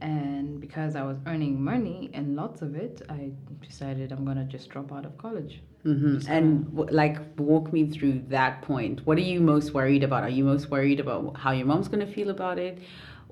And 0.00 0.60
because 0.60 0.96
I 0.96 1.02
was 1.02 1.18
earning 1.26 1.62
money 1.62 2.10
and 2.12 2.36
lots 2.36 2.62
of 2.62 2.74
it, 2.74 3.02
I 3.08 3.32
decided 3.60 4.12
I'm 4.12 4.24
gonna 4.24 4.44
just 4.44 4.68
drop 4.68 4.92
out 4.92 5.04
of 5.06 5.16
college. 5.18 5.62
hmm 5.82 6.18
And 6.28 6.64
w- 6.76 6.90
like, 6.94 7.18
walk 7.38 7.72
me 7.72 7.88
through 7.90 8.22
that 8.28 8.62
point. 8.62 9.06
What 9.06 9.18
are 9.18 9.28
you 9.32 9.40
most 9.40 9.74
worried 9.74 10.02
about? 10.02 10.22
Are 10.22 10.30
you 10.38 10.44
most 10.44 10.70
worried 10.70 11.00
about 11.00 11.36
how 11.36 11.52
your 11.52 11.66
mom's 11.66 11.88
going 11.88 12.04
to 12.06 12.12
feel 12.12 12.30
about 12.30 12.58
it, 12.58 12.78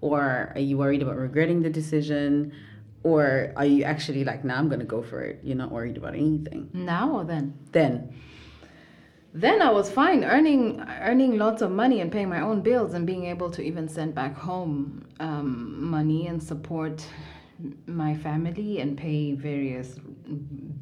or 0.02 0.52
are 0.54 0.60
you 0.60 0.76
worried 0.76 1.02
about 1.02 1.16
regretting 1.16 1.62
the 1.62 1.70
decision, 1.70 2.52
or 3.04 3.52
are 3.56 3.64
you 3.64 3.84
actually 3.84 4.22
like, 4.24 4.44
nah, 4.44 4.56
I'm 4.58 4.68
going 4.68 4.80
to 4.80 4.86
go 4.96 5.02
for 5.02 5.20
it? 5.22 5.40
You're 5.42 5.56
not 5.56 5.72
worried 5.72 5.96
about 5.96 6.14
anything. 6.14 6.68
Now 6.74 7.12
or 7.12 7.24
then? 7.24 7.54
Then, 7.72 8.12
Then 9.34 9.62
I 9.62 9.70
was 9.70 9.90
fine 9.90 10.24
earning 10.24 10.80
earning 11.00 11.38
lots 11.38 11.62
of 11.62 11.70
money 11.70 12.00
and 12.00 12.12
paying 12.12 12.28
my 12.28 12.40
own 12.42 12.60
bills 12.60 12.92
and 12.94 13.06
being 13.06 13.24
able 13.26 13.50
to 13.50 13.62
even 13.62 13.88
send 13.88 14.14
back 14.14 14.36
home 14.36 15.06
um, 15.20 15.90
money 15.90 16.26
and 16.26 16.42
support 16.42 17.04
my 17.86 18.14
family 18.14 18.80
and 18.80 18.96
pay 18.96 19.32
various 19.32 19.96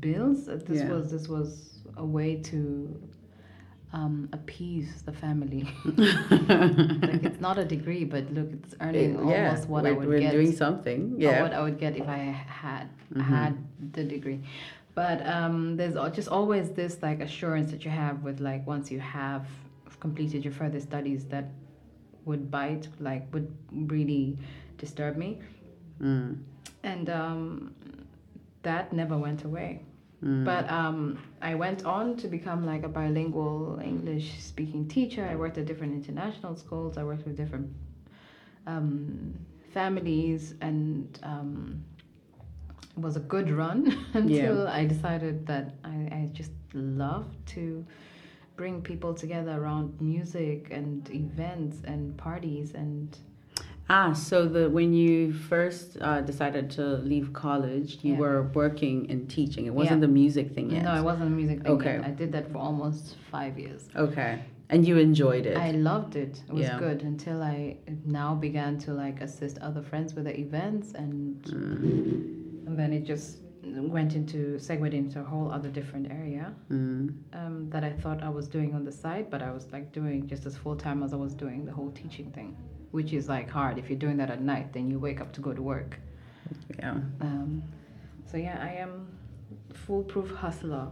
bills. 0.00 0.46
This 0.46 0.80
Yeah. 0.80 0.88
was 0.92 1.10
this 1.12 1.28
was 1.28 1.78
a 1.96 2.04
way 2.04 2.36
to 2.50 3.00
um, 3.92 4.28
appease 4.32 5.02
the 5.02 5.12
family. 5.12 5.68
like 5.96 7.24
it's 7.24 7.40
not 7.40 7.58
a 7.58 7.64
degree, 7.64 8.04
but 8.04 8.32
look, 8.32 8.48
it's 8.52 8.74
earning 8.80 9.14
yeah, 9.28 9.48
almost 9.50 9.68
what 9.68 9.82
we're, 9.84 9.90
I 9.90 9.92
would 9.92 10.08
we're 10.08 10.20
get 10.20 10.32
doing 10.32 10.52
something. 10.52 11.14
Yeah. 11.18 11.42
what 11.42 11.52
I 11.52 11.60
would 11.62 11.78
get 11.78 11.96
if 11.96 12.08
I 12.08 12.18
had 12.62 12.88
Mhm. 13.14 13.22
had 13.22 13.56
the 13.92 14.04
degree. 14.04 14.40
But 14.94 15.24
um, 15.26 15.76
there's 15.76 15.94
just 16.14 16.28
always 16.28 16.70
this 16.72 16.98
like 17.02 17.20
assurance 17.20 17.70
that 17.70 17.84
you 17.84 17.90
have 17.90 18.22
with 18.22 18.40
like 18.40 18.66
once 18.66 18.90
you 18.90 19.00
have 19.00 19.46
completed 20.00 20.44
your 20.44 20.52
further 20.52 20.80
studies 20.80 21.24
that 21.26 21.46
would 22.24 22.50
bite 22.50 22.88
like 22.98 23.32
would 23.32 23.54
really 23.72 24.36
disturb 24.78 25.16
me, 25.16 25.38
Mm, 26.02 26.38
and 26.82 27.10
um, 27.10 27.74
that 28.62 28.92
never 28.92 29.16
went 29.18 29.44
away. 29.44 29.82
mm. 30.24 30.44
But 30.44 30.70
um, 30.70 31.18
I 31.42 31.54
went 31.54 31.84
on 31.84 32.16
to 32.16 32.28
become 32.28 32.64
like 32.64 32.82
a 32.84 32.88
bilingual 32.88 33.80
English 33.84 34.38
speaking 34.42 34.88
teacher. 34.88 35.24
I 35.30 35.36
worked 35.36 35.58
at 35.58 35.66
different 35.66 35.92
international 35.94 36.56
schools. 36.56 36.96
I 36.98 37.04
worked 37.04 37.26
with 37.26 37.36
different 37.36 37.70
um, 38.66 39.34
families, 39.74 40.54
and 40.62 41.18
um, 41.22 41.84
it 42.96 43.00
was 43.00 43.16
a 43.16 43.20
good 43.20 43.50
run 43.50 43.96
until 44.14 44.66
I 44.68 44.84
decided 44.86 45.46
that 45.46 45.74
I, 45.84 45.88
I 46.12 46.28
just 46.32 46.52
love 46.74 47.26
to 47.54 47.84
bring 48.56 48.82
people 48.82 49.14
together 49.14 49.52
around 49.62 50.00
music 50.00 50.68
and 50.70 51.08
events 51.10 51.78
and 51.84 52.16
parties 52.16 52.72
and 52.74 53.16
Ah, 53.92 54.12
so 54.12 54.46
the 54.46 54.70
when 54.70 54.92
you 54.92 55.32
first 55.32 55.98
uh, 56.00 56.20
decided 56.20 56.70
to 56.72 56.84
leave 56.98 57.32
college, 57.32 57.98
you 58.02 58.12
Yeah. 58.12 58.20
were 58.20 58.42
working 58.54 59.10
and 59.10 59.28
teaching. 59.28 59.66
It 59.66 59.74
wasn't 59.74 60.00
Yeah. 60.00 60.06
the 60.06 60.12
music 60.12 60.54
thing 60.54 60.70
yet. 60.70 60.84
no, 60.84 60.94
it 60.94 61.02
wasn't 61.02 61.30
the 61.30 61.36
music 61.42 61.62
thing. 61.64 61.72
Okay. 61.72 61.94
yet. 61.96 62.04
I 62.04 62.10
did 62.12 62.30
that 62.30 62.52
for 62.52 62.58
almost 62.58 63.16
five 63.32 63.58
years. 63.58 63.88
Okay, 63.96 64.42
and 64.68 64.86
you 64.86 64.96
enjoyed 64.98 65.44
it. 65.44 65.56
I 65.56 65.72
loved 65.72 66.14
it. 66.14 66.40
It 66.48 66.52
was 66.54 66.62
Yeah. 66.68 66.78
good 66.78 67.02
until 67.02 67.42
I 67.42 67.78
now 68.04 68.36
began 68.36 68.78
to 68.84 68.92
like 68.94 69.20
assist 69.20 69.58
other 69.58 69.82
friends 69.82 70.14
with 70.14 70.26
the 70.26 70.38
events 70.38 70.92
and 70.94 71.42
Mm, 71.42 72.39
and 72.66 72.78
then 72.78 72.92
it 72.92 73.04
just 73.04 73.38
went 73.62 74.14
into 74.14 74.58
segued 74.58 74.94
into 74.94 75.20
a 75.20 75.24
whole 75.24 75.50
other 75.50 75.68
different 75.68 76.10
area 76.10 76.54
mm. 76.70 77.14
um, 77.32 77.68
that 77.70 77.84
I 77.84 77.92
thought 77.92 78.22
I 78.22 78.28
was 78.28 78.48
doing 78.48 78.74
on 78.74 78.84
the 78.84 78.92
side, 78.92 79.30
but 79.30 79.42
I 79.42 79.50
was 79.50 79.70
like 79.72 79.92
doing 79.92 80.26
just 80.26 80.46
as 80.46 80.56
full 80.56 80.76
time 80.76 81.02
as 81.02 81.12
I 81.12 81.16
was 81.16 81.34
doing 81.34 81.64
the 81.64 81.72
whole 81.72 81.90
teaching 81.90 82.30
thing, 82.30 82.56
which 82.90 83.12
is 83.12 83.28
like 83.28 83.50
hard. 83.50 83.78
If 83.78 83.90
you're 83.90 83.98
doing 83.98 84.16
that 84.16 84.30
at 84.30 84.40
night, 84.40 84.72
then 84.72 84.90
you 84.90 84.98
wake 84.98 85.20
up 85.20 85.32
to 85.34 85.40
go 85.40 85.52
to 85.52 85.62
work. 85.62 85.98
Yeah. 86.78 86.92
Um, 87.20 87.62
so 88.30 88.36
yeah, 88.36 88.58
I 88.60 88.74
am 88.74 89.08
foolproof 89.74 90.30
hustler. 90.30 90.88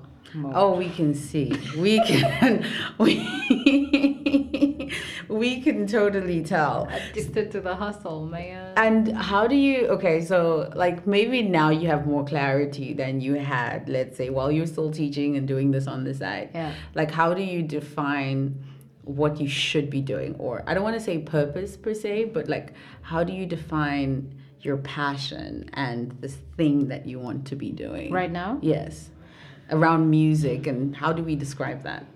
Oh, 0.54 0.76
we 0.76 0.90
can 0.90 1.14
see. 1.14 1.52
We 1.78 2.04
can. 2.06 2.66
We. 2.98 3.18
we 5.28 5.60
can 5.60 5.86
totally 5.86 6.42
tell. 6.42 6.88
addicted 6.90 7.50
to 7.52 7.60
the 7.60 7.74
hustle, 7.74 8.26
man. 8.26 8.74
And 8.76 9.16
how 9.16 9.46
do 9.46 9.56
you? 9.56 9.86
Okay, 9.88 10.24
so 10.24 10.70
like 10.74 11.06
maybe 11.06 11.42
now 11.42 11.70
you 11.70 11.88
have 11.88 12.06
more 12.06 12.24
clarity 12.24 12.92
than 12.92 13.20
you 13.20 13.34
had. 13.34 13.88
Let's 13.88 14.16
say 14.16 14.30
while 14.30 14.50
you're 14.52 14.66
still 14.66 14.90
teaching 14.90 15.36
and 15.36 15.46
doing 15.48 15.70
this 15.70 15.86
on 15.86 16.04
the 16.04 16.14
side. 16.14 16.50
yeah. 16.54 16.74
Like, 16.94 17.10
how 17.10 17.34
do 17.34 17.42
you 17.42 17.62
define 17.62 18.62
what 19.02 19.40
you 19.40 19.48
should 19.48 19.90
be 19.90 20.00
doing? 20.00 20.34
Or 20.38 20.62
I 20.66 20.74
don't 20.74 20.84
want 20.84 20.96
to 20.98 21.04
say 21.04 21.18
purpose 21.18 21.76
per 21.76 21.94
se, 21.94 22.26
but 22.26 22.48
like, 22.48 22.72
how 23.02 23.24
do 23.24 23.32
you 23.32 23.46
define 23.46 24.34
your 24.60 24.76
passion 24.78 25.70
and 25.74 26.16
this 26.20 26.36
thing 26.56 26.88
that 26.88 27.06
you 27.06 27.18
want 27.18 27.46
to 27.46 27.56
be 27.56 27.70
doing? 27.70 28.12
Right 28.12 28.30
now, 28.30 28.58
Yes. 28.60 29.10
Around 29.70 30.08
music, 30.10 30.66
and 30.66 30.96
how 30.96 31.12
do 31.12 31.22
we 31.22 31.36
describe 31.36 31.82
that? 31.82 32.06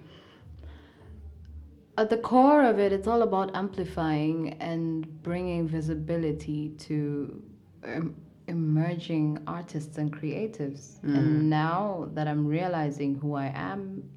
at 1.99 2.09
the 2.11 2.17
core 2.17 2.65
of 2.65 2.79
it, 2.79 2.93
it's 2.93 3.07
all 3.07 3.23
about 3.23 3.55
amplifying 3.55 4.57
and 4.61 5.23
bringing 5.23 5.69
visibility 5.69 6.71
to 6.79 7.43
um, 7.85 8.15
emerging 8.49 9.39
artists 9.47 9.99
and 9.99 10.13
creatives. 10.13 11.03
And 11.17 11.51
now 11.51 12.09
that 12.15 12.27
I'm 12.27 12.47
realizing 12.47 13.15
who 13.17 13.35
I 13.35 13.53
am 13.55 14.09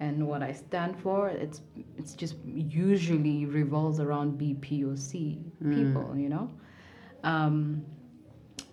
and 0.00 0.26
what 0.26 0.42
I 0.42 0.52
stand 0.52 0.98
for, 0.98 1.28
it's 1.28 1.62
it's 1.96 2.14
just 2.14 2.34
usually 2.44 3.46
revolves 3.46 4.00
around 4.00 4.38
BPOC 4.38 5.40
people, 5.74 6.18
you 6.18 6.28
know. 6.28 6.50
Um, 7.22 7.84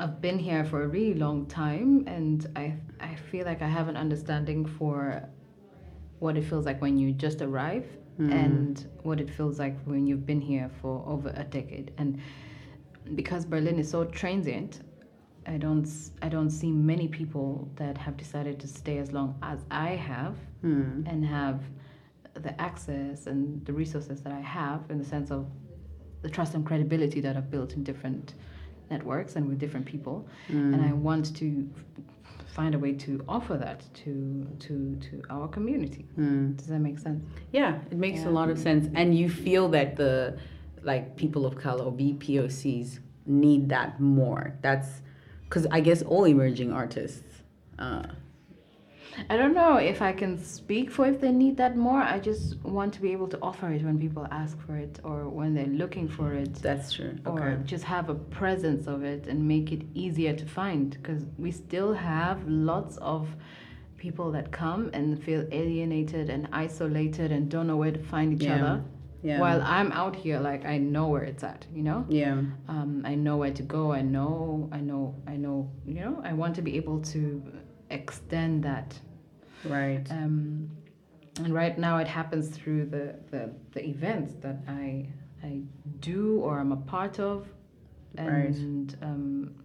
I've 0.04 0.20
been 0.20 0.38
here 0.38 0.66
for 0.66 0.84
a 0.84 0.88
really 0.88 1.14
long 1.14 1.46
time, 1.46 2.04
and 2.08 2.46
I 2.58 2.76
I 3.00 3.16
feel 3.16 3.46
like 3.46 3.62
I 3.62 3.70
have 3.70 3.88
an 3.88 3.96
understanding 3.96 4.66
for 4.66 5.24
what 6.20 6.36
it 6.36 6.44
feels 6.44 6.66
like 6.66 6.82
when 6.82 6.98
you 6.98 7.14
just 7.14 7.42
arrive 7.42 7.86
and 8.20 8.86
what 9.04 9.20
it 9.20 9.30
feels 9.30 9.60
like 9.60 9.76
when 9.86 10.06
you've 10.06 10.26
been 10.26 10.42
here 10.42 10.70
for 10.82 11.04
over 11.08 11.34
a 11.36 11.44
decade. 11.44 11.94
And 11.98 12.20
because 13.16 13.46
Berlin 13.46 13.80
is 13.80 13.90
so 13.90 14.04
transient, 14.06 14.82
I 15.48 15.58
don't 15.58 15.88
I 16.22 16.28
don't 16.28 16.50
see 16.50 16.72
many 16.72 17.08
people 17.08 17.70
that 17.78 17.98
have 17.98 18.18
decided 18.18 18.60
to 18.60 18.68
stay 18.68 18.98
as 18.98 19.14
long 19.14 19.36
as 19.42 19.60
I 19.72 19.92
have 20.12 20.36
Hmm. 20.62 21.04
and 21.06 21.26
have 21.26 21.62
the 22.34 22.54
access 22.62 23.28
and 23.28 23.66
the 23.66 23.74
resources 23.74 24.22
that 24.22 24.34
I 24.34 24.42
have 24.42 24.82
in 24.90 24.98
the 24.98 25.06
sense 25.06 25.32
of 25.32 25.48
the 26.24 26.30
trust 26.30 26.56
and 26.56 26.66
credibility 26.66 27.22
that 27.22 27.36
I've 27.38 27.50
built 27.50 27.74
in 27.74 27.84
different 27.84 28.34
networks 28.94 29.32
and 29.36 29.44
with 29.50 29.58
different 29.64 29.86
people. 29.94 30.16
And 30.50 30.80
I 30.90 30.92
want 31.08 31.26
to 31.42 31.48
find 32.58 32.74
a 32.76 32.80
way 32.86 32.94
to 33.06 33.12
offer 33.38 33.56
that 33.66 33.80
to 34.02 34.14
to 34.66 34.74
to 35.08 35.14
our 35.36 35.48
community. 35.58 36.06
Mm. 36.18 36.56
Does 36.60 36.68
that 36.72 36.80
make 36.90 36.98
sense? 37.08 37.22
Yeah, 37.60 37.72
it 37.94 37.98
makes 38.06 38.22
Yeah. 38.22 38.30
a 38.32 38.34
lot 38.40 38.48
of 38.54 38.58
sense. 38.68 38.84
And 39.00 39.08
you 39.22 39.28
feel 39.46 39.66
that 39.78 39.90
the 40.02 40.38
like 40.92 41.06
people 41.24 41.44
of 41.50 41.54
color 41.66 41.84
or 41.88 41.92
BPOCs 42.02 42.90
need 43.26 43.64
that 43.76 44.00
more. 44.20 44.44
That's 44.62 44.90
because 45.46 45.66
I 45.78 45.80
guess 45.88 46.00
all 46.12 46.26
emerging 46.36 46.72
artists. 46.84 47.24
Uh, 47.80 48.04
I 49.30 49.38
don't 49.38 49.54
know 49.54 49.78
if 49.78 50.02
I 50.02 50.12
can 50.14 50.38
speak 50.38 50.90
for 50.92 51.06
if 51.08 51.20
they 51.22 51.32
need 51.32 51.58
that 51.58 51.76
more. 51.78 52.02
I 52.02 52.20
just 52.20 52.58
want 52.64 52.94
to 52.96 53.02
be 53.02 53.12
able 53.12 53.28
to 53.30 53.40
offer 53.42 53.72
it 53.72 53.84
when 53.84 54.00
people 54.00 54.28
ask 54.32 54.58
for 54.66 54.76
it 54.76 55.00
or 55.04 55.30
when 55.30 55.54
they're 55.54 55.66
looking 55.84 56.08
for 56.08 56.34
it. 56.34 56.54
that's 56.56 56.92
true. 56.94 57.16
Or 57.26 57.40
Okay. 57.40 57.64
just 57.66 57.84
have 57.84 58.10
a 58.10 58.16
presence 58.16 58.88
of 58.88 59.04
it 59.04 59.28
and 59.28 59.48
make 59.48 59.72
it 59.72 59.84
easier 59.94 60.34
to 60.34 60.46
find 60.46 60.92
because 60.92 61.26
we 61.38 61.52
still 61.52 61.94
have 61.94 62.48
lots 62.48 62.98
of 62.98 63.28
people 63.98 64.32
that 64.32 64.52
come 64.52 64.90
and 64.94 65.22
feel 65.24 65.46
alienated 65.52 66.30
and 66.30 66.48
isolated 66.52 67.32
and 67.32 67.50
don't 67.50 67.68
know 67.68 67.78
where 67.78 67.92
to 67.92 68.04
find 68.04 68.34
each 68.34 68.44
Yeah. 68.44 68.56
other. 68.56 68.84
Yeah. 69.22 69.40
While 69.40 69.62
I'm 69.62 69.90
out 69.94 70.16
here, 70.18 70.40
like 70.42 70.66
I 70.66 70.78
know 70.78 71.08
where 71.08 71.24
it's 71.24 71.44
at, 71.46 71.66
you 71.74 71.82
know. 71.84 72.06
yeah. 72.10 72.42
Um, 72.68 73.04
I 73.06 73.16
know 73.16 73.38
where 73.38 73.54
to 73.54 73.64
go. 73.64 73.94
I 73.94 74.02
know. 74.02 74.68
I 74.74 74.82
know. 74.82 75.16
I 75.26 75.38
know. 75.38 75.70
You 75.86 75.94
know. 75.94 76.22
I 76.26 76.34
want 76.34 76.56
to 76.56 76.62
be 76.62 76.76
able 76.76 77.00
to 77.14 77.42
extend 77.94 78.64
that 78.64 79.00
Right. 79.64 80.06
um, 80.12 80.70
and 81.38 81.54
right 81.54 81.78
now 81.78 81.98
it 81.98 82.08
happens 82.08 82.50
through 82.50 82.86
the, 82.86 83.16
the, 83.32 83.50
the 83.72 83.82
events 83.88 84.34
that 84.42 84.58
I 84.68 85.08
I 85.44 85.62
do 86.00 86.40
or 86.40 86.60
I'm 86.60 86.72
a 86.72 86.78
part 86.78 87.20
of, 87.20 87.48
Right. 88.18 88.56
and 88.56 88.96
um, 89.02 89.56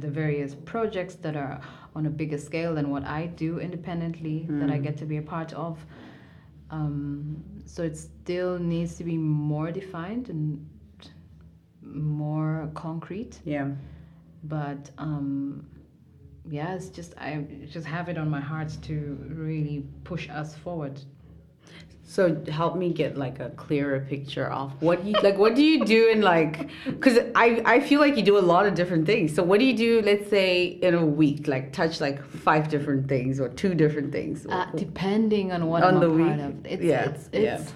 the 0.00 0.10
various 0.10 0.54
projects 0.54 1.14
that 1.24 1.36
are 1.36 1.60
on 1.96 2.04
a 2.06 2.10
bigger 2.10 2.36
scale 2.38 2.74
than 2.74 2.90
what 2.90 3.04
I 3.04 3.26
do 3.44 3.60
independently 3.60 4.46
that 4.60 4.70
I 4.70 4.78
Mm. 4.78 4.82
get 4.82 4.96
to 4.98 5.06
be 5.06 5.16
a 5.18 5.22
part 5.22 5.52
of. 5.54 5.78
Um, 6.70 7.42
so 7.64 7.82
it 7.82 7.96
still 7.96 8.58
needs 8.58 8.96
to 8.96 9.04
be 9.04 9.16
more 9.16 9.70
defined 9.72 10.28
and 10.28 10.66
more 11.82 12.70
concrete 12.74 13.40
Yeah. 13.44 13.68
but 14.44 14.90
um 14.98 15.64
yeah 16.50 16.74
it's 16.74 16.88
just 16.88 17.14
i 17.18 17.44
just 17.70 17.86
have 17.86 18.08
it 18.08 18.16
on 18.18 18.28
my 18.30 18.40
heart 18.40 18.70
to 18.82 18.94
really 19.28 19.84
push 20.04 20.28
us 20.30 20.54
forward 20.56 21.00
So 22.16 22.22
help 22.60 22.74
me 22.82 22.88
get 22.94 23.18
like 23.18 23.38
a 23.38 23.50
clearer 23.50 24.00
picture 24.00 24.46
of 24.60 24.68
what 24.80 25.04
you 25.04 25.12
like. 25.26 25.36
What 25.36 25.54
do 25.54 25.62
you 25.62 25.84
do 25.84 26.08
in 26.08 26.20
like? 26.22 26.54
Because 26.86 27.18
I 27.34 27.46
I 27.74 27.80
feel 27.88 28.00
like 28.04 28.16
you 28.16 28.24
do 28.32 28.38
a 28.38 28.46
lot 28.54 28.64
of 28.68 28.72
different 28.80 29.04
things. 29.04 29.34
So 29.36 29.42
what 29.50 29.58
do 29.60 29.66
you 29.70 29.76
do? 29.76 29.90
Let's 30.10 30.26
say 30.30 30.50
in 30.88 30.94
a 30.94 31.04
week, 31.04 31.42
like 31.54 31.66
touch 31.80 32.00
like 32.06 32.18
five 32.46 32.64
different 32.74 33.02
things 33.12 33.38
or 33.42 33.48
two 33.62 33.74
different 33.82 34.10
things. 34.10 34.46
uh, 34.46 34.66
depending 34.74 35.52
on 35.56 35.60
what 35.70 35.82
On 35.82 35.94
I'm 35.94 36.00
the 36.00 36.08
a 36.08 36.18
week, 36.20 36.26
part 36.38 36.40
of 36.48 36.52
it's 36.74 36.82
yeah, 36.92 37.10
it's 37.10 37.24
yeah. 37.30 37.40
it's 37.60 37.72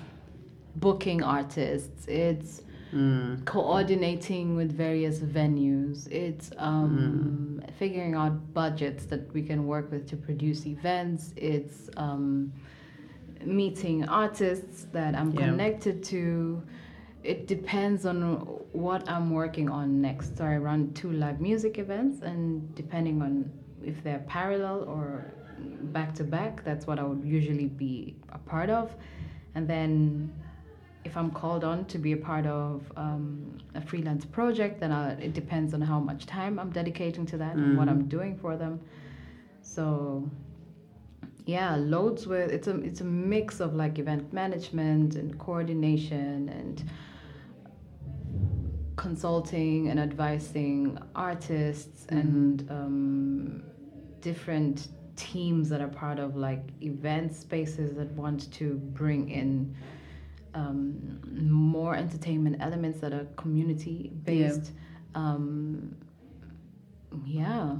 booking 0.76 1.20
artists 1.22 2.06
it's 2.08 2.62
Mm. 2.92 3.44
coordinating 3.46 4.54
with 4.54 4.70
various 4.70 5.18
venues. 5.20 6.06
It's 6.10 6.50
um 6.58 7.62
figuring 7.78 8.14
out 8.14 8.52
budgets 8.52 9.06
that 9.06 9.32
we 9.32 9.42
can 9.42 9.66
work 9.66 9.90
with 9.90 10.06
to 10.10 10.16
produce 10.16 10.66
events. 10.66 11.32
It's 11.36 11.88
um 11.96 12.52
meeting 13.46 14.06
artists 14.08 14.86
that 14.92 15.14
i'm 15.14 15.30
Yeah. 15.32 15.46
connected 15.46 16.02
to. 16.12 16.62
It 17.24 17.46
depends 17.46 18.04
on 18.04 18.16
what 18.72 19.08
i'm 19.08 19.30
working 19.30 19.70
on 19.70 20.02
next. 20.02 20.36
So 20.36 20.44
i 20.44 20.56
run 20.58 20.92
two 20.92 21.12
live 21.12 21.40
music 21.40 21.78
events 21.78 22.20
and 22.22 22.74
depending 22.74 23.22
on 23.22 23.50
if 23.82 24.02
they're 24.04 24.24
parallel 24.28 24.84
or 24.84 25.24
back 25.96 26.14
to 26.14 26.24
back 26.24 26.62
that's 26.64 26.86
what 26.86 26.98
i 26.98 27.02
would 27.02 27.24
usually 27.24 27.68
be 27.68 28.16
a 28.32 28.38
part 28.38 28.68
of. 28.68 28.94
And 29.54 29.66
then 29.66 30.30
if 31.04 31.16
I'm 31.16 31.30
called 31.30 31.64
on 31.64 31.84
to 31.86 31.98
be 31.98 32.12
a 32.12 32.16
part 32.16 32.46
of 32.46 32.90
um, 32.96 33.58
a 33.74 33.80
freelance 33.80 34.24
project, 34.24 34.80
then 34.80 34.92
i 34.92 35.12
it 35.12 35.32
depends 35.32 35.74
on 35.74 35.80
how 35.80 35.98
much 35.98 36.26
time 36.26 36.58
I'm 36.58 36.70
dedicating 36.70 37.26
to 37.26 37.36
that 37.38 37.56
and 37.56 37.76
what 37.76 37.88
I'm 37.88 38.06
doing 38.06 38.36
for 38.38 38.56
them. 38.56 38.80
So, 39.62 40.30
yeah, 41.46 41.76
loads 41.76 42.26
with 42.26 42.50
it's 42.50 42.68
a 42.68 42.76
it's 42.80 43.00
a 43.00 43.04
mix 43.04 43.60
of 43.60 43.74
like 43.74 43.98
event 43.98 44.32
management 44.32 45.16
and 45.16 45.38
coordination 45.38 46.48
and 46.48 46.84
consulting 48.96 49.88
and 49.88 49.98
advising 49.98 50.98
artists 51.16 52.06
and 52.10 52.70
um, 52.70 53.62
different 54.20 54.88
teams 55.16 55.68
that 55.68 55.80
are 55.80 55.88
part 55.88 56.18
of 56.18 56.36
like 56.36 56.62
event 56.80 57.34
spaces 57.34 57.94
that 57.94 58.10
want 58.12 58.52
to 58.52 58.74
bring 58.94 59.30
in 59.30 59.74
um, 60.54 61.20
more 61.32 61.94
entertainment 61.94 62.56
elements 62.60 63.00
that 63.00 63.12
are 63.12 63.26
community 63.36 64.12
based. 64.24 64.72
Um, 65.14 65.96
yeah. 67.24 67.76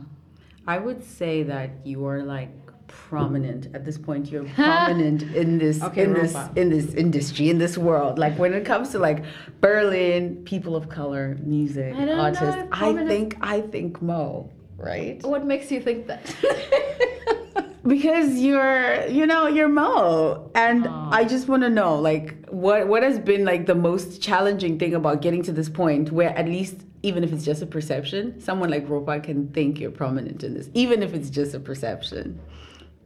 I 0.66 0.78
would 0.78 1.02
say 1.02 1.42
that 1.44 1.70
you 1.84 2.06
are 2.06 2.22
like 2.22 2.50
prominent 2.86 3.74
at 3.74 3.84
this 3.84 3.98
point. 3.98 4.30
You're 4.30 4.44
prominent 4.54 5.22
in 5.34 5.58
this 5.58 5.82
Okay, 5.82 6.04
in 6.04 6.14
this 6.14 6.36
in 6.56 6.68
this 6.70 6.94
industry 6.94 7.50
in 7.50 7.58
this 7.58 7.76
world. 7.76 8.18
Like 8.18 8.38
when 8.38 8.52
it 8.52 8.64
comes 8.64 8.90
to 8.90 8.98
like 8.98 9.24
Berlin, 9.60 10.42
people 10.44 10.76
of 10.76 10.88
color, 10.88 11.36
music, 11.42 11.94
I 11.94 12.12
artists. 12.12 12.62
I 12.72 12.92
think 13.06 13.36
I 13.40 13.60
think 13.60 14.00
Mo, 14.02 14.50
right? 14.76 15.22
What 15.22 15.44
makes 15.44 15.70
you 15.70 15.80
think 15.80 16.06
that? 16.06 16.34
Because 17.86 18.38
you're, 18.38 19.06
you 19.08 19.26
know, 19.26 19.46
you're 19.48 19.68
Mo, 19.68 20.50
and. 20.54 20.88
I 21.12 21.24
just 21.24 21.46
want 21.46 21.62
to 21.62 21.68
know, 21.68 21.98
like, 21.98 22.48
what 22.48 22.88
what 22.88 23.02
has 23.02 23.18
been 23.18 23.44
like 23.44 23.66
the 23.66 23.74
most 23.74 24.22
challenging 24.22 24.78
thing 24.78 24.94
about 24.94 25.20
getting 25.20 25.42
to 25.42 25.52
this 25.52 25.68
point 25.68 26.10
where 26.10 26.30
at 26.30 26.46
least, 26.46 26.76
even 27.02 27.22
if 27.22 27.32
it's 27.34 27.44
just 27.44 27.60
a 27.60 27.66
perception, 27.66 28.40
someone 28.40 28.70
like 28.70 28.86
Ropa 28.88 29.22
can 29.22 29.48
think 29.48 29.78
you're 29.78 29.90
prominent 29.90 30.42
in 30.42 30.54
this, 30.54 30.70
even 30.72 31.02
if 31.02 31.12
it's 31.12 31.28
just 31.28 31.54
a 31.54 31.60
perception 31.60 32.40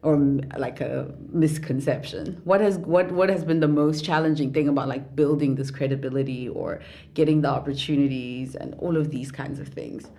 or 0.03 0.17
like 0.57 0.81
a 0.81 1.13
misconception. 1.33 2.41
What 2.45 2.61
has 2.61 2.79
what 2.79 3.11
what 3.11 3.29
has 3.29 3.45
been 3.45 3.59
the 3.59 3.67
most 3.69 4.05
challenging 4.05 4.53
thing 4.53 4.69
about 4.69 4.87
like 4.87 5.17
building 5.17 5.57
this 5.57 5.73
credibility 5.73 6.49
or 6.49 6.81
getting 7.15 7.41
the 7.41 7.49
opportunities 7.49 8.55
and 8.55 8.75
all 8.79 8.97
of 8.97 9.11
these 9.11 9.33
kinds 9.33 9.59
of 9.59 9.67
things? 9.67 10.11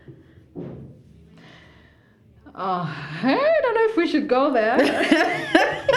Oh, 2.60 3.20
I 3.24 3.60
don't 3.62 3.76
know 3.76 3.86
if 3.92 3.98
we 3.98 4.08
should 4.08 4.28
go 4.28 4.52
there. 4.52 4.78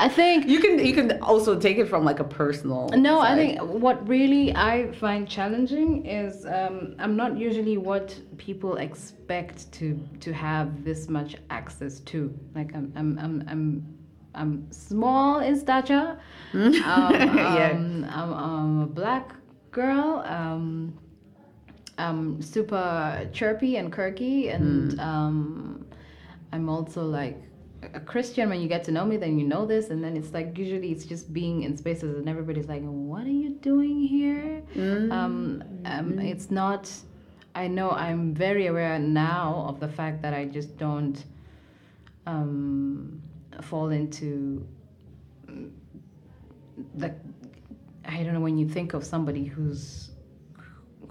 I 0.00 0.08
think 0.08 0.46
You 0.46 0.60
can 0.60 0.78
you 0.78 0.94
can 0.94 1.20
also 1.22 1.58
take 1.58 1.76
it 1.78 1.86
from 1.88 2.04
like 2.04 2.20
a 2.20 2.24
personal. 2.24 2.88
No, 2.90 3.18
I 3.20 3.34
think 3.34 3.58
what 3.60 4.06
really 4.06 4.54
I 4.54 4.92
find 4.92 5.28
challenging 5.28 6.06
is 6.06 6.46
um, 6.46 6.94
I'm 7.00 7.16
not 7.16 7.36
usually 7.36 7.78
what 7.78 8.16
people 8.36 8.76
expect 8.76 9.72
to 9.72 9.98
to 10.20 10.32
have 10.32 10.84
this 10.84 11.08
much 11.08 11.34
access 11.50 11.98
to. 12.00 12.32
Like 12.54 12.74
I'm 12.76 12.92
I'm 12.94 13.18
I'm 13.18 13.44
I'm, 13.48 13.98
I'm 14.34 14.70
small 14.70 15.40
in 15.40 15.58
stature. 15.58 16.16
um, 16.54 16.72
Yeah. 16.84 17.72
um, 17.74 18.04
I'm, 18.08 18.32
I'm 18.34 18.80
a 18.82 18.86
black 18.86 19.34
girl. 19.72 20.22
Um, 20.26 20.94
I'm 21.98 22.40
super 22.40 23.28
chirpy 23.32 23.76
and 23.76 23.92
quirky, 23.92 24.48
and 24.48 24.98
um, 25.00 25.86
I'm 26.52 26.68
also 26.68 27.04
like 27.04 27.42
a 27.82 28.00
Christian. 28.00 28.48
When 28.48 28.60
you 28.60 28.68
get 28.68 28.84
to 28.84 28.92
know 28.92 29.04
me, 29.04 29.16
then 29.16 29.38
you 29.38 29.46
know 29.46 29.66
this, 29.66 29.90
and 29.90 30.02
then 30.02 30.16
it's 30.16 30.32
like 30.32 30.56
usually 30.56 30.92
it's 30.92 31.04
just 31.04 31.32
being 31.32 31.64
in 31.64 31.76
spaces, 31.76 32.16
and 32.16 32.28
everybody's 32.28 32.68
like, 32.68 32.82
"What 32.82 33.24
are 33.24 33.30
you 33.30 33.50
doing 33.50 34.00
here?" 34.00 34.62
Um, 35.12 35.64
um, 35.84 36.18
it's 36.20 36.50
not. 36.50 36.90
I 37.54 37.66
know 37.66 37.90
I'm 37.90 38.32
very 38.32 38.66
aware 38.68 38.98
now 39.00 39.66
of 39.68 39.80
the 39.80 39.88
fact 39.88 40.22
that 40.22 40.32
I 40.32 40.44
just 40.44 40.76
don't 40.78 41.24
um, 42.26 43.20
fall 43.62 43.88
into 43.90 44.64
the. 46.94 47.12
I 48.04 48.22
don't 48.22 48.34
know 48.34 48.40
when 48.40 48.56
you 48.56 48.68
think 48.68 48.94
of 48.94 49.04
somebody 49.04 49.44
who's 49.44 50.07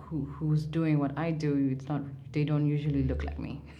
who 0.09 0.25
who's 0.25 0.65
doing 0.65 0.99
what 0.99 1.17
I 1.17 1.31
do. 1.31 1.69
It's 1.71 1.87
not. 1.87 2.01
They 2.31 2.43
don't 2.43 2.65
usually 2.65 3.03
look 3.03 3.23
like 3.23 3.39
me. 3.39 3.61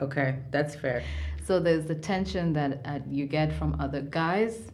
Okay, 0.00 0.36
that's 0.50 0.74
fair. 0.74 1.02
So 1.44 1.60
there's 1.60 1.86
the 1.86 1.94
tension 1.94 2.52
that 2.54 2.80
uh, 2.84 3.00
you 3.08 3.26
get 3.26 3.52
from 3.52 3.76
other 3.80 4.00
guys, 4.00 4.70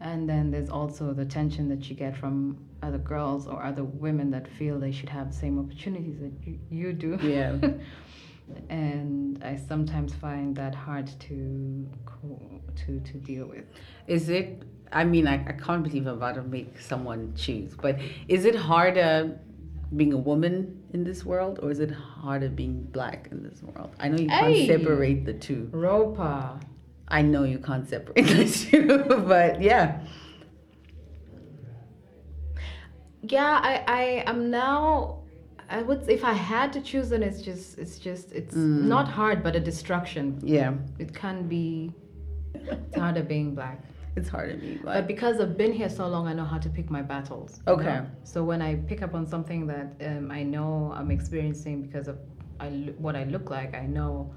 and 0.00 0.28
then 0.28 0.50
there's 0.50 0.70
also 0.70 1.12
the 1.12 1.24
tension 1.24 1.68
that 1.68 1.90
you 1.90 1.96
get 1.96 2.16
from 2.16 2.56
other 2.82 2.98
girls 2.98 3.46
or 3.46 3.62
other 3.62 3.84
women 3.84 4.30
that 4.30 4.48
feel 4.48 4.78
they 4.78 4.92
should 4.92 5.08
have 5.08 5.32
the 5.32 5.36
same 5.36 5.58
opportunities 5.58 6.18
that 6.20 6.32
you, 6.44 6.58
you 6.70 6.92
do. 6.92 7.18
Yeah. 7.20 7.58
and 8.68 9.42
I 9.44 9.56
sometimes 9.56 10.14
find 10.14 10.54
that 10.56 10.74
hard 10.74 11.08
to 11.20 11.88
to 12.86 13.00
to 13.00 13.12
deal 13.18 13.46
with. 13.46 13.64
Is 14.06 14.28
it? 14.28 14.62
I 14.90 15.04
mean, 15.04 15.26
I, 15.26 15.34
I 15.34 15.52
can't 15.52 15.82
believe 15.82 16.06
I'm 16.06 16.14
about 16.14 16.36
to 16.36 16.42
make 16.42 16.80
someone 16.80 17.34
choose, 17.36 17.74
but 17.74 17.98
is 18.26 18.46
it 18.46 18.54
harder 18.54 19.38
being 19.96 20.12
a 20.12 20.18
woman 20.18 20.82
in 20.92 21.04
this 21.04 21.24
world, 21.24 21.60
or 21.62 21.70
is 21.70 21.80
it 21.80 21.90
harder 21.90 22.48
being 22.48 22.82
black 22.92 23.28
in 23.30 23.42
this 23.42 23.62
world? 23.62 23.94
I 23.98 24.08
know 24.08 24.18
you 24.18 24.28
can't 24.28 24.54
Hey. 24.54 24.66
separate 24.66 25.24
the 25.24 25.34
two. 25.34 25.70
Ropa. 25.72 26.60
I 27.08 27.22
know 27.22 27.44
you 27.44 27.58
can't 27.58 27.88
separate 27.88 28.26
the 28.36 28.44
two, 28.44 29.04
but 29.26 29.62
yeah. 29.62 30.00
Yeah, 33.22 33.60
I, 33.62 33.84
I 33.86 34.02
am 34.26 34.50
now. 34.50 35.20
I 35.70 35.82
would 35.82 36.08
if 36.08 36.24
I 36.24 36.32
had 36.32 36.72
to 36.74 36.80
choose, 36.80 37.10
then 37.10 37.22
it's 37.22 37.42
just 37.42 37.78
it's 37.78 37.98
just 37.98 38.32
it's 38.32 38.54
mm. 38.54 38.82
not 38.84 39.08
hard, 39.08 39.42
but 39.42 39.56
a 39.56 39.60
destruction. 39.60 40.40
Yeah. 40.42 40.74
It 40.98 41.14
can 41.14 41.48
be. 41.48 41.92
It's 42.54 42.96
harder 42.96 43.22
being 43.22 43.54
black. 43.54 43.82
It's 44.16 44.28
hard 44.28 44.50
to 44.50 44.56
be 44.56 44.74
But 44.82 45.06
because 45.06 45.40
I've 45.40 45.56
been 45.56 45.72
here 45.72 45.88
so 45.88 46.08
long, 46.08 46.26
I 46.26 46.32
know 46.32 46.44
how 46.44 46.58
to 46.58 46.68
pick 46.68 46.90
my 46.90 47.02
battles. 47.02 47.60
Okay. 47.68 47.84
know? 47.84 48.06
So 48.24 48.42
when 48.44 48.60
I 48.62 48.76
pick 48.76 49.02
up 49.02 49.14
on 49.14 49.26
something 49.26 49.66
that 49.68 49.94
um, 50.04 50.30
I 50.30 50.42
know 50.42 50.92
I'm 50.96 51.10
experiencing 51.10 51.82
because 51.82 52.08
of 52.08 52.18
I, 52.60 52.68
what 52.98 53.14
I 53.16 53.24
look 53.24 53.50
like, 53.50 53.74
I 53.74 53.86
know. 53.86 54.32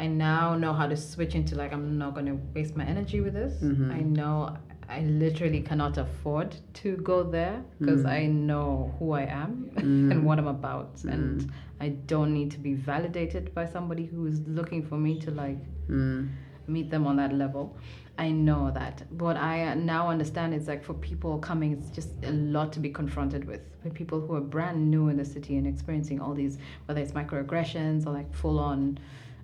I 0.00 0.06
now 0.06 0.54
know 0.54 0.72
how 0.72 0.86
to 0.86 0.96
switch 0.96 1.34
into 1.34 1.56
like 1.56 1.72
I'm 1.72 1.98
not 1.98 2.14
going 2.14 2.26
to 2.26 2.38
waste 2.54 2.76
my 2.76 2.84
energy 2.84 3.20
with 3.20 3.34
this. 3.34 3.62
Mhm. 3.62 3.92
I 3.92 4.00
know 4.00 4.56
I 4.88 5.00
literally 5.00 5.60
cannot 5.60 5.98
afford 5.98 6.54
to 6.74 6.96
go 6.98 7.22
there 7.22 7.62
because 7.78 8.04
Mm. 8.04 8.08
I 8.18 8.26
know 8.26 8.94
who 8.98 9.12
I 9.12 9.22
am 9.24 9.70
Mm. 9.74 10.10
and 10.12 10.24
what 10.24 10.38
I'm 10.38 10.46
about, 10.46 11.02
and 11.04 11.50
I 11.80 11.88
don't 12.12 12.32
need 12.32 12.50
to 12.52 12.58
be 12.58 12.74
validated 12.74 13.52
by 13.54 13.66
somebody 13.66 14.06
who 14.06 14.26
is 14.26 14.40
looking 14.46 14.82
for 14.82 14.96
me 14.96 15.18
to 15.20 15.30
like 15.30 15.58
Mm. 15.88 16.28
meet 16.68 16.90
them 16.90 17.06
on 17.06 17.16
that 17.16 17.32
level. 17.34 17.76
I 18.18 18.30
know 18.32 18.70
that. 18.72 19.02
What 19.12 19.36
I 19.36 19.74
now 19.74 20.08
understand 20.10 20.52
is 20.52 20.66
like 20.66 20.82
for 20.84 20.94
people 20.94 21.38
coming, 21.38 21.72
it's 21.72 21.90
just 21.90 22.10
a 22.24 22.32
lot 22.32 22.72
to 22.72 22.80
be 22.80 22.90
confronted 22.90 23.44
with. 23.46 23.60
For 23.82 23.90
people 23.90 24.20
who 24.20 24.34
are 24.34 24.40
brand 24.40 24.90
new 24.90 25.08
in 25.08 25.16
the 25.16 25.24
city 25.24 25.56
and 25.56 25.66
experiencing 25.66 26.20
all 26.20 26.34
these, 26.34 26.58
whether 26.86 27.00
it's 27.00 27.12
microaggressions 27.12 28.06
or 28.06 28.10
like 28.10 28.34
full 28.34 28.58
on 28.58 28.98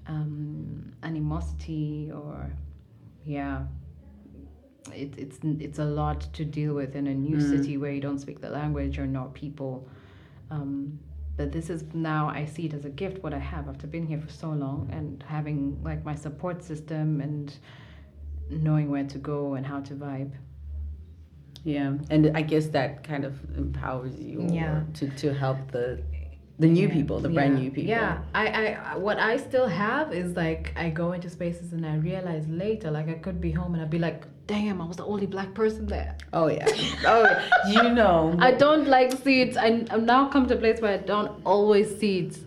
um, 0.08 0.92
animosity 1.04 2.10
or, 2.12 2.50
yeah. 3.24 3.64
It, 4.92 5.14
it's 5.16 5.38
it's 5.42 5.78
a 5.78 5.84
lot 5.84 6.20
to 6.34 6.44
deal 6.44 6.74
with 6.74 6.94
in 6.94 7.06
a 7.06 7.14
new 7.14 7.38
Mm. 7.38 7.50
city 7.50 7.78
where 7.78 7.90
you 7.90 8.02
don't 8.02 8.18
speak 8.18 8.40
the 8.42 8.50
language 8.50 8.98
or 8.98 9.06
not 9.06 9.32
people. 9.32 9.88
Um, 10.50 10.98
but 11.38 11.52
this 11.52 11.70
is 11.70 11.84
now 11.94 12.28
I 12.28 12.44
see 12.44 12.66
it 12.66 12.74
as 12.74 12.84
a 12.84 12.90
gift 12.90 13.22
what 13.22 13.32
I 13.32 13.38
have 13.38 13.66
after 13.68 13.86
being 13.86 14.06
here 14.06 14.20
for 14.20 14.30
so 14.30 14.50
long 14.50 14.90
and 14.92 15.24
having 15.26 15.82
like 15.82 16.04
my 16.04 16.14
support 16.14 16.62
system 16.62 17.20
and 17.22 17.56
knowing 18.50 18.90
where 18.90 19.04
to 19.04 19.18
go 19.18 19.54
and 19.54 19.66
how 19.66 19.80
to 19.80 19.94
vibe. 19.94 20.32
Yeah, 21.64 21.94
and 22.10 22.36
I 22.36 22.42
guess 22.42 22.66
that 22.68 23.04
kind 23.04 23.24
of 23.24 23.38
empowers 23.56 24.18
you 24.18 24.46
Yeah. 24.50 24.82
to, 24.94 25.08
to 25.08 25.32
help 25.32 25.70
the 25.72 26.02
the 26.56 26.68
new 26.68 26.86
Yeah, 26.86 26.92
people, 26.94 27.18
the 27.18 27.28
brand 27.30 27.56
new 27.56 27.68
people. 27.68 27.90
Yeah, 27.90 28.18
I, 28.32 28.46
I, 28.46 28.96
what 28.96 29.18
I 29.18 29.38
still 29.38 29.66
have 29.66 30.12
is 30.12 30.36
like 30.36 30.72
I 30.76 30.88
go 30.88 31.10
into 31.10 31.28
spaces 31.28 31.72
and 31.72 31.84
I 31.84 31.96
realize 31.96 32.46
later, 32.46 32.92
like 32.92 33.08
I 33.08 33.14
could 33.14 33.40
be 33.40 33.50
home 33.50 33.74
and 33.74 33.82
I'd 33.82 33.90
be 33.90 33.98
like, 33.98 34.22
damn, 34.46 34.80
I 34.80 34.84
was 34.84 34.96
the 34.96 35.04
only 35.04 35.26
black 35.26 35.52
person 35.54 35.86
there. 35.86 36.16
Oh 36.32 36.46
yeah. 36.46 36.68
Oh, 37.06 37.26
you 37.68 37.90
know. 37.90 38.36
I 38.48 38.52
don't 38.52 38.86
like 38.86 39.10
seats. 39.24 39.56
I, 39.56 39.84
I'm 39.90 40.06
now 40.06 40.28
come 40.28 40.46
to 40.46 40.54
a 40.54 40.56
place 40.58 40.80
where 40.80 40.92
I 40.94 40.98
don't 40.98 41.32
always 41.44 41.98
see 41.98 42.18
it 42.20 42.38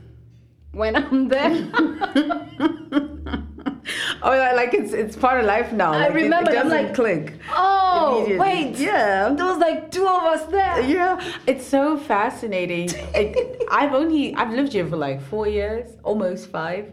when 0.72 0.96
I'm 0.96 1.28
there. 1.28 1.68
oh, 4.24 4.34
yeah, 4.34 4.54
like 4.54 4.74
it's 4.74 4.94
it's 4.94 5.16
part 5.16 5.40
of 5.40 5.46
life 5.46 5.72
now. 5.72 5.92
I 5.94 5.98
Like, 6.08 6.14
remember, 6.14 6.52
It, 6.52 6.58
I'm 6.58 6.70
doesn't 6.70 6.86
like- 6.88 6.94
click. 6.96 7.34
oh, 7.56 8.26
wait. 8.38 8.78
Yeah. 8.78 9.34
There 9.36 9.46
was 9.46 9.58
like 9.58 9.92
two 9.92 10.08
of 10.08 10.24
us 10.24 10.44
there. 10.46 10.82
Yeah, 10.82 11.20
it's 11.46 11.66
so 11.66 11.98
fascinating. 11.98 12.90
It, 13.16 13.64
I've 13.72 13.94
only 13.94 14.36
I've 14.36 14.52
lived 14.54 14.74
here 14.74 14.88
for 14.88 14.98
like 14.98 15.22
four 15.22 15.48
years, 15.48 15.86
almost 16.04 16.50
five, 16.50 16.86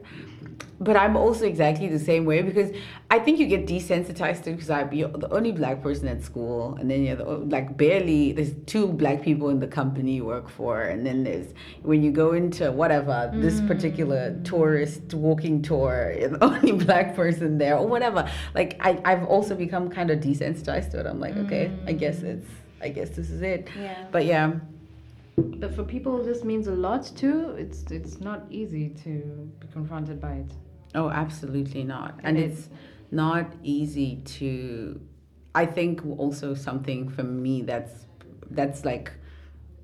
but 0.85 0.97
I'm 0.97 1.17
also 1.17 1.47
exactly 1.47 1.89
the 1.89 1.99
same 1.99 2.25
way 2.25 2.43
because 2.43 2.71
I 3.11 3.19
think 3.19 3.39
you 3.39 3.47
get 3.47 3.67
desensitized 3.67 4.45
to 4.45 4.53
because 4.53 4.71
I'm 4.71 4.91
the 4.91 5.29
only 5.31 5.53
black 5.53 5.83
person 5.83 6.09
at 6.09 6.23
school, 6.23 6.77
and 6.79 6.91
then 6.91 7.03
you're 7.03 7.17
the, 7.17 7.25
like 7.25 7.77
barely 7.77 8.33
there's 8.33 8.53
two 8.67 8.87
black 8.89 9.23
people 9.23 9.49
in 9.49 9.61
the 9.61 9.67
company 9.67 10.17
you 10.17 10.25
work 10.25 10.49
for, 10.49 10.83
and 10.83 11.07
then 11.07 11.25
there's 11.25 11.55
when 11.83 12.03
you 12.03 12.11
go 12.11 12.33
into 12.33 12.71
whatever 12.71 13.31
this 13.35 13.61
mm. 13.61 13.67
particular 13.67 14.39
tourist 14.45 15.15
walking 15.15 15.63
tour, 15.63 16.15
you're 16.19 16.29
the 16.29 16.45
only 16.51 16.73
black 16.73 17.17
person 17.17 17.59
there 17.59 17.77
or 17.77 17.87
whatever. 17.87 18.31
Like 18.55 18.77
I 18.81 19.01
I've 19.05 19.25
also 19.25 19.55
become 19.55 19.91
kind 19.91 20.11
of 20.11 20.21
desensitized 20.21 20.91
to 20.93 21.01
it. 21.01 21.07
I'm 21.07 21.21
like, 21.21 21.37
okay, 21.37 21.73
I 21.87 21.93
guess 21.93 22.19
mm. 22.19 22.35
it's 22.35 22.49
I 22.83 22.89
guess 22.89 23.11
this 23.11 23.31
is 23.31 23.43
it. 23.43 23.69
Yeah. 23.79 24.07
But 24.13 24.27
yeah, 24.27 24.53
But 25.37 25.75
for 25.75 25.83
people, 25.83 26.23
this 26.23 26.45
means 26.45 26.69
a 26.69 26.75
lot 26.75 27.11
too. 27.17 27.55
It's 27.59 27.91
it's 27.91 28.21
not 28.21 28.45
easy 28.51 28.91
to 29.05 29.51
be 29.61 29.67
confronted 29.73 30.21
by 30.21 30.35
it. 30.35 30.53
Oh, 30.95 31.11
absolutely 31.11 31.85
not. 31.85 32.21
And 32.23 32.39
It 32.39 32.51
it's 32.51 32.69
not 33.11 33.53
easy 33.63 34.17
to. 34.39 35.01
I 35.55 35.67
think 35.67 36.05
also 36.19 36.55
something 36.55 37.09
for 37.09 37.23
me 37.23 37.63
that's 37.63 38.07
that's 38.51 38.85
like 38.85 39.13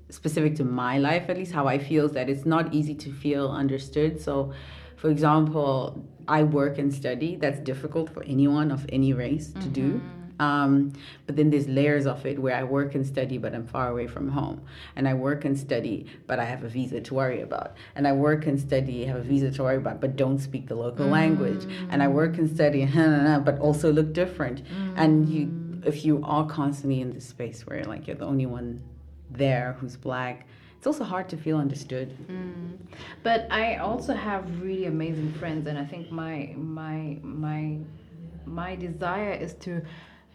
specific 0.09 0.55
to 0.55 0.65
my 0.65 0.97
life 0.97 1.29
at 1.29 1.37
least 1.37 1.53
how 1.53 1.67
I 1.67 1.77
feel 1.77 2.05
is 2.05 2.11
that 2.11 2.29
it's 2.29 2.45
not 2.45 2.73
easy 2.73 2.95
to 2.95 3.11
feel 3.11 3.49
understood. 3.49 4.19
So, 4.21 4.51
for 4.97 5.09
example, 5.09 6.05
I 6.27 6.43
work 6.43 6.77
and 6.77 6.93
study. 6.93 7.37
That's 7.37 7.59
difficult 7.59 8.09
for 8.09 8.23
anyone 8.23 8.71
of 8.71 8.85
any 8.89 9.13
race 9.13 9.53
to 9.53 9.67
do. 9.69 9.93
Mm-hmm. 9.93 10.20
Um, 10.41 10.93
but 11.27 11.35
then 11.35 11.51
there's 11.51 11.67
layers 11.67 12.07
of 12.07 12.25
it 12.25 12.39
where 12.39 12.55
I 12.55 12.63
work 12.63 12.95
and 12.95 13.05
study, 13.05 13.37
but 13.37 13.53
I'm 13.53 13.67
far 13.67 13.89
away 13.89 14.07
from 14.07 14.27
home. 14.27 14.61
And 14.95 15.07
I 15.07 15.13
work 15.13 15.45
and 15.45 15.57
study, 15.57 16.07
but 16.25 16.39
I 16.39 16.45
have 16.45 16.63
a 16.63 16.67
visa 16.67 16.99
to 16.99 17.13
worry 17.13 17.41
about. 17.41 17.77
And 17.95 18.07
I 18.07 18.13
work 18.13 18.47
and 18.47 18.59
study, 18.59 19.05
have 19.05 19.17
a 19.17 19.21
visa 19.21 19.51
to 19.51 19.63
worry 19.63 19.77
about, 19.77 20.01
but 20.01 20.15
don't 20.15 20.39
speak 20.39 20.67
the 20.67 20.73
local 20.73 21.05
mm. 21.05 21.11
language. 21.11 21.63
And 21.91 22.01
I 22.01 22.07
work 22.07 22.39
and 22.39 22.49
study, 22.49 22.85
but 23.45 23.59
also 23.59 23.93
look 23.93 24.13
different. 24.13 24.63
Mm. 24.63 24.93
And 24.97 25.29
you, 25.29 25.83
if 25.85 26.03
you 26.03 26.23
are 26.23 26.47
constantly 26.47 27.01
in 27.01 27.13
this 27.13 27.27
space 27.27 27.67
where 27.67 27.83
like 27.83 28.07
you're 28.07 28.15
the 28.15 28.25
only 28.25 28.47
one 28.47 28.81
there 29.29 29.77
who's 29.79 29.95
black, 29.95 30.47
it's 30.75 30.87
also 30.87 31.03
hard 31.03 31.29
to 31.29 31.37
feel 31.37 31.57
understood. 31.57 32.17
Mm. 32.27 32.77
But 33.21 33.45
I 33.51 33.75
also 33.75 34.15
have 34.15 34.59
really 34.59 34.85
amazing 34.85 35.33
friends, 35.33 35.67
and 35.67 35.77
I 35.77 35.85
think 35.85 36.11
my 36.11 36.55
my 36.57 37.19
my 37.21 37.77
my 38.45 38.75
desire 38.75 39.31
is 39.31 39.53
to 39.65 39.83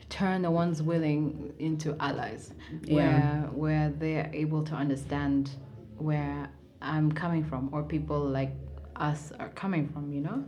turn 0.09 0.43
the 0.43 0.51
ones 0.51 0.83
willing 0.83 1.53
into 1.59 1.97
allies, 2.01 2.53
Yeah. 2.83 2.95
where 2.95 3.51
where 3.53 3.91
they're 3.91 4.31
able 4.33 4.63
to 4.65 4.75
understand 4.75 5.51
where 5.99 6.49
I'm 6.83 7.11
coming 7.13 7.45
from, 7.45 7.71
or 7.73 7.83
people 7.83 8.21
like 8.21 8.53
us 8.97 9.33
are 9.41 9.49
coming 9.51 9.89
from. 9.89 10.13
You 10.13 10.21
know. 10.21 10.45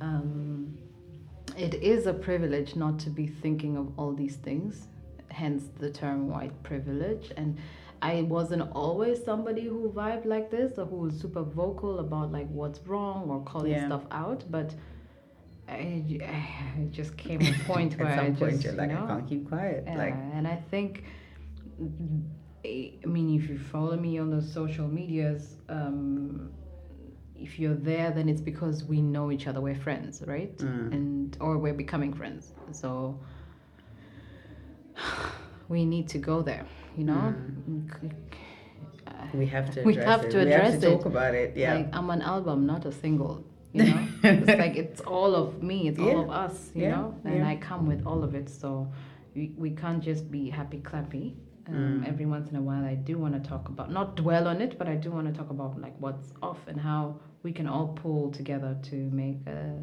Um, 0.00 0.78
it 1.56 1.74
is 1.74 2.06
a 2.06 2.14
privilege 2.14 2.76
not 2.76 2.98
to 3.00 3.10
be 3.10 3.26
thinking 3.26 3.76
of 3.76 3.92
all 3.98 4.12
these 4.14 4.36
things, 4.36 4.88
hence 5.28 5.64
the 5.78 5.90
term 5.90 6.28
white 6.28 6.62
privilege. 6.62 7.30
And 7.36 7.58
I 8.00 8.22
wasn't 8.22 8.62
always 8.72 9.22
somebody 9.22 9.64
who 9.64 9.90
vibed 9.94 10.24
like 10.24 10.50
this 10.50 10.78
or 10.78 10.86
who 10.86 10.96
was 10.96 11.14
super 11.20 11.42
vocal 11.42 11.98
about 11.98 12.32
like 12.32 12.48
what's 12.48 12.80
wrong 12.86 13.28
or 13.30 13.40
calling 13.44 13.72
Yeah. 13.72 13.86
stuff 13.86 14.04
out, 14.10 14.44
but 14.50 14.74
I, 15.72 16.78
I 16.80 16.84
just 16.90 17.16
came 17.16 17.40
a 17.42 17.52
point 17.64 17.94
where 17.98 18.08
At 18.08 18.16
some 18.18 18.26
I 18.26 18.30
point, 18.30 18.52
just 18.52 18.64
you're 18.64 18.72
like, 18.74 18.90
you 18.90 18.96
know, 18.96 19.04
I 19.04 19.08
can't 19.08 19.28
keep 19.28 19.48
quiet. 19.48 19.84
yeah, 19.86 19.96
Like, 19.96 20.14
and 20.34 20.46
I 20.46 20.56
think, 20.70 21.04
I 22.64 23.06
mean, 23.06 23.38
if 23.40 23.48
you 23.48 23.58
follow 23.58 23.96
me 23.96 24.18
on 24.18 24.30
the 24.30 24.42
social 24.42 24.86
medias, 24.88 25.56
um, 25.68 26.50
if 27.36 27.58
you're 27.58 27.74
there, 27.74 28.10
then 28.12 28.28
it's 28.28 28.40
because 28.40 28.84
we 28.84 29.00
know 29.00 29.32
each 29.32 29.46
other. 29.48 29.60
We're 29.60 29.74
friends, 29.88 30.22
right? 30.26 30.56
Mm. 30.58 30.92
And 30.92 31.36
or 31.40 31.58
we're 31.58 31.74
becoming 31.74 32.12
friends. 32.12 32.52
So 32.70 33.18
we 35.68 35.84
need 35.84 36.08
to 36.08 36.18
go 36.18 36.42
there. 36.42 36.66
You 36.96 37.04
know. 37.04 37.34
we 39.34 39.46
have 39.46 39.70
to 39.74 39.82
We 39.82 39.94
address 39.94 40.06
have 40.06 40.24
it. 40.26 40.30
to 40.32 40.38
we 40.44 40.50
have 40.50 40.60
address 40.60 40.80
to 40.82 40.86
it. 40.88 40.90
talk 40.96 41.06
about 41.06 41.34
it. 41.34 41.56
Yeah. 41.56 41.74
Like 41.74 41.88
I'm 41.96 42.10
an 42.10 42.22
album, 42.22 42.66
not 42.66 42.84
a 42.86 42.92
single. 42.92 43.44
You 43.74 43.84
know, 43.84 44.06
it's 44.22 44.46
like 44.48 44.76
it's 44.84 45.00
all 45.00 45.34
of 45.34 45.62
me. 45.62 45.88
It's 45.88 45.98
Yeah. 45.98 46.06
all 46.12 46.20
of 46.24 46.30
us. 46.30 46.70
You 46.74 46.82
Yeah, 46.82 46.90
know, 46.96 47.14
and 47.24 47.36
yeah. 47.38 47.48
I 47.48 47.56
come 47.56 47.86
with 47.86 48.06
all 48.06 48.22
of 48.22 48.34
it. 48.34 48.48
So 48.50 48.90
we, 49.34 49.52
we 49.56 49.70
can't 49.70 50.02
just 50.02 50.30
be 50.30 50.50
happy 50.50 50.78
clappy. 50.80 51.34
Mm. 51.70 51.74
Um, 51.74 52.04
Every 52.06 52.26
once 52.26 52.50
in 52.50 52.56
a 52.56 52.60
while, 52.60 52.84
I 52.84 52.94
do 52.96 53.16
want 53.18 53.34
to 53.42 53.48
talk 53.48 53.68
about 53.68 53.90
not 53.90 54.16
dwell 54.16 54.46
on 54.48 54.60
it, 54.60 54.76
but 54.78 54.88
I 54.88 54.96
do 54.96 55.10
want 55.10 55.26
to 55.28 55.32
talk 55.32 55.50
about 55.50 55.80
like 55.80 55.94
what's 56.00 56.32
off 56.42 56.58
and 56.66 56.78
how 56.80 57.16
we 57.44 57.52
can 57.52 57.66
all 57.66 57.88
pull 57.88 58.30
together 58.30 58.76
to 58.90 58.94
make 59.22 59.38
uh, 59.46 59.78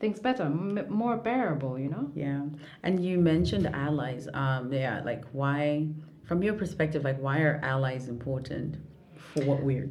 things 0.00 0.18
better, 0.18 0.44
m- 0.44 0.86
more 0.88 1.16
bearable. 1.16 1.78
You 1.78 1.90
know. 1.90 2.10
Yeah, 2.14 2.42
and 2.82 3.04
you 3.04 3.18
mentioned 3.18 3.66
allies. 3.68 4.28
Um, 4.34 4.72
yeah, 4.72 5.02
like 5.04 5.24
why, 5.32 5.86
from 6.24 6.42
your 6.42 6.54
perspective, 6.54 7.04
like 7.04 7.18
why 7.20 7.40
are 7.42 7.60
allies 7.62 8.08
important 8.08 8.76
for 9.14 9.44
what 9.44 9.62
we're 9.62 9.90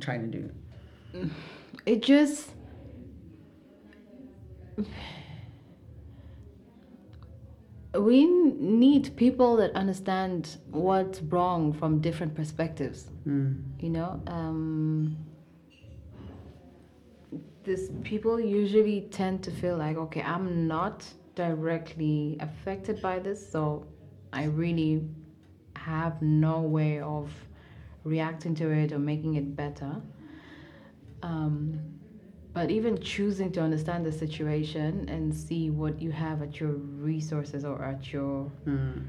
trying 0.00 0.22
to 0.32 0.38
do? 0.38 0.50
it 1.86 2.02
just 2.02 2.50
we 7.94 8.26
need 8.26 9.16
people 9.16 9.56
that 9.56 9.74
understand 9.74 10.56
what's 10.70 11.20
wrong 11.22 11.72
from 11.72 12.00
different 12.00 12.34
perspectives. 12.34 13.10
Mm. 13.26 13.62
You 13.80 13.90
know, 13.90 14.22
um, 14.26 15.16
this 17.64 17.90
people 18.04 18.40
usually 18.40 19.02
tend 19.10 19.42
to 19.44 19.50
feel 19.50 19.76
like, 19.76 19.96
okay, 19.96 20.22
I'm 20.22 20.68
not 20.68 21.04
directly 21.34 22.36
affected 22.40 23.02
by 23.02 23.18
this, 23.18 23.50
so 23.50 23.86
I 24.32 24.44
really 24.44 25.02
have 25.76 26.22
no 26.22 26.60
way 26.60 27.00
of 27.00 27.32
reacting 28.04 28.54
to 28.54 28.70
it 28.70 28.92
or 28.92 28.98
making 28.98 29.34
it 29.34 29.56
better. 29.56 30.00
Um, 31.22 31.80
but 32.52 32.70
even 32.70 33.00
choosing 33.00 33.52
to 33.52 33.60
understand 33.60 34.04
the 34.04 34.12
situation 34.12 35.08
and 35.08 35.34
see 35.34 35.70
what 35.70 36.00
you 36.02 36.10
have 36.10 36.42
at 36.42 36.58
your 36.60 36.72
resources 36.72 37.64
or 37.64 37.82
at 37.84 38.12
your 38.12 38.50
Mm. 38.66 39.04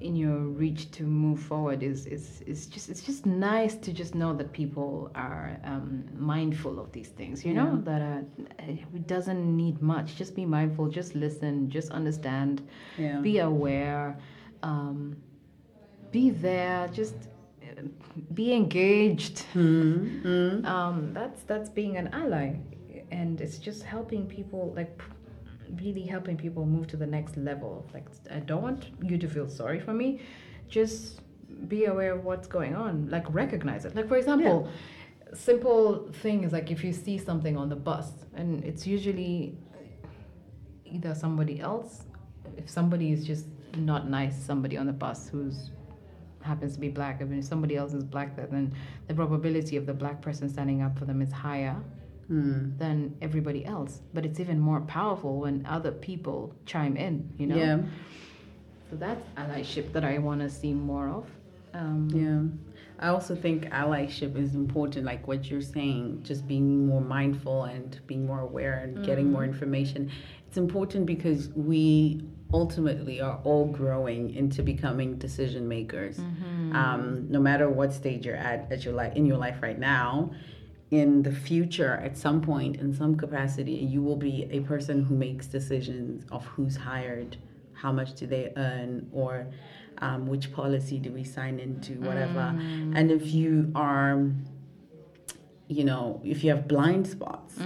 in 0.00 0.16
your 0.16 0.38
reach 0.38 0.90
to 0.90 1.04
move 1.04 1.40
forward 1.40 1.82
is 1.82 2.06
is, 2.06 2.42
is 2.46 2.66
just 2.66 2.90
it's 2.90 3.00
just 3.02 3.24
nice 3.26 3.74
to 3.76 3.92
just 3.92 4.14
know 4.14 4.34
that 4.34 4.52
people 4.52 5.10
are 5.14 5.58
um, 5.64 6.04
mindful 6.16 6.78
of 6.80 6.90
these 6.92 7.08
things 7.08 7.44
you 7.44 7.54
know 7.54 7.70
Yeah. 7.74 7.80
that 7.90 8.02
uh, 8.02 8.62
it 8.98 9.06
doesn't 9.06 9.56
need 9.56 9.80
much 9.80 10.16
just 10.16 10.34
be 10.34 10.44
mindful 10.44 10.88
just 10.88 11.14
listen 11.14 11.70
just 11.70 11.90
understand 11.90 12.66
Yeah. 12.98 13.20
be 13.20 13.38
aware 13.38 14.18
um, 14.62 15.16
be 16.10 16.30
there 16.30 16.88
just 16.92 17.14
be 18.34 18.52
engaged. 18.52 19.44
Mm. 19.54 20.22
Mm. 20.22 20.66
um, 20.66 21.14
that's 21.14 21.42
that's 21.42 21.68
being 21.68 21.96
an 21.96 22.08
ally. 22.12 22.56
And 23.10 23.40
it's 23.40 23.58
just 23.58 23.82
helping 23.82 24.26
people 24.26 24.72
like 24.76 25.00
really 25.82 26.04
helping 26.04 26.36
people 26.36 26.66
move 26.66 26.86
to 26.88 26.96
the 26.96 27.06
next 27.06 27.36
level. 27.36 27.88
Like 27.92 28.06
i 28.30 28.40
don't 28.40 28.62
want 28.62 28.86
you 29.02 29.18
to 29.18 29.28
feel 29.28 29.48
sorry 29.48 29.80
for 29.80 29.92
me. 29.92 30.20
Just 30.68 31.20
be 31.68 31.84
aware 31.84 32.12
of 32.12 32.24
what's 32.24 32.48
going 32.48 32.74
on. 32.74 33.08
Like 33.10 33.24
recognize 33.32 33.84
it. 33.84 33.94
Like 33.94 34.08
for 34.08 34.16
example 34.16 34.68
simple 35.34 36.08
thing 36.22 36.44
is 36.44 36.52
like 36.52 36.70
if 36.70 36.84
you 36.84 36.92
see 36.92 37.18
something 37.18 37.56
on 37.56 37.68
the 37.68 37.76
bus 37.76 38.12
and 38.34 38.64
it's 38.64 38.86
usually 38.86 39.56
either 40.84 41.14
somebody 41.14 41.60
else 41.60 42.04
if 42.56 42.70
somebody 42.70 43.12
is 43.12 43.26
just 43.26 43.46
not 43.76 44.08
nice 44.08 44.36
somebody 44.36 44.76
on 44.76 44.86
the 44.86 44.92
bus 44.92 45.28
who's 45.28 45.70
happens 46.44 46.74
to 46.74 46.80
be 46.80 46.88
black 46.88 47.20
I 47.20 47.24
mean, 47.24 47.38
if 47.40 47.44
somebody 47.44 47.76
else 47.76 47.92
is 47.94 48.04
black 48.04 48.36
then 48.36 48.74
the 49.08 49.14
probability 49.14 49.76
of 49.76 49.86
the 49.86 49.94
black 49.94 50.20
person 50.20 50.48
standing 50.48 50.82
up 50.82 50.98
for 50.98 51.04
them 51.04 51.20
is 51.22 51.32
higher 51.32 51.76
Mm. 52.30 52.78
than 52.78 53.14
everybody 53.20 53.66
else 53.66 54.00
but 54.14 54.24
it's 54.24 54.40
even 54.40 54.58
more 54.58 54.80
powerful 54.80 55.40
when 55.40 55.66
other 55.68 55.92
people 55.92 56.54
chime 56.64 56.96
in 56.96 57.28
you 57.36 57.46
know 57.46 57.56
Yeah. 57.56 57.78
so 58.88 58.96
that's 58.96 59.22
allyship 59.36 59.92
that 59.92 60.04
i 60.04 60.16
want 60.16 60.40
to 60.40 60.48
see 60.48 60.72
more 60.72 61.08
of 61.10 61.26
um, 61.74 62.08
Yeah. 62.14 62.42
I 63.00 63.08
also 63.08 63.34
think 63.34 63.64
allyship 63.70 64.36
is 64.36 64.54
important, 64.54 65.04
like 65.04 65.26
what 65.26 65.50
you're 65.50 65.60
saying, 65.60 66.20
just 66.22 66.46
being 66.46 66.86
more 66.86 67.00
mindful 67.00 67.64
and 67.64 68.00
being 68.06 68.24
more 68.24 68.40
aware 68.40 68.74
and 68.84 69.04
getting 69.04 69.32
more 69.32 69.44
information. 69.44 70.08
It's 70.46 70.56
important 70.56 71.04
because 71.04 71.48
we 71.56 72.24
ultimately 72.54 73.20
are 73.20 73.38
all 73.44 73.66
growing 73.66 74.22
into 74.34 74.62
becoming 74.62 75.16
decision 75.26 75.66
makers. 75.68 76.16
Um, 76.80 77.26
no 77.28 77.40
matter 77.40 77.68
what 77.68 77.92
stage 77.92 78.24
you're 78.26 78.42
at 78.50 78.60
at 78.72 78.84
your 78.84 78.94
life 78.94 79.14
in 79.18 79.26
your 79.26 79.36
life 79.46 79.58
right 79.60 79.78
now, 79.78 80.30
in 80.90 81.22
the 81.22 81.32
future, 81.32 81.94
at 82.08 82.16
some 82.16 82.40
point, 82.40 82.76
in 82.76 82.94
some 82.94 83.16
capacity, 83.16 83.72
you 83.72 84.00
will 84.06 84.20
be 84.30 84.36
a 84.58 84.60
person 84.60 84.96
who 85.06 85.14
makes 85.16 85.46
decisions 85.46 86.24
of 86.30 86.44
who's 86.52 86.76
hired, 86.76 87.36
how 87.82 87.90
much 87.92 88.14
do 88.14 88.24
they 88.34 88.52
earn, 88.56 89.08
or 89.12 89.46
um, 89.98 90.26
which 90.26 90.52
policy 90.52 90.98
do 90.98 91.10
we 91.18 91.24
sign 91.24 91.58
into, 91.58 91.92
whatever. 92.08 92.46
And 92.98 93.10
if 93.10 93.24
you 93.34 93.72
are, 93.74 94.30
you 95.68 95.84
know, 95.84 96.20
if 96.24 96.44
you 96.44 96.50
have 96.50 96.68
blind 96.68 97.06
spots, 97.06 97.58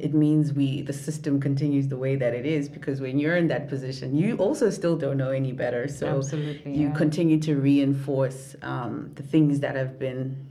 it 0.00 0.12
means 0.12 0.52
we 0.52 0.82
the 0.82 0.92
system 0.92 1.40
continues 1.40 1.88
the 1.88 1.96
way 1.96 2.16
that 2.16 2.34
it 2.34 2.44
is 2.44 2.68
because 2.68 3.00
when 3.00 3.18
you're 3.18 3.36
in 3.36 3.48
that 3.48 3.68
position, 3.68 4.14
you 4.14 4.36
also 4.36 4.68
still 4.70 4.96
don't 4.96 5.16
know 5.16 5.30
any 5.30 5.52
better. 5.52 5.88
So 5.88 6.18
Absolutely, 6.18 6.76
you 6.76 6.88
yeah. 6.88 6.94
continue 6.94 7.40
to 7.40 7.56
reinforce 7.56 8.56
um, 8.62 9.12
the 9.14 9.22
things 9.22 9.60
that 9.60 9.74
have 9.76 9.98
been 9.98 10.46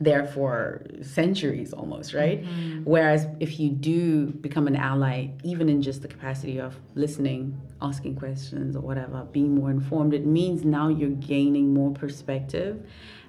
there 0.00 0.26
for 0.26 0.84
centuries 1.02 1.72
almost, 1.72 2.14
right? 2.14 2.44
Mm-hmm. 2.44 2.82
Whereas 2.84 3.26
if 3.40 3.58
you 3.58 3.70
do 3.70 4.26
become 4.26 4.66
an 4.66 4.76
ally, 4.76 5.28
even 5.44 5.68
in 5.68 5.80
just 5.80 6.02
the 6.02 6.08
capacity 6.08 6.60
of 6.60 6.76
listening, 6.94 7.58
asking 7.80 8.16
questions, 8.16 8.76
or 8.76 8.80
whatever, 8.80 9.26
being 9.32 9.54
more 9.54 9.70
informed, 9.70 10.12
it 10.12 10.26
means 10.26 10.64
now 10.64 10.88
you're 10.88 11.10
gaining 11.10 11.72
more 11.72 11.92
perspective. 11.92 12.84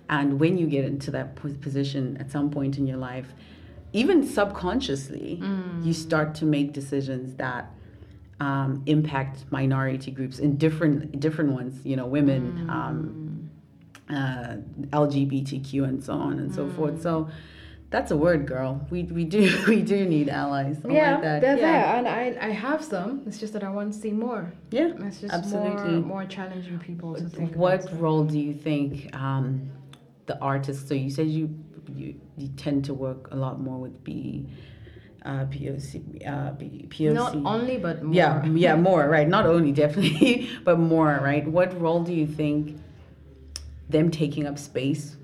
And 0.09 0.39
when 0.39 0.57
you 0.57 0.67
get 0.67 0.85
into 0.85 1.11
that 1.11 1.35
position 1.35 2.17
at 2.19 2.31
some 2.31 2.49
point 2.51 2.77
in 2.77 2.85
your 2.87 2.97
life, 2.97 3.27
even 3.93 4.25
subconsciously, 4.25 5.39
Mm. 5.41 5.85
you 5.85 5.93
start 5.93 6.35
to 6.35 6.45
make 6.45 6.73
decisions 6.73 7.35
that 7.35 7.71
um, 8.41 8.83
impact 8.85 9.45
minority 9.49 10.11
groups 10.11 10.39
in 10.39 10.57
different 10.57 11.19
different 11.21 11.51
ones. 11.53 11.73
You 11.85 11.95
know, 11.95 12.05
women, 12.05 12.41
Mm. 12.67 12.69
um, 12.69 13.49
uh, 14.09 14.57
LGBTQ, 14.91 15.83
and 15.85 16.03
so 16.03 16.13
on 16.13 16.39
and 16.39 16.53
so 16.53 16.65
Mm. 16.65 16.75
forth. 16.75 17.01
So 17.01 17.29
that's 17.91 18.11
a 18.11 18.17
word, 18.17 18.45
girl. 18.45 18.85
We 18.89 19.03
we 19.03 19.23
do 19.23 19.49
we 19.69 19.81
do 19.81 20.05
need 20.05 20.27
allies. 20.27 20.77
Yeah 20.83 21.13
like 21.13 21.21
that. 21.21 21.41
they're 21.41 21.57
yeah. 21.57 21.71
there 21.71 21.85
and 21.97 22.07
I, 22.07 22.47
I 22.49 22.51
have 22.51 22.83
some 22.83 23.21
it's 23.25 23.37
just 23.39 23.53
that 23.53 23.63
i 23.63 23.69
want 23.69 23.93
to 23.93 23.97
see 24.03 24.11
more 24.11 24.51
Yeah, 24.71 24.91
it's 25.07 25.21
just 25.21 25.33
absolutely. 25.33 25.91
more 25.93 26.01
more 26.15 26.25
challenging 26.25 26.79
people 26.79 27.15
to 27.15 27.29
think 27.29 27.55
What 27.55 27.81
role 28.01 28.25
do 28.25 28.37
you 28.37 28.53
think 28.53 29.15
um, 29.15 29.47
the 30.25 30.39
artists? 30.39 30.87
So 30.87 30.93
you 30.93 31.09
said 31.09 31.27
you, 31.27 31.49
you 31.95 32.15
you 32.37 32.47
tend 32.57 32.85
to 32.85 32.93
work 32.93 33.29
a 33.31 33.35
lot 33.35 33.59
more 33.59 33.77
with 33.79 34.03
B, 34.03 34.47
uh, 35.23 35.45
POC, 35.45 36.27
uh, 36.27 36.51
B, 36.53 36.85
POC. 36.89 37.13
not 37.13 37.35
only 37.45 37.77
but 37.77 38.03
more 38.03 38.13
Yeah, 38.15 38.45
yeah, 38.45 38.75
more 38.75 39.07
right. 39.07 39.27
Not 39.27 39.45
only 39.45 39.71
definitely, 39.83 40.49
but 40.63 40.79
more 40.79 41.19
right. 41.23 41.47
What 41.47 41.79
role 41.79 42.03
do 42.03 42.13
you 42.13 42.27
think 42.27 42.77
them 43.89 44.09
taking 44.11 44.47
up 44.47 44.57
space 44.57 45.15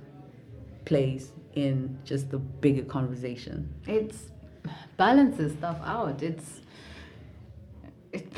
plays 0.86 1.32
in 1.54 1.98
just 2.06 2.30
the 2.32 2.38
bigger 2.38 2.84
conversation? 2.84 3.74
it's 3.88 4.30
balances 4.98 5.52
stuff 5.54 5.80
out 5.84 6.22
it's 6.22 6.62
it 8.14 8.32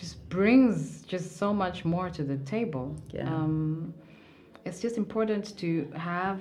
just 0.00 0.28
brings 0.28 1.02
just 1.02 1.36
so 1.36 1.52
much 1.54 1.84
more 1.84 2.10
to 2.10 2.24
the 2.24 2.36
table 2.38 2.96
Yeah. 3.12 3.22
um, 3.32 3.94
it's 4.64 4.80
just 4.80 4.96
important 4.96 5.56
to 5.58 5.90
have 5.96 6.40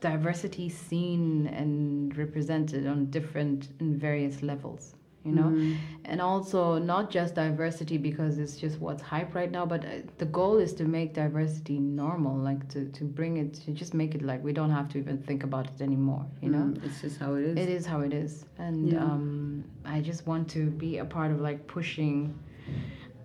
diversity 0.00 0.68
seen 0.68 1.46
and 1.48 2.16
represented 2.18 2.86
on 2.86 3.06
different 3.06 3.68
and 3.80 3.96
various 3.98 4.42
levels 4.42 4.94
you 5.24 5.32
know 5.32 5.44
Mm-hmm. 5.44 5.76
and 6.04 6.20
also 6.20 6.78
not 6.78 7.10
just 7.10 7.34
diversity 7.34 7.96
because 7.96 8.36
it's 8.36 8.56
just 8.58 8.78
what's 8.78 9.00
hype 9.02 9.34
right 9.34 9.50
now 9.50 9.64
but 9.64 9.82
uh, 9.86 9.88
the 10.18 10.26
goal 10.26 10.58
is 10.58 10.74
to 10.74 10.84
make 10.84 11.14
diversity 11.14 11.78
normal 11.78 12.36
like 12.36 12.68
to, 12.68 12.84
to 12.90 13.04
bring 13.04 13.38
it 13.38 13.54
to 13.54 13.70
just 13.70 13.94
make 13.94 14.14
it 14.14 14.20
like 14.20 14.44
we 14.44 14.52
don't 14.52 14.70
have 14.70 14.90
to 14.90 14.98
even 14.98 15.16
think 15.22 15.42
about 15.42 15.66
it 15.66 15.80
anymore 15.80 16.26
you 16.42 16.50
know 16.50 16.58
Mm, 16.58 16.84
it's 16.84 17.00
just 17.00 17.18
how 17.18 17.32
it 17.34 17.44
is. 17.44 17.56
it 17.56 17.68
is 17.70 17.86
how 17.86 18.00
it 18.00 18.12
is 18.12 18.44
and 18.58 18.92
Yeah. 18.92 19.02
um, 19.02 19.64
i 19.86 20.02
just 20.02 20.26
want 20.26 20.46
to 20.50 20.66
be 20.84 20.98
a 20.98 21.04
part 21.06 21.30
of 21.30 21.40
like 21.40 21.66
pushing 21.66 22.38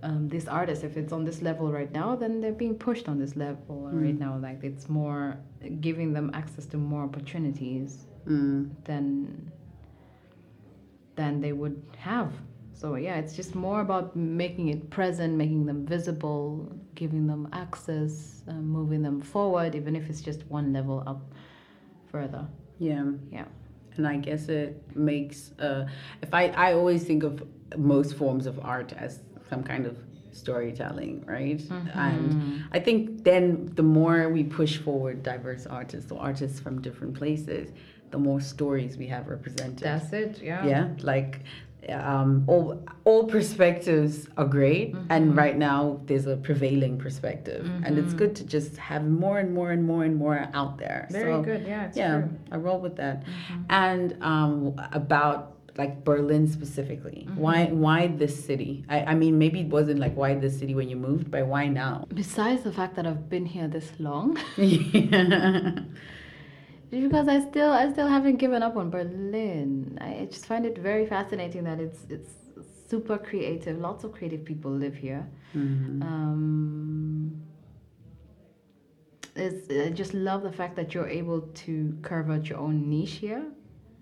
um, 0.04 0.28
this 0.30 0.48
artist 0.48 0.84
if 0.84 0.96
it's 0.98 1.12
on 1.12 1.24
this 1.26 1.42
level 1.42 1.72
right 1.72 1.92
now 1.92 2.16
then 2.16 2.40
they're 2.42 2.52
being 2.52 2.76
pushed 2.76 3.08
on 3.10 3.20
this 3.20 3.36
level 3.36 3.90
right 3.92 4.18
now. 4.18 4.38
Like 4.38 4.64
it's 4.64 4.88
more 4.90 5.38
giving 5.82 6.14
them 6.14 6.32
access 6.34 6.66
to 6.68 6.78
more 6.78 7.04
opportunities 7.04 8.06
Mm. 8.28 8.70
than 8.84 9.52
than 11.16 11.42
they 11.42 11.52
would 11.54 11.82
have. 11.98 12.32
So 12.74 12.96
yeah 12.96 13.16
it's 13.16 13.36
just 13.36 13.56
more 13.56 13.82
about 13.82 14.16
making 14.16 14.70
it 14.70 14.90
present 14.90 15.36
making 15.36 15.66
them 15.66 15.86
visible 15.86 16.72
giving 16.96 17.28
them 17.28 17.48
access 17.52 18.44
uh, 18.48 18.54
moving 18.54 19.02
them 19.02 19.22
forward 19.22 19.76
even 19.76 19.96
if 19.96 20.10
it's 20.10 20.22
just 20.22 20.46
one 20.48 20.72
level 20.74 21.04
up 21.06 21.22
further. 22.12 22.48
Yeah. 22.78 23.12
yeah. 23.32 23.46
And 23.98 24.08
I 24.08 24.18
guess 24.18 24.48
it 24.48 24.82
makes 24.96 25.52
uh, 25.60 25.88
if 26.22 26.34
I 26.34 26.44
I 26.50 26.74
always 26.74 27.04
think 27.04 27.24
of 27.24 27.44
most 27.78 28.16
forms 28.16 28.46
of 28.46 28.60
art 28.64 28.94
as 28.94 29.20
some 29.50 29.64
kind 29.64 29.86
of 29.86 29.98
storytelling, 30.32 31.24
right? 31.26 31.62
And 31.94 32.64
I 32.72 32.80
think 32.80 33.24
then 33.24 33.72
the 33.76 33.84
more 33.84 34.30
we 34.30 34.44
push 34.44 34.78
forward 34.78 35.24
diverse 35.24 35.66
artists 35.66 36.12
or 36.12 36.20
artists 36.22 36.60
from 36.60 36.82
different 36.82 37.14
places, 37.16 37.72
the 38.12 38.18
more 38.20 38.40
stories 38.42 38.98
we 38.98 39.08
have 39.08 39.28
represented. 39.28 39.80
That's 39.80 40.14
it. 40.14 40.42
Yeah. 40.42 40.66
yeah, 40.66 40.88
like 41.02 41.42
um, 41.90 42.44
all 42.48 42.84
all 43.06 43.24
perspectives 43.26 44.28
are 44.38 44.46
great, 44.46 44.94
Mm-hmm. 44.94 45.12
and 45.16 45.36
right 45.36 45.58
now 45.58 46.00
there's 46.08 46.28
a 46.28 46.38
prevailing 46.38 46.98
perspective, 46.98 47.64
and 47.86 47.98
it's 47.98 48.14
good 48.14 48.36
to 48.40 48.44
just 48.44 48.78
have 48.78 49.04
more 49.06 49.40
and 49.40 49.54
more 49.54 49.72
and 49.72 49.84
more 49.92 50.04
and 50.04 50.16
more 50.16 50.48
out 50.54 50.78
there. 50.78 51.08
Very 51.10 51.34
So, 51.34 51.42
good. 51.42 51.62
Yeah. 51.68 51.92
Yeah, 51.96 52.12
True. 52.20 52.24
Mm-hmm. 52.30 52.54
I 52.54 52.58
roll 52.58 52.80
with 52.80 52.96
that. 52.98 53.24
And 53.70 54.16
um, 54.22 54.80
about 54.92 55.56
like 55.80 56.04
Berlin 56.04 56.46
specifically. 56.58 57.26
Mm-hmm. 57.26 57.40
Why 57.44 57.66
why 57.86 58.00
this 58.08 58.36
city? 58.48 58.86
I, 58.96 58.98
I 59.12 59.14
mean 59.22 59.40
maybe 59.44 59.62
it 59.62 59.70
wasn't 59.78 60.00
like 60.06 60.16
why 60.22 60.36
this 60.36 60.60
city 60.60 60.76
when 60.80 60.90
you 60.90 60.98
moved, 60.98 61.32
but 61.32 61.48
why 61.48 61.64
now? 61.68 62.06
Besides 62.14 62.62
the 62.68 62.74
fact 62.80 62.96
that 62.98 63.06
I've 63.08 63.30
been 63.36 63.48
here 63.56 63.68
this 63.68 63.90
long, 63.98 64.38
yeah. 64.58 65.80
because 67.06 67.28
I 67.36 67.40
still 67.50 67.72
I 67.72 67.92
still 67.94 68.10
haven't 68.16 68.38
given 68.44 68.62
up 68.62 68.76
on 68.76 68.90
Berlin. 68.90 69.98
I 70.02 70.28
just 70.30 70.46
find 70.46 70.66
it 70.66 70.78
very 70.78 71.06
fascinating 71.16 71.64
that 71.64 71.80
it's 71.80 72.02
it's 72.10 72.32
super 72.90 73.18
creative. 73.18 73.76
Lots 73.80 74.04
of 74.04 74.12
creative 74.12 74.44
people 74.44 74.72
live 74.72 74.96
here. 74.96 75.24
Mhm. 75.56 76.02
Um, 76.02 77.42
it's, 79.36 79.70
I 79.88 79.90
just 80.02 80.14
love 80.14 80.42
the 80.44 80.52
fact 80.52 80.76
that 80.76 80.94
you're 80.94 81.08
able 81.22 81.42
to 81.64 81.98
carve 82.02 82.30
out 82.30 82.50
your 82.50 82.60
own 82.60 82.90
niche 82.90 83.18
here. 83.26 83.46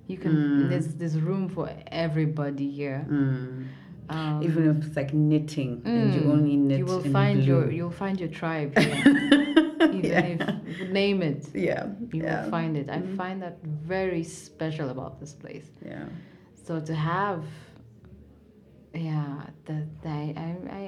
You 0.08 0.18
can 0.18 0.32
Mm. 0.36 0.70
there's 0.70 0.88
there's 0.96 1.20
room 1.20 1.50
for 1.50 1.70
everybody 1.88 2.70
here. 2.72 3.06
Mm. 3.10 3.68
Um, 4.10 4.42
Even 4.42 4.70
if 4.70 4.86
it's 4.86 4.96
like 4.96 5.14
knitting 5.14 5.82
and 5.84 6.14
you 6.14 6.22
mm, 6.22 6.32
only 6.32 6.56
knit 6.56 6.80
you 6.80 6.86
will 6.86 7.02
in 7.02 7.12
find 7.12 7.44
your 7.44 7.64
blue. 7.64 7.76
you'll 7.76 7.92
find 8.06 8.18
your 8.20 8.30
tribe. 8.30 8.72
Even 8.78 10.02
yeah. 10.04 10.60
if 10.66 10.90
name 10.90 11.22
it, 11.22 11.42
yeah. 11.54 11.88
you 12.14 12.24
yeah. 12.24 12.44
will 12.44 12.50
find 12.52 12.78
it. 12.78 12.90
I 12.90 13.00
Mhm. 13.00 13.18
find 13.18 13.42
that 13.42 13.58
very 13.64 14.24
special 14.24 14.90
about 14.96 15.20
this 15.20 15.34
place. 15.34 15.70
Yeah. 15.86 16.06
So 16.66 16.80
to 16.80 16.96
have, 16.96 17.44
yeah, 18.94 19.44
that 19.66 19.88
I 20.06 20.34
I, 20.46 20.50
I, 20.80 20.82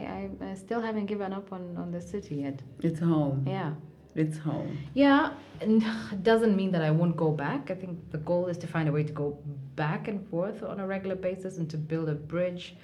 I- 0.46 0.52
I 0.52 0.54
still 0.56 0.82
haven't 0.82 1.06
given 1.08 1.34
up 1.34 1.52
on 1.52 1.76
on 1.78 1.92
the 1.92 2.02
city 2.02 2.36
yet. 2.46 2.62
It's 2.82 3.00
home. 3.00 3.44
Yeah. 3.48 3.74
It's 4.16 4.38
home. 4.38 4.78
Yeah, 4.94 5.34
and 5.62 5.84
it 6.12 6.24
doesn't 6.24 6.56
mean 6.56 6.72
that 6.72 6.82
I 6.82 6.92
won't 6.92 7.16
go 7.16 7.32
back. 7.32 7.72
I 7.72 7.76
think 7.76 8.12
the 8.12 8.18
goal 8.18 8.48
is 8.48 8.58
to 8.60 8.68
find 8.68 8.90
a 8.90 8.92
way 8.92 9.04
to 9.04 9.14
go 9.14 9.38
back 9.76 10.08
and 10.08 10.28
forth 10.30 10.64
on 10.64 10.80
a 10.80 10.88
regular 10.88 11.16
basis 11.16 11.58
and 11.58 11.70
to 11.70 11.78
build 11.78 12.10
a 12.10 12.16
bridge 12.16 12.76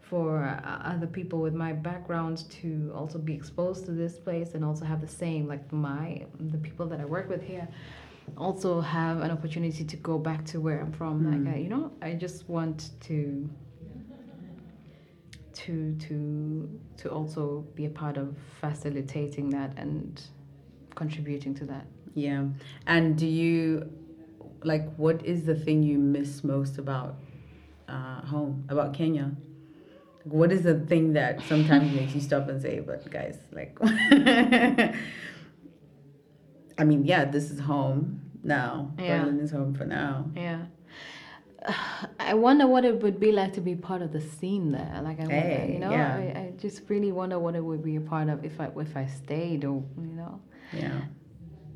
for 0.00 0.44
uh, 0.44 0.78
other 0.84 1.06
people 1.06 1.40
with 1.40 1.54
my 1.54 1.72
background 1.72 2.44
to 2.48 2.92
also 2.94 3.18
be 3.18 3.34
exposed 3.34 3.86
to 3.86 3.90
this 3.90 4.18
place 4.18 4.54
and 4.54 4.64
also 4.64 4.84
have 4.84 5.00
the 5.00 5.08
same 5.08 5.48
like 5.48 5.72
my 5.72 6.24
the 6.38 6.58
people 6.58 6.86
that 6.86 7.00
I 7.00 7.04
work 7.04 7.28
with 7.28 7.42
here 7.42 7.66
also 8.36 8.80
have 8.80 9.20
an 9.20 9.30
opportunity 9.30 9.84
to 9.84 9.96
go 9.96 10.18
back 10.18 10.44
to 10.44 10.60
where 10.60 10.80
I'm 10.80 10.92
from. 10.92 11.24
Mm. 11.24 11.46
Like 11.46 11.54
I, 11.54 11.58
you 11.58 11.68
know, 11.68 11.92
I 12.02 12.12
just 12.14 12.48
want 12.48 12.90
to 13.02 13.48
to 15.54 15.94
to 15.94 16.80
to 16.98 17.10
also 17.10 17.64
be 17.74 17.86
a 17.86 17.90
part 17.90 18.16
of 18.16 18.36
facilitating 18.60 19.50
that 19.50 19.72
and 19.76 20.22
contributing 20.96 21.54
to 21.54 21.64
that. 21.66 21.86
Yeah. 22.14 22.46
And 22.86 23.16
do 23.16 23.26
you 23.26 23.88
like 24.64 24.92
what 24.96 25.24
is 25.24 25.44
the 25.44 25.54
thing 25.54 25.84
you 25.84 25.98
miss 25.98 26.42
most 26.42 26.78
about 26.78 27.14
uh, 27.88 28.22
home, 28.22 28.64
about 28.68 28.94
Kenya? 28.94 29.30
What 30.24 30.50
is 30.50 30.62
the 30.62 30.80
thing 30.80 31.12
that 31.12 31.40
sometimes 31.42 31.94
makes 31.94 32.12
you 32.14 32.20
stop 32.20 32.48
and 32.48 32.60
say, 32.60 32.80
but 32.80 33.08
guys, 33.10 33.38
like 33.52 33.78
I 36.78 36.84
mean, 36.84 37.04
yeah, 37.04 37.24
this 37.24 37.50
is 37.50 37.60
home 37.60 38.22
now. 38.42 38.92
Yeah. 38.98 39.20
Berlin 39.20 39.38
is 39.40 39.52
home 39.52 39.74
for 39.74 39.84
now. 39.84 40.30
Yeah. 40.34 40.66
I 42.18 42.34
wonder 42.34 42.66
what 42.66 42.84
it 42.84 43.02
would 43.02 43.20
be 43.20 43.32
like 43.32 43.52
to 43.54 43.60
be 43.60 43.74
part 43.74 44.02
of 44.02 44.12
the 44.12 44.20
scene 44.20 44.72
there. 44.72 45.00
Like 45.02 45.18
I 45.18 45.22
wonder, 45.22 45.34
Hey, 45.34 45.70
you 45.74 45.78
know, 45.78 45.90
yeah. 45.90 46.16
I, 46.16 46.38
I 46.38 46.52
just 46.58 46.82
really 46.88 47.12
wonder 47.12 47.38
what 47.38 47.54
it 47.54 47.64
would 47.64 47.84
be 47.84 47.96
a 47.96 48.00
part 48.00 48.28
of 48.28 48.44
if 48.44 48.60
I 48.60 48.70
if 48.76 48.96
I 48.96 49.06
stayed 49.06 49.64
or 49.64 49.82
you 49.98 50.12
know. 50.14 50.40
Yeah. 50.72 51.00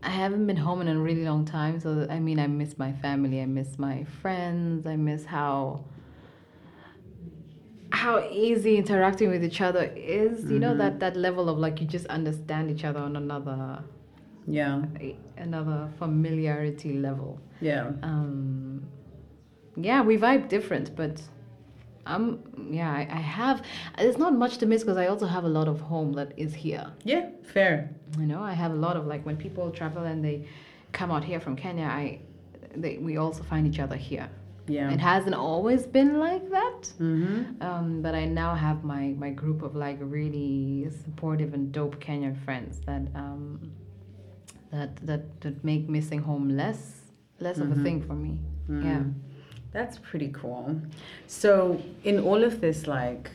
I 0.02 0.08
haven't 0.10 0.46
been 0.46 0.56
home 0.56 0.80
in 0.80 0.88
a 0.88 0.98
really 0.98 1.24
long 1.24 1.44
time, 1.44 1.78
so 1.78 2.06
I 2.08 2.20
mean 2.20 2.38
I 2.38 2.46
miss 2.46 2.78
my 2.78 2.92
family, 2.92 3.40
I 3.42 3.46
miss 3.46 3.78
my 3.78 4.04
friends, 4.22 4.86
I 4.86 4.96
miss 4.96 5.24
how 5.26 5.84
how 7.92 8.20
easy 8.30 8.76
interacting 8.76 9.28
with 9.30 9.44
each 9.44 9.60
other 9.60 9.92
is. 9.96 10.50
You 10.50 10.58
know 10.58 10.74
that 10.76 11.00
that 11.00 11.16
level 11.16 11.48
of 11.48 11.58
like 11.58 11.80
you 11.80 11.86
just 11.86 12.06
understand 12.06 12.70
each 12.70 12.84
other 12.84 13.00
on 13.00 13.16
another 13.16 13.82
Yeah. 14.46 14.82
another 15.36 15.88
familiarity 15.98 16.94
level. 16.98 17.38
Yeah. 17.60 17.90
um 18.02 18.86
yeah 19.76 20.00
we 20.02 20.16
vibe 20.16 20.48
different 20.48 20.96
but 20.96 21.22
um 22.10 22.24
yeah 22.78 22.90
I, 23.00 23.02
I 23.20 23.22
have 23.40 23.62
there's 23.98 24.18
not 24.24 24.32
much 24.44 24.54
to 24.58 24.66
miss 24.66 24.82
because 24.82 24.96
i 25.04 25.06
also 25.12 25.26
have 25.26 25.44
a 25.44 25.52
lot 25.58 25.68
of 25.68 25.80
home 25.80 26.12
that 26.18 26.30
is 26.44 26.52
here 26.54 26.86
Yeah. 27.04 27.24
Fair. 27.54 27.74
you 28.18 28.26
know 28.32 28.42
i 28.42 28.54
have 28.62 28.72
a 28.78 28.80
lot 28.86 28.96
of 28.96 29.06
like 29.12 29.22
when 29.28 29.36
people 29.36 29.70
travel 29.80 30.02
and 30.12 30.18
they 30.24 30.36
come 30.98 31.10
out 31.14 31.24
here 31.30 31.40
from 31.40 31.54
kenya 31.56 31.86
i 32.02 32.20
they, 32.82 32.98
we 32.98 33.16
also 33.24 33.42
find 33.52 33.66
each 33.70 33.80
other 33.84 33.96
here 34.10 34.28
Yeah. 34.68 34.94
it 34.96 35.00
hasn't 35.12 35.34
always 35.50 35.82
been 35.98 36.12
like 36.28 36.44
that 36.58 36.80
Mm-hmm. 37.00 37.40
um, 37.68 37.86
but 38.04 38.14
I 38.22 38.24
now 38.42 38.52
have 38.66 38.78
my, 38.94 39.04
my 39.24 39.30
group 39.42 39.60
of 39.68 39.72
like 39.86 39.98
really 40.18 40.88
supportive 41.04 41.50
and 41.56 41.64
dope 41.76 41.96
Kenyan 42.04 42.36
friends 42.44 42.72
that 42.88 43.02
um, 43.22 43.42
that 44.74 44.90
that 45.08 45.22
that 45.42 45.56
make 45.70 45.88
missing 45.88 46.20
home 46.30 46.44
less 46.62 46.80
less 47.46 47.58
of 47.64 47.68
a 47.72 47.74
Mhm. 47.74 47.82
thing 47.86 47.98
for 48.08 48.16
me. 48.24 48.32
Yeah. 48.88 49.02
That's 49.72 49.98
pretty 49.98 50.28
cool. 50.28 50.80
So 51.26 51.80
in 52.04 52.18
all 52.20 52.42
of 52.42 52.60
this, 52.60 52.86
like, 52.86 53.30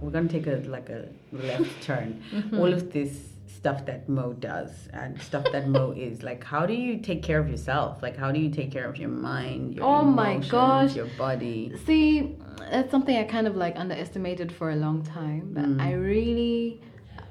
we're 0.00 0.10
gonna 0.10 0.28
take 0.28 0.46
a 0.46 0.56
like 0.66 0.88
a 0.90 1.08
left 1.32 1.82
turn. 1.88 2.22
Mm-hmm. 2.32 2.58
All 2.58 2.72
of 2.72 2.92
this 2.92 3.18
stuff 3.54 3.84
that 3.86 4.08
Mo 4.08 4.32
does 4.34 4.70
and 4.92 5.20
stuff 5.20 5.44
that 5.52 5.66
Mo 5.68 5.90
is 5.96 6.22
like, 6.22 6.44
how 6.44 6.66
do 6.66 6.74
you 6.74 6.98
take 6.98 7.22
care 7.22 7.38
of 7.40 7.48
yourself? 7.48 8.02
Like, 8.02 8.16
how 8.16 8.30
do 8.30 8.38
you 8.38 8.50
take 8.50 8.70
care 8.70 8.88
of 8.88 8.96
your 8.96 9.08
mind? 9.08 9.74
Your 9.74 9.84
Oh 9.84 10.02
my 10.04 10.32
emotions, 10.32 10.50
gosh. 10.52 10.94
your 10.96 11.08
body. 11.18 11.72
See, 11.86 12.36
that's 12.70 12.90
something 12.90 13.16
I 13.16 13.24
kind 13.24 13.46
of 13.46 13.56
like 13.56 13.74
underestimated 13.76 14.52
for 14.52 14.70
a 14.70 14.76
long 14.76 15.02
time. 15.02 15.50
But 15.52 15.64
Mm. 15.64 15.80
I 15.82 15.92
really 15.94 16.80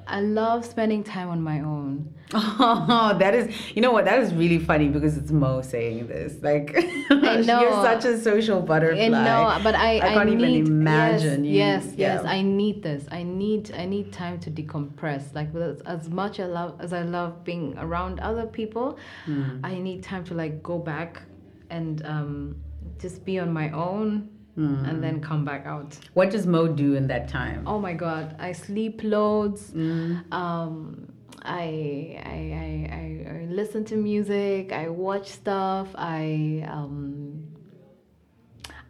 I 0.08 0.22
love 0.22 0.66
spending 0.66 1.04
time 1.04 1.30
on 1.30 1.42
my 1.42 1.62
own. 1.62 2.14
Oh, 2.34 3.16
that 3.20 3.34
is, 3.34 3.56
you 3.76 3.82
know 3.82 3.92
what? 3.92 4.06
That 4.06 4.20
is 4.20 4.34
really 4.34 4.60
funny 4.60 4.88
because 4.90 5.18
it's 5.18 5.32
Mo 5.32 5.62
saying 5.62 6.08
this. 6.08 6.42
Like, 6.44 6.74
I 7.10 7.42
know. 7.46 7.62
you're 7.62 7.72
such 7.84 8.06
a 8.06 8.18
social 8.20 8.62
butterfly. 8.62 9.00
And 9.04 9.14
no, 9.14 9.60
but 9.64 9.74
I, 9.76 9.98
I 9.98 10.14
can't 10.14 10.30
even 10.30 10.42
need, 10.52 10.68
imagine 10.68 11.44
Yes, 11.46 11.86
you- 11.86 11.92
yes, 11.92 11.94
yes. 11.98 12.26
I 12.26 12.42
need 12.42 12.84
this. 12.84 13.06
I 13.12 13.24
need 13.24 13.72
I 13.74 13.86
need 13.86 14.12
time 14.14 14.40
to 14.42 14.52
decompress. 14.52 15.34
Like 15.34 15.50
as 15.86 16.10
much 16.10 16.40
I 16.40 16.46
love 16.46 16.76
as 16.80 16.94
I 16.94 17.02
love 17.04 17.44
being 17.44 17.76
around 17.78 18.20
other 18.20 18.46
people, 18.46 18.98
Hmm. 19.26 19.60
I 19.64 19.76
need 19.80 20.04
time 20.04 20.24
to 20.26 20.34
like 20.34 20.62
go 20.62 20.78
back 20.78 21.22
and 21.70 22.06
um, 22.06 22.56
just 23.00 23.26
be 23.26 23.40
on 23.40 23.52
my 23.52 23.72
own 23.72 24.30
Hmm. 24.56 24.86
and 24.86 25.04
then 25.04 25.20
come 25.20 25.44
back 25.44 25.66
out. 25.66 26.00
What 26.14 26.30
does 26.32 26.48
Mo 26.48 26.68
do 26.70 26.96
in 26.96 27.08
that 27.08 27.28
time? 27.28 27.64
Oh 27.68 27.78
my 27.78 27.92
god, 27.94 28.38
I 28.40 28.54
sleep 28.54 29.02
loads. 29.04 29.72
Mm. 29.72 30.32
Um, 30.32 31.12
I, 31.44 32.18
I, 32.24 32.40
I, 32.64 33.32
I, 33.32 33.46
listen 33.50 33.84
to 33.86 33.96
music. 33.98 34.72
I 34.72 34.88
watch 34.88 35.28
stuff. 35.30 35.90
I 35.96 36.66
um, 36.72 37.44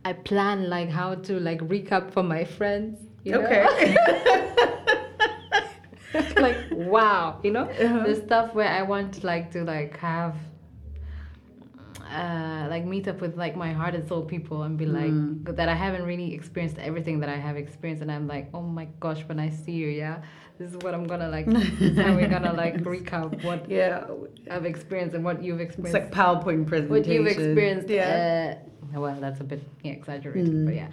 I 0.06 0.14
plan 0.14 0.70
like 0.70 0.90
how 0.90 1.16
to 1.16 1.40
like 1.40 1.62
recap 1.62 2.12
for 2.12 2.22
my 2.22 2.44
friends. 2.46 3.00
You 3.24 3.32
know? 3.34 3.42
Okay. 3.42 3.66
like 6.38 6.58
wow, 6.72 7.40
you 7.44 7.52
know, 7.52 7.64
Uh-huh. 7.64 8.04
the 8.06 8.16
stuff 8.16 8.54
where 8.54 8.70
I 8.70 8.84
want 8.84 9.24
like 9.24 9.52
to 9.54 9.64
like 9.64 9.98
have. 9.98 10.36
Uh, 12.16 12.68
like 12.70 12.86
meet 12.86 13.08
up 13.08 13.20
with 13.22 13.36
like 13.38 13.56
my 13.56 13.72
heart 13.80 13.94
and 13.96 14.08
soul 14.08 14.24
people 14.24 14.64
and 14.64 14.78
be 14.78 14.86
like 14.86 15.12
Mm. 15.12 15.56
that 15.60 15.68
I 15.70 15.76
haven't 15.86 16.06
really 16.12 16.34
experienced 16.34 16.78
everything 16.90 17.20
that 17.22 17.30
I 17.30 17.38
have 17.48 17.58
experienced 17.58 18.02
and 18.02 18.12
I'm 18.12 18.28
like 18.36 18.46
oh 18.54 18.62
my 18.80 18.88
gosh 19.00 19.22
when 19.30 19.40
I 19.40 19.50
see 19.50 19.74
you 19.84 19.88
yeah 19.88 20.18
this 20.60 20.70
is 20.72 20.78
what 20.84 20.94
I'm 20.96 21.06
gonna 21.12 21.30
like 21.38 21.46
this 21.46 21.98
how 21.98 22.16
we're 22.16 22.30
gonna 22.38 22.54
like 22.64 22.76
recap 22.94 23.44
what 23.44 23.70
yeah. 23.70 24.06
I've 24.54 24.66
experienced 24.66 25.14
and 25.16 25.24
what 25.24 25.38
you've 25.44 25.60
experienced 25.68 25.96
It's 25.98 26.06
like 26.06 26.12
PowerPoint 26.22 26.68
presentation. 26.68 26.90
what 26.96 27.06
you've 27.08 27.28
experienced 27.28 27.90
Yeah. 27.90 28.56
uh, 28.94 29.00
well 29.04 29.18
that's 29.20 29.42
a 29.42 29.44
bit 29.44 29.62
yeah, 29.84 29.92
exaggerated 30.00 30.54
Mm. 30.54 30.66
but 30.68 30.76
yeah 30.82 30.90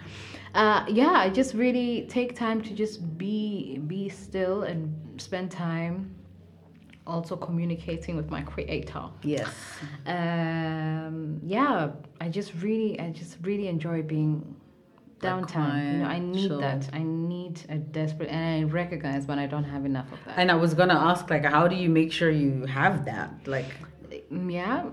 uh, 0.61 0.85
yeah 1.01 1.13
I 1.25 1.29
just 1.41 1.51
really 1.65 2.05
take 2.17 2.35
time 2.35 2.59
to 2.67 2.71
just 2.83 2.95
be 3.17 3.79
be 3.93 4.09
still 4.09 4.63
and 4.63 4.79
spend 5.27 5.47
time 5.51 5.95
also 7.05 7.35
communicating 7.35 8.15
with 8.15 8.29
my 8.29 8.41
creator. 8.41 9.03
Yes. 9.23 9.49
um, 10.05 11.39
yeah 11.43 11.91
I 12.21 12.29
just 12.29 12.53
really 12.61 12.99
I 12.99 13.11
just 13.11 13.37
really 13.41 13.67
enjoy 13.67 14.01
being 14.01 14.55
downtown. 15.19 15.85
You 15.85 15.99
know 15.99 16.05
I 16.05 16.19
need 16.19 16.47
chill. 16.47 16.59
that. 16.59 16.89
I 16.93 16.99
need 17.03 17.61
a 17.69 17.77
desperate 17.77 18.29
and 18.29 18.65
I 18.65 18.69
recognize 18.69 19.25
when 19.25 19.39
I 19.39 19.47
don't 19.47 19.63
have 19.63 19.85
enough 19.85 20.11
of 20.11 20.19
that. 20.25 20.37
And 20.37 20.51
I 20.51 20.55
was 20.55 20.73
gonna 20.73 20.99
ask, 21.11 21.29
like, 21.29 21.45
how 21.45 21.67
do 21.67 21.75
you 21.75 21.89
make 21.89 22.11
sure 22.11 22.29
you 22.29 22.65
have 22.65 23.05
that? 23.05 23.31
Like, 23.45 23.71
Mm, 24.31 24.51
yeah. 24.51 24.85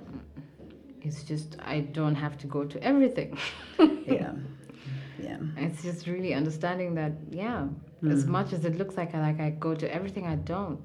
It's 1.03 1.23
just 1.23 1.57
i 1.65 1.81
don't 1.81 2.15
have 2.15 2.37
to 2.39 2.47
go 2.47 2.65
to 2.65 2.83
everything. 2.83 3.39
Yeah, 4.07 4.33
yeah. 5.19 5.39
it's 5.57 5.83
just 5.83 6.07
really 6.07 6.35
understanding 6.35 6.95
that 6.97 7.13
yeah 7.31 7.67
as 8.11 8.27
much 8.27 8.53
as 8.53 8.65
it 8.65 8.77
looks 8.77 8.97
like 8.97 9.15
I, 9.15 9.21
like 9.21 9.41
i 9.41 9.51
go 9.51 9.75
to 9.75 9.95
everything 9.95 10.27
i 10.27 10.35
don't 10.35 10.85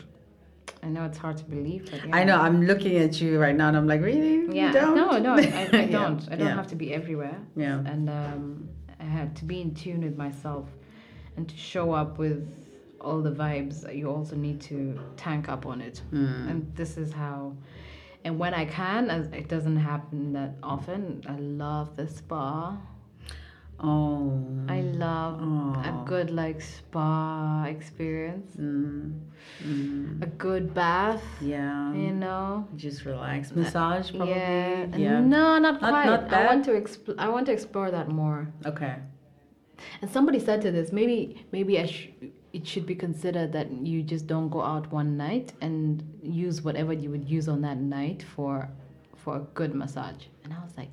i 0.83 0.87
know 0.87 1.03
it's 1.05 1.17
hard 1.17 1.37
to 1.37 1.45
believe 1.45 1.89
but 1.91 2.05
yeah. 2.07 2.15
I 2.15 2.23
know. 2.23 2.37
I'm 2.39 2.61
looking 2.65 2.97
at 2.97 3.19
you 3.21 3.39
right 3.39 3.55
now, 3.55 3.67
and 3.69 3.77
I'm 3.77 3.87
like, 3.87 4.01
really? 4.01 4.45
yeah 4.55 4.67
You 4.67 4.73
don't? 4.73 4.95
no 4.95 5.17
no 5.17 5.33
i, 5.35 5.67
I, 5.73 5.85
don't 5.99 6.21
i 6.31 6.35
don't 6.35 6.47
yeah. 6.47 6.55
have 6.55 6.67
to 6.67 6.75
be 6.75 6.93
everywhere 6.93 7.37
Yeah. 7.55 7.79
and 7.91 8.09
um 8.09 8.69
I 8.99 9.03
had 9.03 9.35
to 9.37 9.45
be 9.45 9.59
in 9.61 9.75
tune 9.75 10.01
with 10.01 10.17
myself 10.17 10.65
and 11.35 11.47
to 11.49 11.57
show 11.57 11.91
up 11.91 12.17
with 12.17 12.47
all 13.01 13.21
the 13.21 13.29
vibes. 13.31 13.77
You 13.95 14.09
also 14.09 14.35
need 14.37 14.59
to 14.71 14.97
tank 15.17 15.49
up 15.49 15.65
on 15.65 15.81
it, 15.81 16.01
Mm. 16.13 16.49
and 16.49 16.75
this 16.75 16.97
is 16.97 17.11
how. 17.11 17.55
And 18.23 18.39
when 18.39 18.53
I 18.53 18.65
can, 18.65 19.09
as 19.11 19.27
it 19.33 19.47
doesn't 19.49 19.77
happen 19.77 20.31
that 20.33 20.51
often. 20.63 21.21
I 21.27 21.35
love 21.35 21.95
the 21.97 22.07
spa. 22.07 22.77
Oh. 23.79 24.41
I 24.69 24.81
love 24.81 25.41
Aw. 25.41 25.81
a 25.81 26.05
good 26.05 26.31
like 26.31 26.61
spa 26.61 27.65
experience, 27.67 28.55
Mm. 28.55 29.19
Mm. 29.63 30.23
a 30.23 30.25
good 30.25 30.73
bath. 30.73 31.23
Yeah. 31.41 31.93
You 31.93 32.11
know, 32.11 32.67
Just 32.75 33.05
relax. 33.05 33.51
Massage, 33.51 34.11
probably. 34.11 34.33
yeah. 34.33 34.95
Yeah. 34.95 35.19
No, 35.19 35.59
not 35.59 35.81
Not- 35.81 35.91
quite. 35.91 36.05
not 36.05 36.33
I 36.33 36.45
want 36.47 36.65
to 36.65 36.73
explore. 36.73 37.15
I 37.19 37.27
want 37.29 37.45
to 37.47 37.51
explore 37.51 37.91
that 37.91 38.07
more. 38.09 38.47
Okay. 38.65 38.95
And 40.01 40.09
somebody 40.09 40.39
said 40.39 40.61
to 40.61 40.71
this, 40.71 40.91
maybe 40.91 41.45
maybe 41.51 41.79
I 41.79 41.85
sh- 41.85 42.09
it 42.53 42.65
should 42.65 42.85
be 42.85 42.95
considered 42.95 43.51
that 43.51 43.69
you 43.71 44.01
just 44.01 44.25
don't 44.25 44.49
go 44.49 44.61
out 44.61 44.89
one 44.91 45.17
night 45.17 45.51
and 45.61 46.01
use 46.23 46.63
whatever 46.63 46.93
you 46.93 47.09
would 47.11 47.29
use 47.29 47.47
on 47.49 47.61
that 47.61 47.77
night 47.77 48.23
for 48.23 48.69
for 49.17 49.35
a 49.37 49.43
good 49.53 49.75
massage. 49.75 50.23
And 50.43 50.53
I 50.53 50.59
was 50.63 50.73
like, 50.77 50.89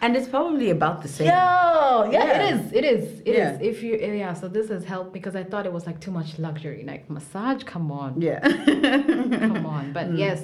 And 0.00 0.16
it's 0.16 0.28
probably 0.28 0.70
about 0.70 1.02
the 1.02 1.08
same. 1.08 1.28
no, 1.28 2.08
yeah, 2.10 2.24
Yeah. 2.24 2.42
it 2.42 2.54
is, 2.54 2.72
it 2.72 2.84
is, 2.84 3.20
it 3.20 3.28
is. 3.30 3.60
Yeah. 3.60 3.68
If 3.70 3.82
you 3.82 3.96
yeah, 3.96 4.34
so 4.34 4.48
this 4.48 4.68
has 4.68 4.84
helped 4.84 5.12
because 5.12 5.34
I 5.36 5.44
thought 5.44 5.64
it 5.66 5.72
was 5.72 5.86
like 5.86 6.00
too 6.00 6.10
much 6.10 6.38
luxury, 6.38 6.84
like 6.86 7.08
massage. 7.10 7.62
Come 7.64 7.90
on, 7.92 8.20
Yeah. 8.20 8.40
come 9.48 9.66
on. 9.66 9.92
But 9.92 10.06
yes, 10.16 10.40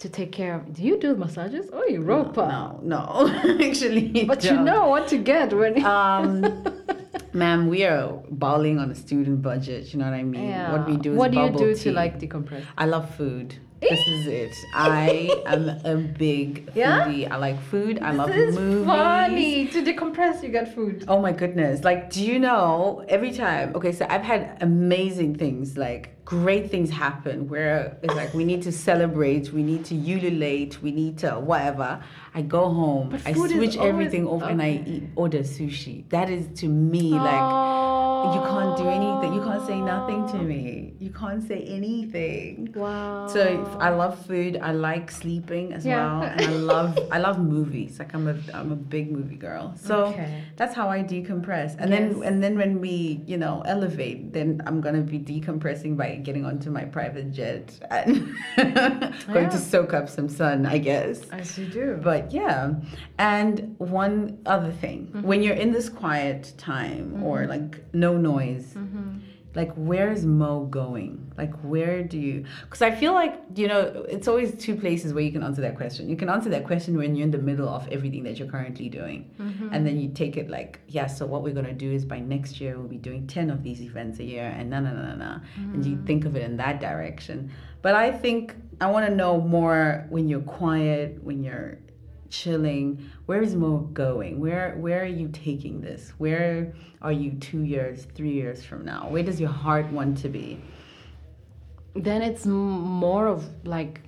to 0.00 0.08
take 0.08 0.32
care 0.32 0.54
of. 0.56 0.72
Do 0.74 0.82
you 0.82 0.96
do 0.98 1.14
massages? 1.14 1.66
Oh, 1.72 1.84
you 1.86 2.00
rope 2.00 2.36
up. 2.38 2.48
No, 2.50 2.80
no. 2.82 3.58
Actually. 3.68 4.24
But 4.24 4.42
you 4.44 4.50
don't. 4.50 4.64
know 4.64 4.88
what 4.88 5.08
to 5.08 5.18
get 5.18 5.52
when. 5.52 5.74
Um, 6.00 6.64
ma'am, 7.32 7.68
we 7.68 7.84
are 7.84 8.08
balling 8.30 8.78
on 8.78 8.90
a 8.90 8.94
student 8.94 9.42
budget. 9.42 9.92
You 9.92 9.98
know 10.00 10.06
what 10.06 10.14
I 10.14 10.22
mean? 10.22 10.48
yeah. 10.48 10.72
What 10.72 10.86
we 10.88 10.96
do 10.96 11.12
is 11.12 11.18
What 11.18 11.30
do 11.32 11.38
you 11.40 11.50
do 11.50 11.74
tea. 11.74 11.82
to 11.84 11.92
like 11.92 12.18
decompress? 12.18 12.64
I 12.78 12.86
love 12.86 13.14
food. 13.14 13.54
This 13.80 14.06
is 14.06 14.26
it. 14.26 14.54
I 14.74 15.30
am 15.46 15.68
a 15.84 15.96
big 15.96 16.70
Yeah? 16.74 17.06
foodie. 17.06 17.30
I 17.30 17.36
like 17.36 17.60
food. 17.62 17.98
I 18.02 18.12
love 18.12 18.28
this 18.28 18.50
is 18.50 18.56
movies. 18.58 18.86
funny. 18.86 19.66
To 19.68 19.82
decompress, 19.82 20.42
you 20.42 20.50
get 20.50 20.74
food. 20.74 21.04
Oh 21.08 21.20
my 21.20 21.32
goodness. 21.32 21.82
Like, 21.82 22.10
do 22.10 22.24
you 22.24 22.38
know 22.38 23.04
every 23.08 23.32
time? 23.32 23.74
Okay, 23.74 23.92
so 23.92 24.06
I've 24.08 24.22
had 24.22 24.58
amazing 24.60 25.36
things, 25.36 25.76
like 25.78 26.14
great 26.30 26.70
things 26.70 26.88
happen 26.90 27.48
where 27.48 27.98
it's 28.04 28.14
like 28.14 28.32
we 28.34 28.44
need 28.44 28.62
to 28.62 28.70
celebrate, 28.70 29.52
we 29.52 29.64
need 29.64 29.84
to 29.84 29.96
ululate, 29.96 30.80
we 30.80 30.92
need 30.92 31.18
to 31.18 31.30
whatever. 31.32 32.00
I 32.34 32.42
go 32.42 32.68
home, 32.72 33.18
I 33.26 33.32
switch 33.32 33.76
everything 33.76 34.28
off 34.28 34.42
and 34.44 34.62
I 34.62 34.80
eat 34.86 35.02
order 35.16 35.40
sushi. 35.40 36.08
That 36.10 36.30
is 36.30 36.46
to 36.60 36.68
me 36.68 37.10
like 37.10 37.50
you 38.34 38.40
can't 38.52 38.76
do 38.76 38.86
anything. 38.86 39.32
You 39.34 39.40
can't 39.42 39.66
say 39.66 39.80
nothing 39.80 40.28
to 40.28 40.38
me. 40.38 40.92
You 41.00 41.10
can't 41.10 41.42
say 41.42 41.62
anything. 41.62 42.70
Wow. 42.76 43.26
So 43.26 43.40
if- 43.40 43.76
I 43.80 43.88
love 43.90 44.14
food. 44.26 44.58
I 44.62 44.72
like 44.72 45.10
sleeping 45.10 45.72
as 45.72 45.84
Yeah. 45.86 45.96
well, 46.20 46.22
and 46.28 46.40
I 46.42 46.50
love 46.72 46.98
I 47.10 47.18
love 47.18 47.38
movies. 47.40 47.98
Like 47.98 48.14
I'm 48.14 48.28
a 48.28 48.36
I'm 48.54 48.70
a 48.70 48.76
big 48.76 49.10
movie 49.10 49.36
girl. 49.36 49.72
So 49.76 49.94
Okay. 50.12 50.44
that's 50.56 50.74
how 50.76 50.88
I 50.90 51.02
decompress. 51.02 51.74
And 51.80 51.90
Yes. 51.90 51.98
then 51.98 52.22
and 52.22 52.42
then 52.44 52.54
when 52.58 52.80
we 52.80 53.22
you 53.26 53.38
know 53.38 53.62
elevate, 53.64 54.32
then 54.36 54.60
I'm 54.66 54.80
gonna 54.82 55.00
be 55.14 55.18
decompressing 55.18 55.96
by 55.96 56.08
getting 56.24 56.44
onto 56.44 56.70
my 56.70 56.84
private 56.84 57.32
jet 57.32 57.78
and 57.90 58.34
going 58.56 59.44
Yeah. 59.44 59.48
to 59.50 59.58
soak 59.58 59.92
up 59.94 60.08
some 60.08 60.28
sun, 60.28 60.66
I 60.66 60.78
guess. 60.78 61.28
As 61.30 61.56
you 61.58 61.66
do. 61.66 61.98
But 62.02 62.32
yeah, 62.32 62.74
and 63.18 63.74
one 63.78 64.38
other 64.46 64.72
thing, 64.72 65.08
Mm-hmm. 65.08 65.22
when 65.22 65.42
you're 65.42 65.54
in 65.56 65.72
this 65.72 65.88
quiet 65.88 66.52
time 66.58 67.22
or 67.22 67.46
like 67.46 67.82
no 67.94 68.16
noise, 68.16 68.74
Mm-hmm. 68.74 69.18
Like 69.54 69.72
where's 69.74 70.24
Mo 70.24 70.66
going? 70.66 71.32
Like 71.36 71.52
where 71.62 72.02
do 72.04 72.18
you? 72.18 72.44
Because 72.64 72.82
I 72.82 72.90
feel 72.92 73.12
like 73.14 73.34
you 73.56 73.66
know 73.68 74.04
it's 74.08 74.28
always 74.28 74.54
two 74.54 74.76
places 74.76 75.12
where 75.12 75.24
you 75.24 75.32
can 75.32 75.42
answer 75.42 75.60
that 75.62 75.76
question. 75.76 76.08
You 76.08 76.16
can 76.16 76.28
answer 76.28 76.50
that 76.50 76.64
question 76.66 76.96
when 76.96 77.16
you're 77.16 77.24
in 77.24 77.30
the 77.32 77.38
middle 77.38 77.68
of 77.68 77.88
everything 77.88 78.22
that 78.24 78.38
you're 78.38 78.48
currently 78.48 78.88
doing, 78.88 79.30
Mm-hmm. 79.40 79.68
and 79.72 79.86
then 79.86 79.98
you 79.98 80.08
take 80.10 80.36
it 80.36 80.48
like 80.50 80.80
yeah. 80.88 81.06
So 81.06 81.26
what 81.26 81.42
we're 81.42 81.54
gonna 81.54 81.72
do 81.72 81.90
is 81.90 82.04
by 82.04 82.20
next 82.20 82.60
year 82.60 82.78
we'll 82.78 82.88
be 82.88 82.96
doing 82.98 83.26
ten 83.26 83.50
of 83.50 83.62
these 83.62 83.80
events 83.82 84.18
a 84.20 84.24
year, 84.24 84.54
and 84.56 84.70
na 84.70 84.80
na 84.80 84.92
na 84.92 85.02
na 85.02 85.14
na, 85.16 85.38
and 85.74 85.84
you 85.84 86.00
think 86.06 86.24
of 86.26 86.36
it 86.36 86.42
in 86.42 86.56
that 86.58 86.80
direction. 86.80 87.50
But 87.82 87.94
I 87.94 88.12
think 88.12 88.54
I 88.80 88.90
want 88.90 89.06
to 89.08 89.14
know 89.14 89.40
more 89.40 90.06
when 90.10 90.28
you're 90.28 90.40
quiet, 90.42 91.22
when 91.24 91.42
you're 91.42 91.78
chilling. 92.30 93.10
Where 93.26 93.42
is 93.42 93.54
mo 93.54 93.78
going? 93.92 94.40
Where 94.40 94.76
where 94.78 95.02
are 95.02 95.14
you 95.22 95.28
taking 95.28 95.80
this? 95.80 96.12
Where 96.18 96.72
are 97.02 97.12
you 97.12 97.32
two 97.32 97.62
years 97.62 98.06
three 98.14 98.32
years 98.32 98.64
from 98.64 98.84
now? 98.84 99.08
Where 99.08 99.22
does 99.22 99.40
your 99.40 99.50
heart 99.50 99.86
want 99.92 100.18
to 100.18 100.28
be? 100.28 100.60
Then 101.94 102.22
it's 102.22 102.46
more 102.46 103.26
of 103.26 103.44
like 103.66 104.00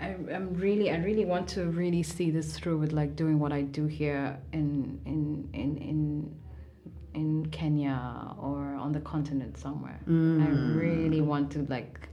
I, 0.00 0.16
I'm 0.34 0.54
really 0.54 0.90
I 0.90 0.96
really 0.96 1.24
want 1.24 1.48
to 1.50 1.66
really 1.66 2.02
see 2.02 2.30
this 2.30 2.56
through 2.56 2.78
with 2.78 2.92
like 2.92 3.16
doing 3.16 3.38
what 3.38 3.52
I 3.52 3.62
do 3.62 3.86
here 3.86 4.38
in 4.52 5.00
in 5.04 5.48
in 5.52 5.76
in 5.78 6.34
in 7.14 7.46
Kenya 7.50 8.34
or 8.38 8.74
on 8.74 8.92
the 8.92 9.00
continent 9.00 9.58
somewhere. 9.58 10.00
I 10.06 10.10
mm. 10.10 10.80
really 10.80 11.20
want 11.20 11.50
to 11.52 11.66
like 11.68 12.08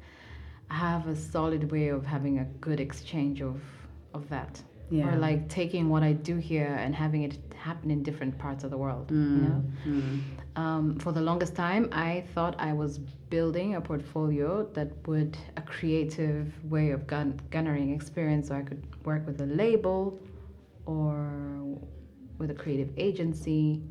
have 0.69 1.07
a 1.07 1.15
solid 1.15 1.71
way 1.71 1.89
of 1.89 2.05
having 2.05 2.39
a 2.39 2.45
good 2.59 2.79
exchange 2.79 3.41
of 3.41 3.61
of 4.13 4.27
that. 4.29 4.61
Yeah. 4.89 5.07
Or 5.13 5.17
like 5.17 5.49
taking 5.49 5.89
what 5.89 6.03
I 6.03 6.13
do 6.13 6.37
here 6.37 6.77
and 6.79 6.93
having 6.95 7.23
it 7.23 7.37
happen 7.55 7.89
in 7.89 8.03
different 8.03 8.37
parts 8.37 8.63
of 8.63 8.69
the 8.69 8.77
world. 8.77 9.09
You 9.09 9.17
know? 9.17 9.63
Mm. 9.87 10.21
Um, 10.55 10.99
for 10.99 11.11
the 11.11 11.21
longest 11.21 11.55
time, 11.55 11.89
I 11.91 12.23
thought 12.33 12.55
I 12.59 12.71
was 12.73 12.99
building 13.29 13.75
a 13.75 13.81
portfolio 13.81 14.69
that 14.73 14.89
would 15.07 15.37
a 15.57 15.61
creative 15.61 16.53
way 16.69 16.91
of 16.91 17.07
gun- 17.07 17.39
garnering 17.49 17.93
experience, 17.93 18.49
so 18.49 18.55
I 18.55 18.61
could 18.61 18.83
work 19.05 19.25
with 19.25 19.41
a 19.41 19.47
label 19.47 20.19
or 20.85 21.31
with 22.37 22.51
a 22.51 22.53
creative 22.53 22.89
agency, 22.97 23.81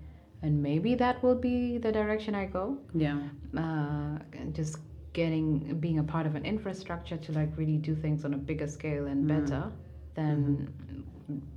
and 0.42 0.62
maybe 0.62 0.94
that 0.94 1.22
will 1.22 1.34
be 1.34 1.78
the 1.78 1.90
direction 1.90 2.34
I 2.34 2.46
go. 2.46 2.78
yeah 2.94 3.18
Uh, 3.56 4.18
just 4.52 4.78
getting 5.12 5.78
being 5.80 5.98
a 5.98 6.02
part 6.02 6.26
of 6.26 6.34
an 6.34 6.44
infrastructure 6.44 7.16
to 7.16 7.32
like 7.32 7.50
really 7.56 7.78
do 7.78 7.94
things 7.94 8.24
on 8.24 8.34
a 8.34 8.36
bigger 8.36 8.66
scale 8.68 9.06
and 9.06 9.26
better 9.26 9.70
than 10.14 10.72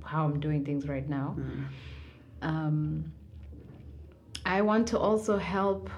how 0.04 0.24
I'm 0.24 0.40
doing 0.40 0.64
things 0.64 0.88
right 0.88 1.08
now. 1.08 1.36
Um, 2.42 3.12
I 4.46 4.62
want 4.62 4.88
to 4.88 4.98
also 4.98 5.36
help 5.36 5.90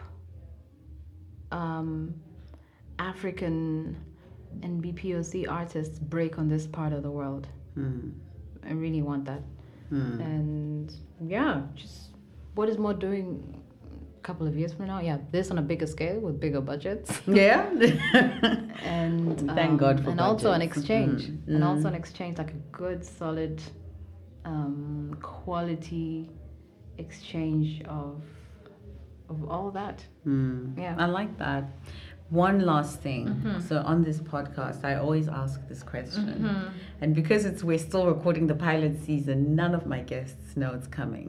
um, 1.52 2.14
African 2.98 3.96
and 4.62 4.82
BPOC 4.82 5.48
artists 5.48 5.98
break 5.98 6.38
on 6.38 6.48
this 6.48 6.66
part 6.66 6.92
of 6.92 7.02
the 7.02 7.10
world. 7.10 7.46
Mm. 7.78 8.12
I 8.66 8.72
really 8.72 9.02
want 9.02 9.24
that. 9.26 9.42
Mm. 9.92 10.20
And 10.20 10.94
yeah, 11.26 11.62
just 11.74 12.10
what 12.54 12.68
is 12.68 12.78
Mo 12.78 12.92
doing 12.92 13.59
couple 14.22 14.46
of 14.46 14.56
years 14.56 14.72
from 14.72 14.86
now? 14.86 15.00
Yeah, 15.00 15.18
this 15.32 15.50
on 15.50 15.58
a 15.58 15.62
bigger 15.62 15.86
scale 15.86 16.18
with 16.20 16.38
bigger 16.40 16.60
budgets. 16.60 17.20
yeah 17.26 17.68
and 18.84 19.38
Thank 19.54 19.80
God 19.80 20.02
for 20.04 20.10
and 20.10 20.20
also 20.20 20.52
an 20.52 20.60
budgets. 20.60 20.78
exchange 20.78 21.22
Mhm. 21.28 21.48
and 21.54 21.64
also 21.64 21.82
Mhm. 21.84 21.88
an 21.88 21.94
exchange 21.94 22.38
like 22.38 22.52
a 22.52 22.60
good 22.72 23.04
solid 23.04 23.60
um, 24.44 25.16
quality 25.20 26.30
exchange 26.98 27.82
of 28.00 28.22
of 29.28 29.44
all 29.48 29.70
that 29.70 29.98
Mm. 30.26 30.76
Yeah. 30.76 30.96
I 30.98 31.06
like 31.06 31.38
that. 31.38 31.64
One 32.30 32.58
last 32.60 33.00
thing. 33.00 33.26
Mm-hmm. 33.28 33.60
So 33.60 33.78
on 33.92 34.02
this 34.02 34.18
podcast, 34.20 34.84
I 34.84 34.94
always 34.96 35.28
ask 35.28 35.56
this 35.68 35.82
question, 35.82 36.26
Mm-hmm. 36.26 36.68
and 37.00 37.14
because 37.14 37.44
it's 37.44 37.62
we're 37.64 37.78
still 37.90 38.06
recording 38.06 38.46
the 38.48 38.54
pilot 38.54 38.94
season, 39.06 39.54
none 39.54 39.74
of 39.74 39.86
my 39.86 40.00
guests 40.00 40.56
know 40.56 40.70
it's 40.78 40.86
coming. 41.00 41.28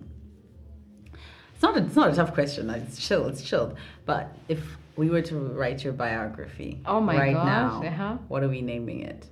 It's 1.62 1.64
not. 1.64 1.78
A, 1.78 1.86
it's 1.86 1.96
not 1.96 2.10
a 2.12 2.16
tough 2.16 2.34
question. 2.34 2.72
It's 2.72 3.08
chill. 3.08 3.28
It's 3.28 3.44
chilled. 3.44 3.76
But 4.08 4.36
if 4.48 4.64
we 4.96 5.12
were 5.12 5.22
to 5.22 5.36
write 5.36 5.84
your 5.84 5.94
biography, 5.94 6.80
Oh 6.88 7.00
my 7.00 7.16
right 7.16 7.34
gosh, 7.34 7.46
now, 7.46 7.84
uh-huh. 7.88 8.18
what 8.30 8.42
are 8.42 8.50
we 8.50 8.64
naming 8.64 9.02
it? 9.02 9.28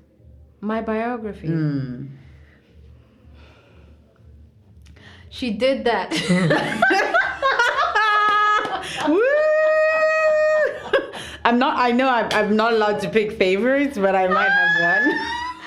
my 0.61 0.81
biography 0.81 1.47
Mm. 1.47 2.09
she 5.29 5.51
did 5.51 5.85
that 5.85 6.11
I'm 11.45 11.57
not. 11.57 11.77
I 11.79 11.91
know 11.91 12.09
I'm, 12.09 12.27
I'm 12.31 12.55
not 12.55 12.73
allowed 12.73 12.99
to 13.01 13.09
pick 13.09 13.31
favorites, 13.37 13.97
but 13.97 14.15
I 14.15 14.27
might 14.27 14.49
have 14.49 15.05
one. 15.05 15.15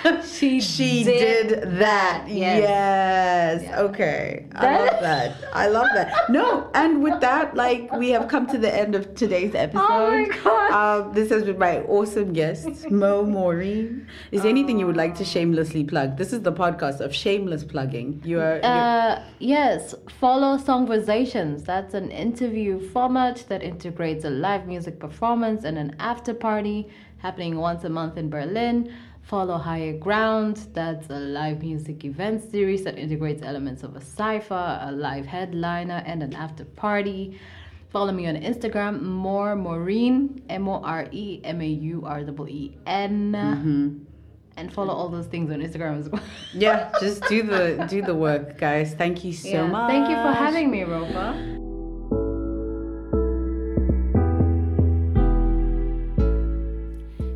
she 0.25 0.61
she 0.61 1.05
did 1.05 1.49
did, 1.49 1.79
that. 1.79 2.25
Yes. 2.29 2.63
Yes. 2.63 3.63
Yeah. 3.63 3.81
Okay. 3.83 4.47
I 4.55 4.79
love 4.79 5.01
that. 5.01 5.37
I 5.53 5.67
love 5.69 5.87
that. 5.95 6.31
No, 6.31 6.71
and 6.75 7.03
with 7.03 7.21
that, 7.21 7.55
like 7.55 7.93
we 7.93 8.11
have 8.11 8.29
come 8.29 8.47
to 8.49 8.59
the 8.59 8.73
end 8.73 8.95
of 8.95 9.15
today's 9.15 9.55
episode. 9.55 9.83
Oh 9.89 10.11
my 10.11 10.39
God. 10.43 10.71
Um, 10.73 11.13
this 11.13 11.31
has 11.31 11.45
been 11.45 11.59
my 11.59 11.81
awesome 11.83 12.33
guest, 12.33 12.91
Mo 12.91 13.25
Maureen. 13.25 14.07
Is 14.31 14.43
there 14.43 14.51
anything 14.51 14.79
you 14.79 14.87
would 14.87 14.97
like 14.97 15.15
to 15.17 15.25
shamelessly 15.25 15.85
plug? 15.85 16.17
This 16.17 16.33
is 16.33 16.43
the 16.43 16.53
podcast 16.53 17.01
of 17.01 17.15
shameless 17.15 17.65
plugging. 17.65 18.23
You 18.25 18.41
are. 18.41 18.61
Uh, 18.63 19.23
yes, 19.39 19.95
follow 20.21 20.57
Songversations. 20.59 21.65
That's 21.65 21.95
an 21.95 22.11
interview 22.11 22.81
format 22.91 23.45
that 23.49 23.63
integrates 23.63 24.25
a 24.25 24.31
live 24.31 24.67
music 24.67 24.99
performance 24.99 25.65
and 25.65 25.79
an 25.79 25.95
after 25.99 26.35
party 26.35 26.89
happening 27.19 27.57
once 27.57 27.85
a 27.85 27.89
month 27.89 28.17
in 28.17 28.29
Berlin. 28.29 28.93
Follow 29.23 29.57
Higher 29.59 29.97
Ground. 29.99 30.69
That's 30.75 31.09
a 31.11 31.19
live 31.19 31.63
music 31.63 32.05
event 32.05 32.51
series 32.51 32.85
that 32.85 32.99
integrates 32.99 33.43
elements 33.43 33.83
of 33.83 33.97
a 33.97 34.01
cipher, 34.01 34.79
a 34.83 34.93
live 34.93 35.27
headliner, 35.27 36.03
and 36.07 36.23
an 36.23 36.35
after 36.35 36.65
party. 36.65 37.39
Follow 37.91 38.13
me 38.13 38.27
on 38.27 38.37
Instagram, 38.37 39.03
more 39.03 39.55
Maureen, 39.55 40.43
M 40.49 40.69
O 40.69 40.83
R 40.83 41.07
E 41.13 41.41
M 41.45 41.61
A 41.61 41.67
U 41.67 42.03
R 42.05 42.21
E 42.21 42.25
E 42.49 42.77
N. 42.87 43.33
Mm-hmm. 43.33 43.99
And 44.59 44.73
follow 44.73 44.93
all 44.93 45.09
those 45.09 45.27
things 45.27 45.51
on 45.51 45.61
Instagram 45.61 45.99
as 45.99 46.09
well. 46.11 46.23
yeah, 46.53 46.93
just 47.01 47.23
do 47.27 47.43
the 47.43 47.87
do 47.91 48.03
the 48.03 48.15
work, 48.15 48.59
guys. 48.59 48.95
Thank 48.95 49.25
you 49.25 49.33
so 49.33 49.49
Yeah. 49.49 49.67
much. 49.67 49.91
Thank 49.91 50.09
you 50.11 50.17
for 50.17 50.33
having 50.33 50.71
me, 50.71 50.81
Ropa. 50.81 51.62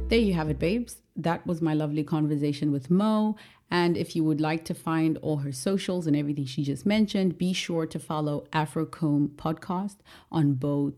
There 0.08 0.20
you 0.20 0.34
have 0.34 0.48
it, 0.48 0.60
babes. 0.60 0.98
That 1.16 1.44
was 1.48 1.60
my 1.60 1.74
lovely 1.74 2.04
conversation 2.04 2.70
with 2.70 2.90
Mo. 2.90 3.34
And 3.72 3.96
if 3.96 4.14
you 4.14 4.22
would 4.22 4.40
like 4.40 4.64
to 4.66 4.74
find 4.74 5.18
all 5.18 5.38
her 5.38 5.50
socials 5.50 6.06
and 6.06 6.14
everything 6.14 6.44
she 6.44 6.62
just 6.62 6.86
mentioned, 6.86 7.38
be 7.38 7.52
sure 7.52 7.86
to 7.86 7.98
follow 7.98 8.46
Afrocomb 8.52 9.30
Podcast 9.30 9.96
on 10.30 10.54
both 10.54 10.94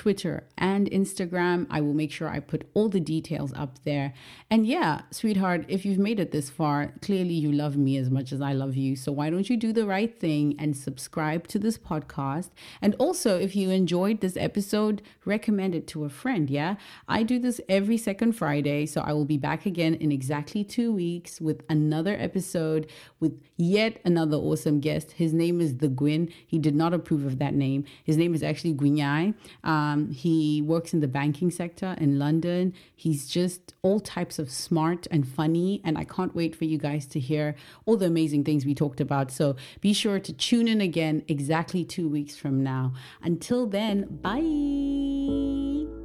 Twitter 0.00 0.44
and 0.56 0.90
Instagram. 0.90 1.66
I 1.68 1.82
will 1.82 1.92
make 1.92 2.10
sure 2.10 2.26
I 2.26 2.40
put 2.40 2.66
all 2.72 2.88
the 2.88 3.00
details 3.00 3.52
up 3.54 3.84
there. 3.84 4.14
And 4.50 4.66
yeah, 4.66 5.02
sweetheart, 5.10 5.66
if 5.68 5.84
you've 5.84 5.98
made 5.98 6.18
it 6.18 6.32
this 6.32 6.48
far, 6.48 6.94
clearly 7.02 7.34
you 7.34 7.52
love 7.52 7.76
me 7.76 7.98
as 7.98 8.08
much 8.08 8.32
as 8.32 8.40
I 8.40 8.54
love 8.54 8.76
you. 8.76 8.96
So 8.96 9.12
why 9.12 9.28
don't 9.28 9.50
you 9.50 9.58
do 9.58 9.74
the 9.74 9.84
right 9.84 10.18
thing 10.18 10.56
and 10.58 10.74
subscribe 10.74 11.48
to 11.48 11.58
this 11.58 11.76
podcast? 11.76 12.48
And 12.80 12.94
also, 12.98 13.38
if 13.38 13.54
you 13.54 13.68
enjoyed 13.68 14.22
this 14.22 14.38
episode, 14.38 15.02
recommend 15.26 15.74
it 15.74 15.86
to 15.88 16.06
a 16.06 16.08
friend. 16.08 16.48
Yeah, 16.48 16.76
I 17.06 17.22
do 17.22 17.38
this 17.38 17.60
every 17.68 17.98
second 17.98 18.32
Friday. 18.32 18.86
So 18.86 19.02
I 19.02 19.12
will 19.12 19.26
be 19.26 19.36
back 19.36 19.66
again 19.66 19.92
in 19.96 20.10
exactly 20.12 20.64
two 20.64 20.94
weeks 20.94 21.42
with 21.42 21.62
another 21.68 22.16
episode 22.18 22.90
with 23.20 23.38
yet 23.58 24.00
another 24.06 24.38
awesome 24.38 24.80
guest. 24.80 25.12
His 25.12 25.34
name 25.34 25.60
is 25.60 25.76
The 25.76 25.88
Gwyn. 25.88 26.30
He 26.46 26.58
did 26.58 26.74
not 26.74 26.94
approve 26.94 27.26
of 27.26 27.38
that 27.38 27.52
name. 27.52 27.84
His 28.02 28.16
name 28.16 28.34
is 28.34 28.42
actually 28.42 28.72
Gwinyai. 28.72 29.34
Uh, 29.62 29.89
Um, 29.90 30.10
he 30.10 30.62
works 30.62 30.92
in 30.92 31.00
the 31.00 31.08
banking 31.08 31.50
sector 31.50 31.96
in 31.98 32.18
London. 32.18 32.74
He's 32.94 33.28
just 33.28 33.74
all 33.82 34.00
types 34.00 34.38
of 34.38 34.50
smart 34.50 35.06
and 35.10 35.26
funny. 35.26 35.80
And 35.84 35.98
I 35.98 36.04
can't 36.04 36.34
wait 36.34 36.54
for 36.54 36.64
you 36.64 36.78
guys 36.78 37.06
to 37.08 37.20
hear 37.20 37.54
all 37.86 37.96
the 37.96 38.06
amazing 38.06 38.44
things 38.44 38.64
we 38.64 38.74
talked 38.74 39.00
about. 39.00 39.30
So 39.30 39.56
be 39.80 39.92
sure 39.92 40.20
to 40.20 40.32
tune 40.32 40.68
in 40.68 40.80
again 40.80 41.24
exactly 41.28 41.84
two 41.84 42.08
weeks 42.08 42.36
from 42.36 42.62
now. 42.62 42.92
Until 43.22 43.66
then, 43.66 44.06
bye. 44.22 45.99